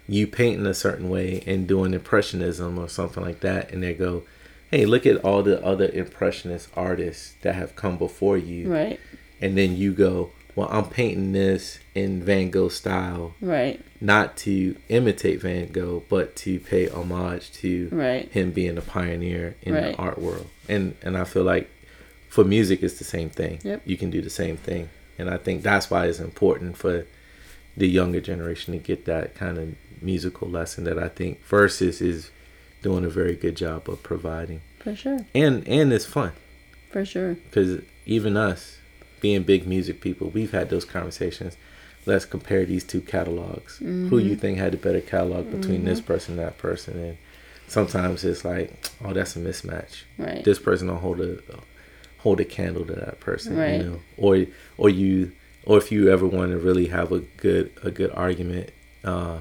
you 0.07 0.27
painting 0.27 0.67
a 0.67 0.75
certain 0.75 1.09
way 1.09 1.43
and 1.47 1.67
doing 1.67 1.95
impressionism 1.95 2.79
or 2.79 2.89
something 2.89 3.23
like 3.23 3.41
that 3.41 3.71
and 3.73 3.83
they 3.83 3.95
go 3.95 4.23
hey 4.71 4.85
look 4.85 5.07
at 5.07 5.17
all 5.25 5.43
the 5.43 5.63
other 5.65 5.89
impressionist 5.89 6.69
artists 6.77 7.35
that 7.43 7.55
have 7.55 7.75
come 7.77 7.97
before 7.97 8.37
you. 8.37 8.71
Right. 8.73 9.01
And 9.41 9.57
then 9.57 9.77
you 9.77 9.93
go 9.93 10.31
well 10.57 10.69
i'm 10.71 10.87
painting 10.89 11.33
this 11.33 11.79
in 11.95 12.23
van 12.23 12.51
gogh 12.51 12.69
style. 12.69 13.35
Right. 13.41 13.81
Not 14.01 14.37
to 14.39 14.77
imitate 14.89 15.41
van 15.41 15.69
gogh 15.73 16.03
but 16.09 16.37
to 16.37 16.61
pay 16.61 16.89
homage 16.89 17.51
to 17.55 17.89
Right. 17.91 18.31
him 18.31 18.51
being 18.53 18.77
a 18.77 18.83
pioneer 18.83 19.57
in 19.63 19.75
Right. 19.75 19.97
the 19.97 19.97
art 19.97 20.19
world. 20.19 20.49
And 20.69 20.97
and 21.03 21.17
i 21.17 21.25
feel 21.25 21.45
like 21.45 21.71
for 22.29 22.45
music 22.45 22.83
it's 22.83 22.99
the 22.99 23.05
same 23.05 23.31
thing. 23.31 23.61
Yep. 23.63 23.83
you 23.87 23.97
can 23.97 24.11
do 24.11 24.21
the 24.21 24.31
same 24.31 24.57
thing. 24.57 24.91
And 25.19 25.31
i 25.31 25.37
think 25.39 25.63
that's 25.63 25.91
why 25.91 26.07
it's 26.07 26.21
important 26.21 26.77
for 26.77 27.07
the 27.77 27.89
younger 27.89 28.21
generation 28.21 28.73
to 28.73 28.79
get 28.79 29.05
that 29.07 29.35
kind 29.35 29.59
of 29.59 29.75
musical 30.05 30.49
lesson 30.49 30.85
that 30.85 30.99
i 30.99 31.09
think 31.09 31.33
Verzuz 31.49 32.01
is 32.03 32.31
doing 32.83 33.05
a 33.05 33.09
very 33.09 33.35
good 33.35 33.57
job 33.57 33.89
of 33.89 34.03
providing. 34.03 34.61
For 34.81 34.95
sure. 34.95 35.21
And 35.35 35.67
and 35.67 35.91
it's 35.93 36.05
fun. 36.05 36.33
For 36.91 37.05
sure. 37.07 37.35
Because 37.47 37.81
even 38.05 38.37
us 38.37 38.77
being 39.23 39.43
big 39.43 39.67
music 39.67 40.03
people 40.03 40.29
we've 40.29 40.53
had 40.53 40.69
those 40.69 40.85
conversations. 40.85 41.57
Let's 42.07 42.27
compare 42.27 42.67
these 42.67 42.85
two 42.85 43.01
catalogs. 43.01 43.79
Who 43.79 44.19
you 44.19 44.37
think 44.37 44.59
had 44.59 44.73
the 44.75 44.77
better 44.77 45.01
catalog 45.01 45.51
between 45.51 45.87
this 45.87 46.03
person 46.03 46.39
and 46.39 46.47
that 46.47 46.59
person? 46.59 46.99
And 46.99 47.17
sometimes 47.67 48.23
it's 48.25 48.45
like 48.45 48.71
oh 49.03 49.15
that's 49.15 49.35
a 49.37 49.39
mismatch. 49.39 50.03
Right. 50.19 50.45
This 50.45 50.59
person 50.59 50.89
don't 50.89 50.99
hold 50.99 51.21
a 51.23 51.39
hold 52.19 52.41
a 52.41 52.45
candle 52.45 52.85
to 52.85 52.93
that 52.93 53.21
person 53.21 53.57
Right. 53.57 53.81
you 53.81 53.85
know? 53.89 54.01
Or 54.19 54.45
or 54.77 54.91
you 54.91 55.33
or 55.65 55.79
if 55.79 55.91
you 55.91 56.11
ever 56.13 56.27
want 56.27 56.51
to 56.53 56.59
really 56.59 56.89
have 56.89 57.11
a 57.13 57.21
good 57.21 57.71
a 57.83 57.91
good 57.91 58.11
argument 58.11 58.69
uh 59.05 59.39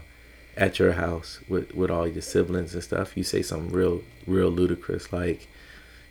at 0.58 0.80
your 0.80 0.94
house 0.94 1.40
with 1.50 1.74
with 1.74 1.90
all 1.90 2.08
your 2.08 2.22
siblings 2.22 2.74
and 2.74 2.84
stuff, 2.84 3.16
you 3.18 3.24
say 3.24 3.42
something 3.42 3.72
real 3.72 4.04
real 4.28 4.50
ludicrous 4.50 5.12
like, 5.12 5.48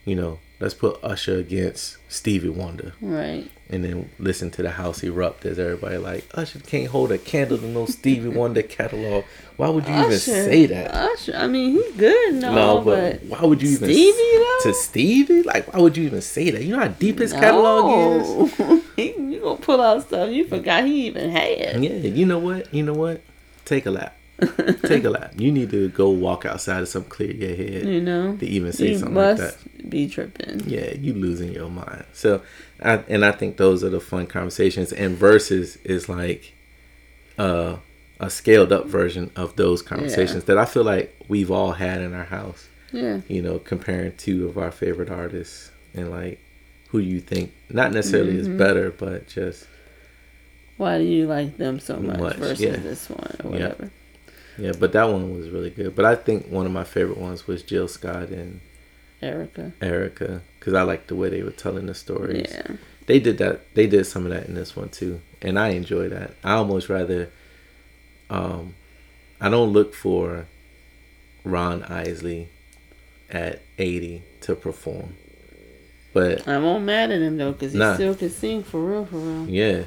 you 0.05 0.14
know, 0.14 0.38
let's 0.61 0.74
put 0.74 0.99
Usher 1.03 1.38
against 1.38 1.97
Stevie 2.09 2.49
Wonder, 2.49 2.93
Right. 3.01 3.51
and 3.70 3.84
then 3.84 4.11
listen 4.18 4.51
to 4.53 4.62
the 4.62 4.72
house 4.72 5.03
erupt 5.03 5.45
as 5.47 5.59
everybody 5.59 5.97
like 5.97 6.26
Usher 6.34 6.59
can't 6.61 6.88
hold 6.88 7.12
a 7.12 7.18
candle 7.18 7.59
to 7.59 7.66
no 7.66 7.86
Stevie 7.86 8.28
Wonder 8.28 8.62
catalog. 8.62 9.24
Why 9.57 9.68
would 9.68 9.86
you 9.86 9.95
even 9.95 10.18
say 10.18 10.66
that? 10.66 10.93
Usher. 10.93 11.34
I 11.36 11.47
mean, 11.47 11.72
he's 11.76 11.93
good, 11.97 12.34
no, 12.34 12.53
No, 12.55 12.80
but, 12.80 13.20
but 13.20 13.28
why 13.40 13.47
would 13.47 13.62
you 13.62 13.68
even 13.70 13.88
Stevie 13.88 14.38
though. 14.38 14.59
to 14.64 14.74
Stevie? 14.74 15.43
Like, 15.43 15.72
why 15.72 15.78
would 15.80 15.97
you 15.97 16.05
even 16.05 16.20
say 16.22 16.51
that? 16.51 16.62
You 16.64 16.74
know 16.74 16.80
how 16.80 16.88
deep 16.88 17.18
his 17.20 17.32
catalog 17.32 18.20
is. 18.22 18.59
No. 18.99 19.05
you 19.05 19.40
gonna 19.40 19.57
pull 19.61 19.80
out 19.80 20.03
stuff 20.03 20.30
you 20.30 20.47
forgot 20.47 20.84
he 20.84 21.07
even 21.07 21.30
had. 21.30 21.82
Yeah, 21.82 21.90
you 21.93 22.26
know 22.26 22.38
what? 22.38 22.72
You 22.74 22.82
know 22.82 22.93
what? 22.93 23.20
Take 23.64 23.86
a 23.86 23.90
lap. 23.90 24.16
Take 24.86 25.05
a 25.05 25.11
lap. 25.11 25.32
You 25.36 25.53
need 25.53 25.70
to 25.70 25.88
go 25.90 26.11
walk 26.11 26.45
outside 26.47 26.82
of 26.82 26.88
something, 26.88 27.11
clear 27.11 27.32
your 27.32 27.57
head 27.57 27.86
You 27.86 28.01
know, 28.01 28.36
to 28.36 28.47
even 28.47 28.72
say 28.72 28.90
you 28.90 28.99
something 28.99 29.14
like 29.16 29.36
that. 29.38 29.57
be 29.90 30.09
tripping. 30.09 30.61
Yeah, 30.66 30.93
you 30.95 31.14
losing 31.14 31.53
your 31.53 31.68
mind. 31.70 32.05
So, 32.12 32.43
I, 32.82 32.95
and 33.09 33.24
I 33.24 33.32
think 33.32 33.57
those 33.57 33.82
are 33.84 33.88
the 33.90 34.01
fun 34.01 34.26
conversations. 34.26 34.93
And 34.93 35.16
Verzuz 35.16 35.78
is 35.84 36.09
like 36.09 36.55
uh, 37.38 37.76
a 38.20 38.30
scaled 38.30 38.72
up 38.72 38.86
version 38.86 39.30
of 39.36 39.57
those 39.57 39.82
conversations 39.82 40.45
that 40.45 40.59
I 40.59 40.64
feel 40.64 40.84
like 40.84 41.14
we've 41.28 41.51
all 41.51 41.72
had 41.72 42.01
in 42.01 42.12
our 42.14 42.24
house. 42.24 42.68
Yeah, 42.93 43.20
You 43.28 43.40
know, 43.43 43.59
comparing 43.59 44.14
two 44.16 44.47
of 44.49 44.59
our 44.59 44.70
favorite 44.70 45.09
artists 45.11 45.70
and 45.95 46.11
like 46.11 46.38
who 46.88 46.99
you 46.99 47.20
think 47.20 47.53
not 47.70 47.90
necessarily 47.93 48.32
Mm-hmm. 48.34 48.53
is 48.53 48.59
better, 48.59 48.90
but 48.90 49.28
just 49.28 49.66
why 50.76 50.99
do 50.99 51.05
you 51.05 51.26
like 51.26 51.57
them 51.57 51.78
so 51.80 51.97
much, 51.99 52.18
Much, 52.20 52.36
versus 52.36 52.61
yeah. 52.61 52.76
this 52.76 53.09
one 53.09 53.36
or 53.45 53.51
Yeah. 53.51 53.51
whatever? 53.68 53.90
Yeah. 54.62 54.72
But 54.78 54.92
that 54.92 55.08
one 55.10 55.36
was 55.36 55.48
really 55.50 55.70
good. 55.70 55.94
But 55.96 56.04
I 56.04 56.14
think 56.14 56.46
one 56.48 56.66
of 56.66 56.72
my 56.72 56.84
favorite 56.84 57.18
ones 57.18 57.46
was 57.46 57.62
Jill 57.62 57.88
Scott 57.88 58.28
and 58.28 58.60
Erykah. 59.22 59.72
Erykah 59.80 60.40
because 60.58 60.74
I 60.74 60.82
like 60.82 61.06
the 61.08 61.16
way 61.16 61.28
they 61.30 61.42
were 61.42 61.50
telling 61.50 61.86
the 61.86 61.94
stories. 61.94 62.46
Yeah, 62.50 62.76
They 63.06 63.18
did 63.18 63.38
that. 63.38 63.74
They 63.74 63.86
did 63.86 64.04
some 64.06 64.24
of 64.26 64.30
that 64.32 64.46
in 64.46 64.54
this 64.54 64.76
one 64.76 64.88
too, 64.90 65.20
and 65.40 65.58
I 65.58 65.68
enjoy 65.70 66.08
that. 66.10 66.34
I 66.44 66.52
almost 66.52 66.88
rather, 66.88 67.30
um, 68.30 68.74
I 69.40 69.48
don't 69.48 69.72
look 69.72 69.94
for 69.94 70.46
Ron 71.44 71.82
Isley 71.84 72.48
at 73.30 73.62
eighty 73.78 74.22
to 74.42 74.54
perform, 74.54 75.14
but 76.12 76.46
I 76.46 76.58
won't 76.58 76.84
mad 76.84 77.10
at 77.10 77.20
him 77.22 77.36
though 77.38 77.52
because 77.52 77.72
he 77.72 77.78
Nah. 77.78 77.94
still 77.94 78.14
can 78.14 78.30
sing 78.30 78.62
for 78.62 78.80
real, 78.80 79.04
for 79.06 79.16
real. 79.16 79.48
yeah, 79.48 79.84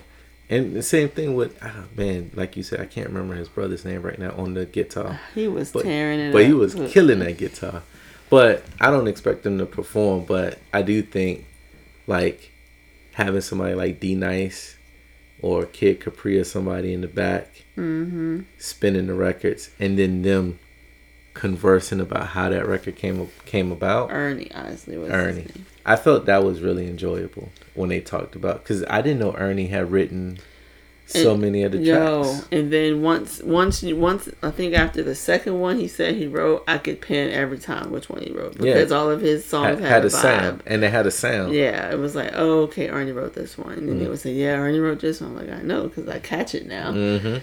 and 0.50 0.76
the 0.76 0.84
same 0.84 1.10
thing 1.10 1.36
with 1.36 1.58
ah, 1.62 1.86
man, 1.96 2.32
like 2.36 2.56
you 2.58 2.64
said, 2.64 2.80
I 2.80 2.86
can't 2.86 3.08
remember 3.08 3.36
his 3.36 3.50
brother's 3.50 3.86
name 3.86 4.02
right 4.02 4.20
now 4.20 4.32
on 4.32 4.54
the 4.54 4.66
guitar, 4.66 5.20
He 5.36 5.48
was 5.48 5.72
but 5.72 5.84
tearing 5.84 6.20
it 6.20 6.32
but 6.34 6.42
up. 6.44 6.48
he 6.48 6.54
was 6.54 6.76
killing 6.92 7.20
that 7.20 7.38
guitar. 7.38 7.84
But 8.30 8.64
I 8.82 8.90
don't 8.92 9.08
expect 9.08 9.46
him 9.46 9.58
to 9.60 9.66
perform. 9.66 10.26
But 10.26 10.58
I 10.74 10.82
do 10.82 11.02
think 11.02 11.46
like 12.08 12.52
having 13.14 13.42
somebody 13.42 13.76
like 13.76 14.00
D 14.00 14.16
Nice 14.16 14.76
or 15.42 15.66
Kid 15.66 16.00
Capri 16.00 16.40
or 16.40 16.44
somebody 16.44 16.92
in 16.94 17.02
the 17.02 17.08
back 17.08 17.64
Mhm. 17.78 18.46
spinning 18.58 19.08
the 19.08 19.14
records, 19.14 19.70
and 19.80 19.98
then 20.00 20.22
them 20.24 20.60
conversing 21.36 22.00
about 22.00 22.28
how 22.30 22.50
that 22.50 22.68
record 22.68 22.96
came 22.96 23.30
came 23.46 23.72
about. 23.72 24.12
Ernie 24.12 24.52
Isley 24.52 24.98
was 24.98 25.12
Ernie. 25.12 25.46
I 25.86 25.96
felt 25.96 26.26
that 26.26 26.44
was 26.44 26.62
really 26.62 26.88
enjoyable 26.88 27.50
when 27.76 27.90
they 27.90 28.00
talked 28.02 28.36
about 28.36 28.64
because 28.64 28.84
I 28.90 29.02
didn't 29.04 29.20
know 29.20 29.36
Ernie 29.38 29.68
had 29.68 29.92
written 29.92 30.40
so 31.08 31.34
And- 31.34 31.42
many 31.42 31.62
of 31.62 31.72
the 31.74 31.78
Yo, 31.78 32.24
tracks. 32.24 32.48
and 32.52 32.74
then 32.74 33.04
once, 33.04 33.40
once, 33.44 33.84
once 33.84 34.28
I 34.42 34.50
think 34.50 34.74
after 34.74 35.04
the 35.04 35.14
second 35.14 35.60
one, 35.60 35.78
he 35.78 35.88
said 35.88 36.16
he 36.16 36.26
wrote. 36.26 36.64
I 36.68 36.80
could 36.80 37.00
pin 37.00 37.30
every 37.30 37.60
time 37.60 37.92
which 37.92 38.10
one 38.10 38.24
he 38.24 38.32
wrote 38.32 38.56
Yeah. 38.60 38.74
because 38.74 38.92
all 38.92 39.12
of 39.12 39.22
his 39.22 39.46
songs 39.46 39.78
Had, 39.78 39.80
had, 39.82 39.88
had 39.92 40.06
a 40.06 40.08
vibe. 40.08 40.12
sound, 40.24 40.64
and 40.66 40.82
they 40.82 40.90
had 40.90 41.06
a 41.06 41.12
sound. 41.12 41.54
Yeah, 41.54 41.92
it 41.92 42.00
was 42.00 42.16
like, 42.16 42.32
oh, 42.34 42.62
okay, 42.64 42.90
Ernie 42.90 43.12
wrote 43.12 43.36
this 43.36 43.56
one, 43.56 43.74
and 43.74 43.88
then 43.88 43.98
Mm. 43.98 44.00
they 44.00 44.08
would 44.08 44.18
say, 44.20 44.32
yeah, 44.32 44.56
Ernie 44.58 44.80
wrote 44.80 45.00
this 45.00 45.22
one. 45.22 45.30
I'm 45.32 45.36
like, 45.38 45.52
I 45.56 45.62
know 45.62 45.84
because 45.90 46.08
I 46.10 46.18
catch 46.18 46.56
it 46.56 46.66
now. 46.66 46.92
hmm 46.92 47.36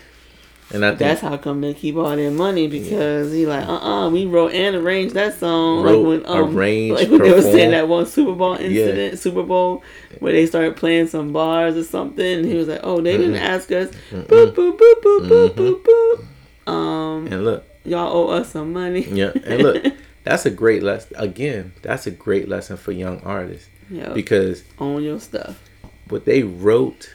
And 0.73 0.85
I 0.85 0.91
think 0.91 1.01
That's 1.01 1.20
how 1.20 1.37
come 1.37 1.61
they 1.61 1.75
keep 1.75 1.97
all 1.97 2.16
their 2.16 2.31
money 2.31 2.66
because 2.66 3.33
he 3.33 3.45
like, 3.45 3.66
uh, 3.66 3.77
uh 3.77 4.11
we 4.11 4.25
wrote 4.25 4.53
and 4.53 4.75
arranged 4.77 5.14
that 5.14 5.39
song. 5.39 5.83
Wrote, 5.83 5.99
like 5.99 6.27
when 6.27 6.39
um, 6.39 6.57
arranged, 6.57 7.01
like 7.01 7.11
when 7.11 7.23
they 7.23 7.33
were 7.33 7.43
saying 7.43 7.73
that 7.73 7.89
one 7.89 8.07
Super 8.07 8.33
Bowl 8.33 8.55
incident, 8.55 9.18
Super 9.18 9.43
Bowl, 9.43 9.83
where 10.20 10.33
they 10.33 10.47
started 10.47 10.77
playing 10.77 11.09
some 11.09 11.33
bars 11.33 11.77
or 11.77 11.85
something. 11.85 12.39
And 12.39 12.47
he 12.47 12.55
was 12.55 12.68
like, 12.68 12.81
oh, 12.83 13.01
they 13.01 13.16
didn't 13.16 13.37
ask 13.37 13.70
us. 13.70 13.91
Boop 14.11 14.55
boop 14.55 14.79
boop 14.79 15.03
boop 15.03 15.29
boop 15.29 15.51
boop 15.51 15.83
boop. 15.83 16.73
Um, 16.73 17.27
and 17.27 17.45
look, 17.45 17.64
y'all 17.85 18.16
owe 18.16 18.29
us 18.31 18.51
some 18.51 18.73
money. 18.73 19.03
Yeah, 19.03 19.33
and 19.45 19.62
look, 19.62 19.85
that's 20.25 20.47
a 20.47 20.51
great 20.51 20.83
lesson. 20.83 21.12
Again, 21.16 21.73
that's 21.83 22.07
a 22.07 22.11
great 22.11 22.49
lesson 22.49 22.77
for 22.77 22.93
young 22.93 23.20
artists 23.20 23.68
Yo, 23.91 24.14
because 24.14 24.62
own 24.79 25.03
your 25.03 25.20
stuff. 25.20 25.61
what 26.09 26.25
they 26.25 26.43
wrote, 26.43 27.14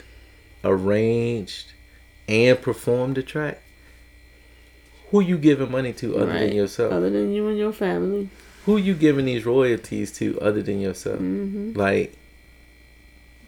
arranged, 0.64 1.74
and 2.28 2.62
perform 2.62 3.14
the 3.14 3.24
track. 3.24 3.62
Who 5.12 5.22
you 5.22 5.38
giving 5.38 5.72
money 5.72 5.94
to 5.94 6.18
other 6.18 6.28
right? 6.28 6.40
than 6.48 6.54
yourself? 6.54 6.92
Other 6.92 7.10
than 7.10 7.32
you 7.34 7.48
and 7.48 7.58
your 7.58 7.72
family. 7.72 8.30
Who 8.66 8.76
you 8.78 8.94
giving 8.94 9.26
these 9.26 9.46
royalties 9.46 10.12
to 10.18 10.40
other 10.42 10.62
than 10.62 10.82
yourself? 10.82 11.20
hmm 11.20 11.72
Like, 11.74 12.14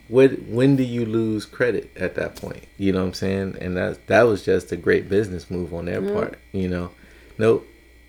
when 0.07 0.29
when 0.49 0.75
do 0.75 0.83
you 0.83 1.05
lose 1.05 1.45
credit 1.45 1.91
at 1.97 2.15
that 2.15 2.35
point? 2.37 2.63
You 2.77 2.93
know 2.93 2.99
what 3.01 3.07
I'm 3.07 3.13
saying? 3.13 3.57
And 3.61 3.75
that 3.77 4.07
that 4.07 4.23
was 4.23 4.43
just 4.43 4.71
a 4.71 4.77
great 4.77 5.09
business 5.09 5.51
move 5.51 5.73
on 5.73 5.85
their 5.85 6.01
Yeah. 6.01 6.13
part. 6.13 6.37
You 6.53 6.69
know, 6.69 6.91
nope. 7.37 7.67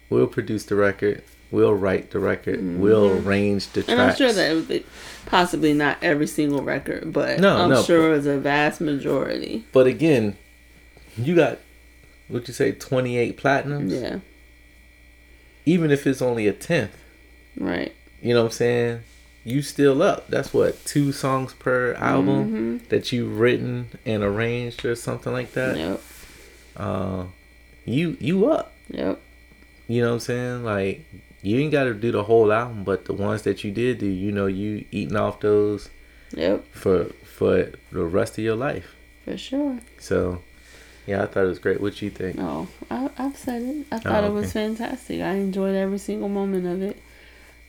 We'll 0.09 0.27
produce 0.29 0.65
the 0.65 0.77
record. 0.77 1.23
We'll 1.51 1.75
write 1.75 2.13
the 2.13 2.21
record. 2.21 2.79
We'll 2.79 3.11
arrange 3.19 3.67
the 3.73 3.83
tracks. 3.83 3.89
Mm-hmm. 3.91 4.01
And 4.01 4.11
I'm 4.11 4.17
sure 4.17 4.33
that 4.33 4.51
it 4.53 4.69
was 4.69 4.81
possibly 5.27 5.75
not 5.75 5.99
every 6.01 6.29
single 6.29 6.63
record, 6.63 7.13
but 7.13 7.41
No, 7.41 7.57
I'm 7.57 7.71
no. 7.71 7.83
sure 7.83 8.09
it 8.13 8.17
was 8.17 8.27
a 8.27 8.39
vast 8.39 8.81
majority. 8.81 9.65
But 9.73 9.87
again, 9.89 10.37
you 11.27 11.35
got 11.37 11.59
what 12.29 12.47
you 12.49 12.55
say, 12.55 12.73
twenty 12.73 13.17
eight 13.19 13.37
platinums. 13.39 13.91
Yeah, 14.01 14.19
Even 15.67 15.91
if 15.91 16.07
it's 16.07 16.23
only 16.23 16.47
a 16.47 16.53
tenth, 16.53 16.97
right. 17.57 17.93
you 18.23 18.35
know 18.35 18.41
what 18.41 18.47
I'm 18.47 18.53
saying? 18.53 19.01
You 19.45 19.63
still 19.63 20.03
up. 20.03 20.29
That's 20.29 20.53
what 20.53 20.85
two 20.85 21.13
songs 21.13 21.55
per 21.55 21.95
album 21.95 22.81
Mhm. 22.83 22.89
that 22.91 23.11
you've 23.13 23.39
written 23.39 23.89
and 24.05 24.23
arranged 24.23 24.85
or 24.85 24.95
something 24.95 25.33
like 25.33 25.53
that. 25.53 25.77
Yep. 25.77 26.03
Uh, 26.77 27.25
you 27.85 28.17
you 28.21 28.47
up. 28.51 28.73
Yep. 28.91 29.19
You 29.89 30.03
know 30.03 30.09
what 30.09 30.15
I'm 30.15 30.21
saying? 30.21 30.65
Like 30.65 31.05
you 31.43 31.59
ain't 31.59 31.73
got 31.73 31.85
to 31.85 31.95
do 31.95 32.13
the 32.13 32.25
whole 32.25 32.53
album, 32.53 32.85
but 32.85 33.07
the 33.07 33.15
ones 33.15 33.43
that 33.43 33.65
you 33.65 33.71
did 33.71 33.99
do, 33.99 34.07
you 34.07 34.31
know, 34.31 34.47
you 34.47 34.85
eating 34.91 35.17
off 35.17 35.41
those 35.41 35.89
Yep. 36.35 36.67
for 36.73 37.05
for 37.25 37.71
the 37.91 38.05
rest 38.05 38.37
of 38.39 38.45
your 38.45 38.57
life. 38.57 38.95
For 39.25 39.37
sure. 39.39 39.79
So, 39.99 40.43
yeah, 41.07 41.23
I 41.23 41.27
thought 41.27 41.45
it 41.45 41.49
was 41.49 41.59
great. 41.59 41.81
What 41.81 42.01
you 42.03 42.11
think? 42.11 42.37
No, 42.37 42.69
I, 42.91 43.11
I've 43.19 43.37
said 43.37 43.63
it. 43.63 43.87
I 43.91 43.99
thought 43.99 44.25
Oh, 44.25 44.29
it 44.29 44.33
was 44.33 44.53
fantastic. 44.53 45.21
I 45.21 45.35
enjoyed 45.35 45.75
every 45.75 45.99
single 45.99 46.29
moment 46.29 46.67
of 46.67 46.83
it. 46.83 47.01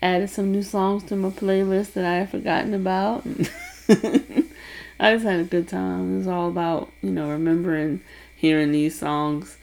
Added 0.02 0.30
some 0.30 0.52
new 0.52 0.64
songs 0.64 1.04
to 1.06 1.16
my 1.16 1.30
playlist 1.30 1.94
that 1.94 2.06
I 2.06 2.16
had 2.16 2.30
forgotten 2.32 2.74
about. 2.74 3.24
I 5.00 5.14
just 5.14 5.26
had 5.26 5.40
a 5.40 5.44
good 5.44 5.68
time. 5.68 6.14
It 6.14 6.18
was 6.20 6.28
all 6.28 6.48
about, 6.50 6.92
you 7.02 7.12
know, 7.12 7.30
remembering 7.30 8.02
hearing 8.36 8.72
these 8.72 8.98
songs 8.98 9.58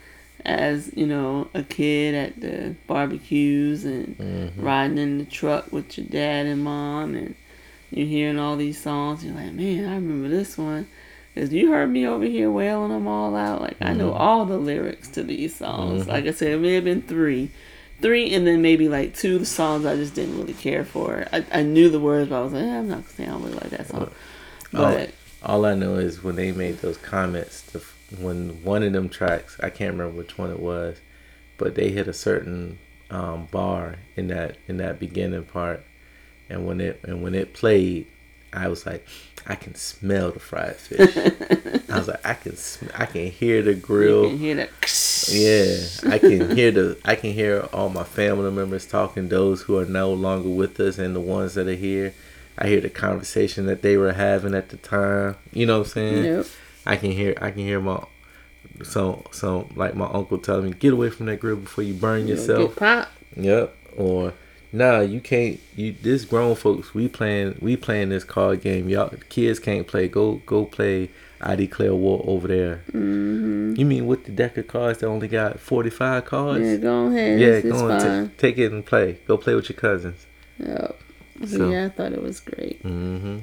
as, 0.44 0.90
you 0.96 1.06
know, 1.06 1.48
a 1.54 1.62
kid 1.62 2.14
at 2.14 2.40
the 2.40 2.74
barbecues 2.86 3.84
and 3.84 4.16
Mhm. 4.18 4.52
riding 4.56 4.98
in 4.98 5.18
the 5.18 5.24
truck 5.24 5.72
with 5.72 5.98
your 5.98 6.06
dad 6.06 6.46
and 6.46 6.62
mom 6.62 7.14
and 7.14 7.34
you're 7.90 8.06
hearing 8.06 8.38
all 8.38 8.56
these 8.56 8.80
songs. 8.80 9.24
You're 9.24 9.34
like, 9.34 9.52
man, 9.52 9.84
I 9.88 9.94
remember 9.96 10.28
this 10.28 10.56
one. 10.58 10.86
Because 11.38 11.52
you 11.52 11.70
heard 11.70 11.88
me 11.90 12.04
over 12.04 12.24
here 12.24 12.50
wailing 12.50 12.90
them 12.90 13.06
all 13.06 13.36
out. 13.36 13.60
Like, 13.60 13.76
I 13.80 13.92
know 13.92 14.10
Mhm. 14.10 14.18
all 14.18 14.44
the 14.44 14.56
lyrics 14.58 15.06
to 15.10 15.22
these 15.22 15.54
songs. 15.54 16.02
Mhm. 16.02 16.08
Like 16.08 16.26
I 16.26 16.32
said, 16.32 16.50
it 16.50 16.58
may 16.58 16.74
have 16.74 16.82
been 16.82 17.02
three. 17.02 17.50
Three, 18.00 18.34
and 18.34 18.44
then 18.44 18.60
maybe 18.60 18.88
like 18.88 19.14
two 19.14 19.44
songs 19.44 19.86
I 19.86 19.94
just 19.94 20.16
didn't 20.16 20.36
really 20.36 20.52
care 20.52 20.84
for. 20.84 21.28
I, 21.32 21.44
I 21.52 21.62
knew 21.62 21.90
the 21.90 22.00
words, 22.00 22.28
but 22.28 22.40
I 22.40 22.42
was 22.42 22.52
like, 22.54 22.64
eh, 22.64 22.78
I'm 22.78 22.88
not 22.88 22.94
going 22.94 23.04
to 23.04 23.10
say 23.12 23.22
I 23.22 23.26
don't 23.26 23.42
really 23.42 23.54
like 23.54 23.70
that 23.70 23.86
song. 23.86 24.10
But, 24.72 25.10
All 25.44 25.64
I 25.64 25.74
know 25.74 25.94
is 25.94 26.24
when 26.24 26.34
they 26.34 26.50
made 26.50 26.78
those 26.78 26.96
comments, 26.96 27.60
the, 27.60 27.82
when 28.20 28.64
one 28.64 28.82
of 28.82 28.92
them 28.92 29.08
tracks, 29.08 29.56
I 29.60 29.70
can't 29.70 29.92
remember 29.92 30.16
which 30.16 30.38
one 30.38 30.50
it 30.50 30.58
was, 30.58 30.96
but 31.56 31.76
they 31.76 31.90
hit 31.90 32.08
a 32.08 32.12
certain 32.12 32.78
um, 33.12 33.46
bar 33.52 33.94
in 34.16 34.26
that 34.28 34.56
in 34.66 34.78
that 34.78 34.98
beginning 34.98 35.44
part, 35.44 35.84
and 36.50 36.66
when 36.66 36.80
it 36.80 36.98
and 37.04 37.22
when 37.22 37.36
it 37.36 37.54
played, 37.54 38.06
I 38.52 38.66
was 38.66 38.84
like, 38.84 39.06
I 39.50 39.54
can 39.54 39.74
smell 39.74 40.30
the 40.30 40.40
fried 40.40 40.76
fish. 40.76 41.16
I 41.90 41.98
was 41.98 42.08
like, 42.08 42.24
I 42.24 42.34
can 42.34 42.54
sm- 42.56 42.88
I 42.94 43.06
can 43.06 43.30
hear 43.30 43.62
the 43.62 43.74
grill. 43.74 44.24
you 44.24 44.30
can 44.30 44.38
hear 44.38 44.54
that. 44.56 44.70
Yeah, 45.30 46.12
I 46.12 46.18
can 46.18 46.54
hear 46.54 46.70
the 46.70 46.98
I 47.04 47.14
can 47.14 47.32
hear 47.32 47.66
all 47.72 47.88
my 47.88 48.04
family 48.04 48.50
members 48.50 48.86
talking. 48.86 49.28
Those 49.28 49.62
who 49.62 49.78
are 49.78 49.86
no 49.86 50.12
longer 50.12 50.50
with 50.50 50.78
us 50.80 50.98
and 50.98 51.16
the 51.16 51.20
ones 51.20 51.54
that 51.54 51.66
are 51.66 51.74
here. 51.74 52.12
I 52.58 52.66
hear 52.68 52.80
the 52.80 52.90
conversation 52.90 53.66
that 53.66 53.82
they 53.82 53.96
were 53.96 54.12
having 54.12 54.54
at 54.54 54.68
the 54.68 54.76
time. 54.76 55.36
You 55.52 55.64
know 55.64 55.78
what 55.78 55.86
I'm 55.86 55.92
saying? 55.92 56.24
Yep. 56.24 56.46
I 56.84 56.96
can 56.96 57.12
hear 57.12 57.34
I 57.40 57.50
can 57.50 57.62
hear 57.62 57.80
my 57.80 58.04
so 58.82 59.24
so 59.30 59.68
like 59.74 59.94
my 59.94 60.06
uncle 60.06 60.38
telling 60.38 60.66
me, 60.66 60.72
get 60.72 60.92
away 60.92 61.08
from 61.08 61.26
that 61.26 61.40
grill 61.40 61.56
before 61.56 61.84
you 61.84 61.94
burn 61.94 62.26
You'll 62.26 62.36
yourself. 62.36 62.76
Yep. 63.36 63.74
Or 63.96 64.34
nah, 64.72 65.00
you 65.00 65.20
can't. 65.20 65.60
You 65.76 65.94
this 66.00 66.24
grown 66.24 66.54
folks. 66.56 66.94
We 66.94 67.08
playing. 67.08 67.58
We 67.60 67.76
playing 67.76 68.08
this 68.10 68.24
card 68.24 68.60
game. 68.62 68.88
Y'all 68.88 69.12
kids 69.28 69.58
can't 69.58 69.86
play. 69.86 70.08
Go 70.08 70.36
go 70.46 70.64
play. 70.64 71.10
I 71.40 71.54
declare 71.54 71.94
war 71.94 72.24
over 72.26 72.48
there. 72.48 72.82
Mm-hmm. 72.88 73.74
You 73.76 73.86
mean 73.86 74.06
with 74.08 74.24
the 74.24 74.32
deck 74.32 74.56
of 74.56 74.66
cards 74.66 74.98
that 74.98 75.06
only 75.06 75.28
got 75.28 75.60
forty 75.60 75.90
five 75.90 76.24
cards? 76.24 76.64
Yeah, 76.64 76.76
go 76.76 77.06
ahead. 77.06 77.38
Yeah, 77.40 77.60
go 77.60 77.90
on, 77.90 78.28
t- 78.28 78.34
take 78.36 78.58
it 78.58 78.72
and 78.72 78.84
play. 78.84 79.18
Go 79.26 79.36
play 79.36 79.54
with 79.54 79.68
your 79.68 79.78
cousins. 79.78 80.26
Yep. 80.58 81.00
So, 81.46 81.70
yeah, 81.70 81.84
I 81.84 81.88
thought 81.90 82.12
it 82.12 82.20
was 82.20 82.40
great. 82.40 82.82
Mm-hmm. 82.82 83.38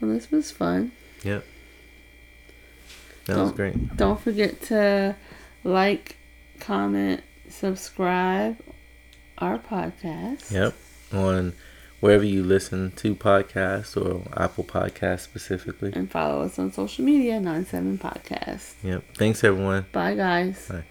Well, 0.00 0.10
this 0.10 0.30
was 0.30 0.50
fun. 0.50 0.92
Yep. 1.22 1.42
That 3.24 3.36
was 3.38 3.48
Don't- 3.48 3.56
great. 3.56 3.96
Don't 3.96 4.20
forget 4.20 4.60
to 4.64 5.16
like, 5.64 6.16
comment, 6.58 7.22
subscribe 7.48 8.58
our 9.40 9.58
podcast. 9.58 10.50
Yep. 10.50 10.74
On 11.12 11.54
wherever 12.00 12.24
you 12.24 12.42
listen 12.42 12.92
to 12.92 13.14
podcasts 13.14 13.96
or 13.96 14.22
Apple 14.36 14.64
Podcasts 14.64 15.20
specifically. 15.20 15.92
And 15.94 16.10
follow 16.10 16.42
us 16.42 16.58
on 16.58 16.72
social 16.72 17.04
media, 17.04 17.40
97 17.40 17.98
Podcast. 17.98 18.74
Yep. 18.82 19.04
Thanks 19.16 19.44
everyone. 19.44 19.86
Bye, 19.92 20.14
guys. 20.14 20.68
Bye. 20.68 20.84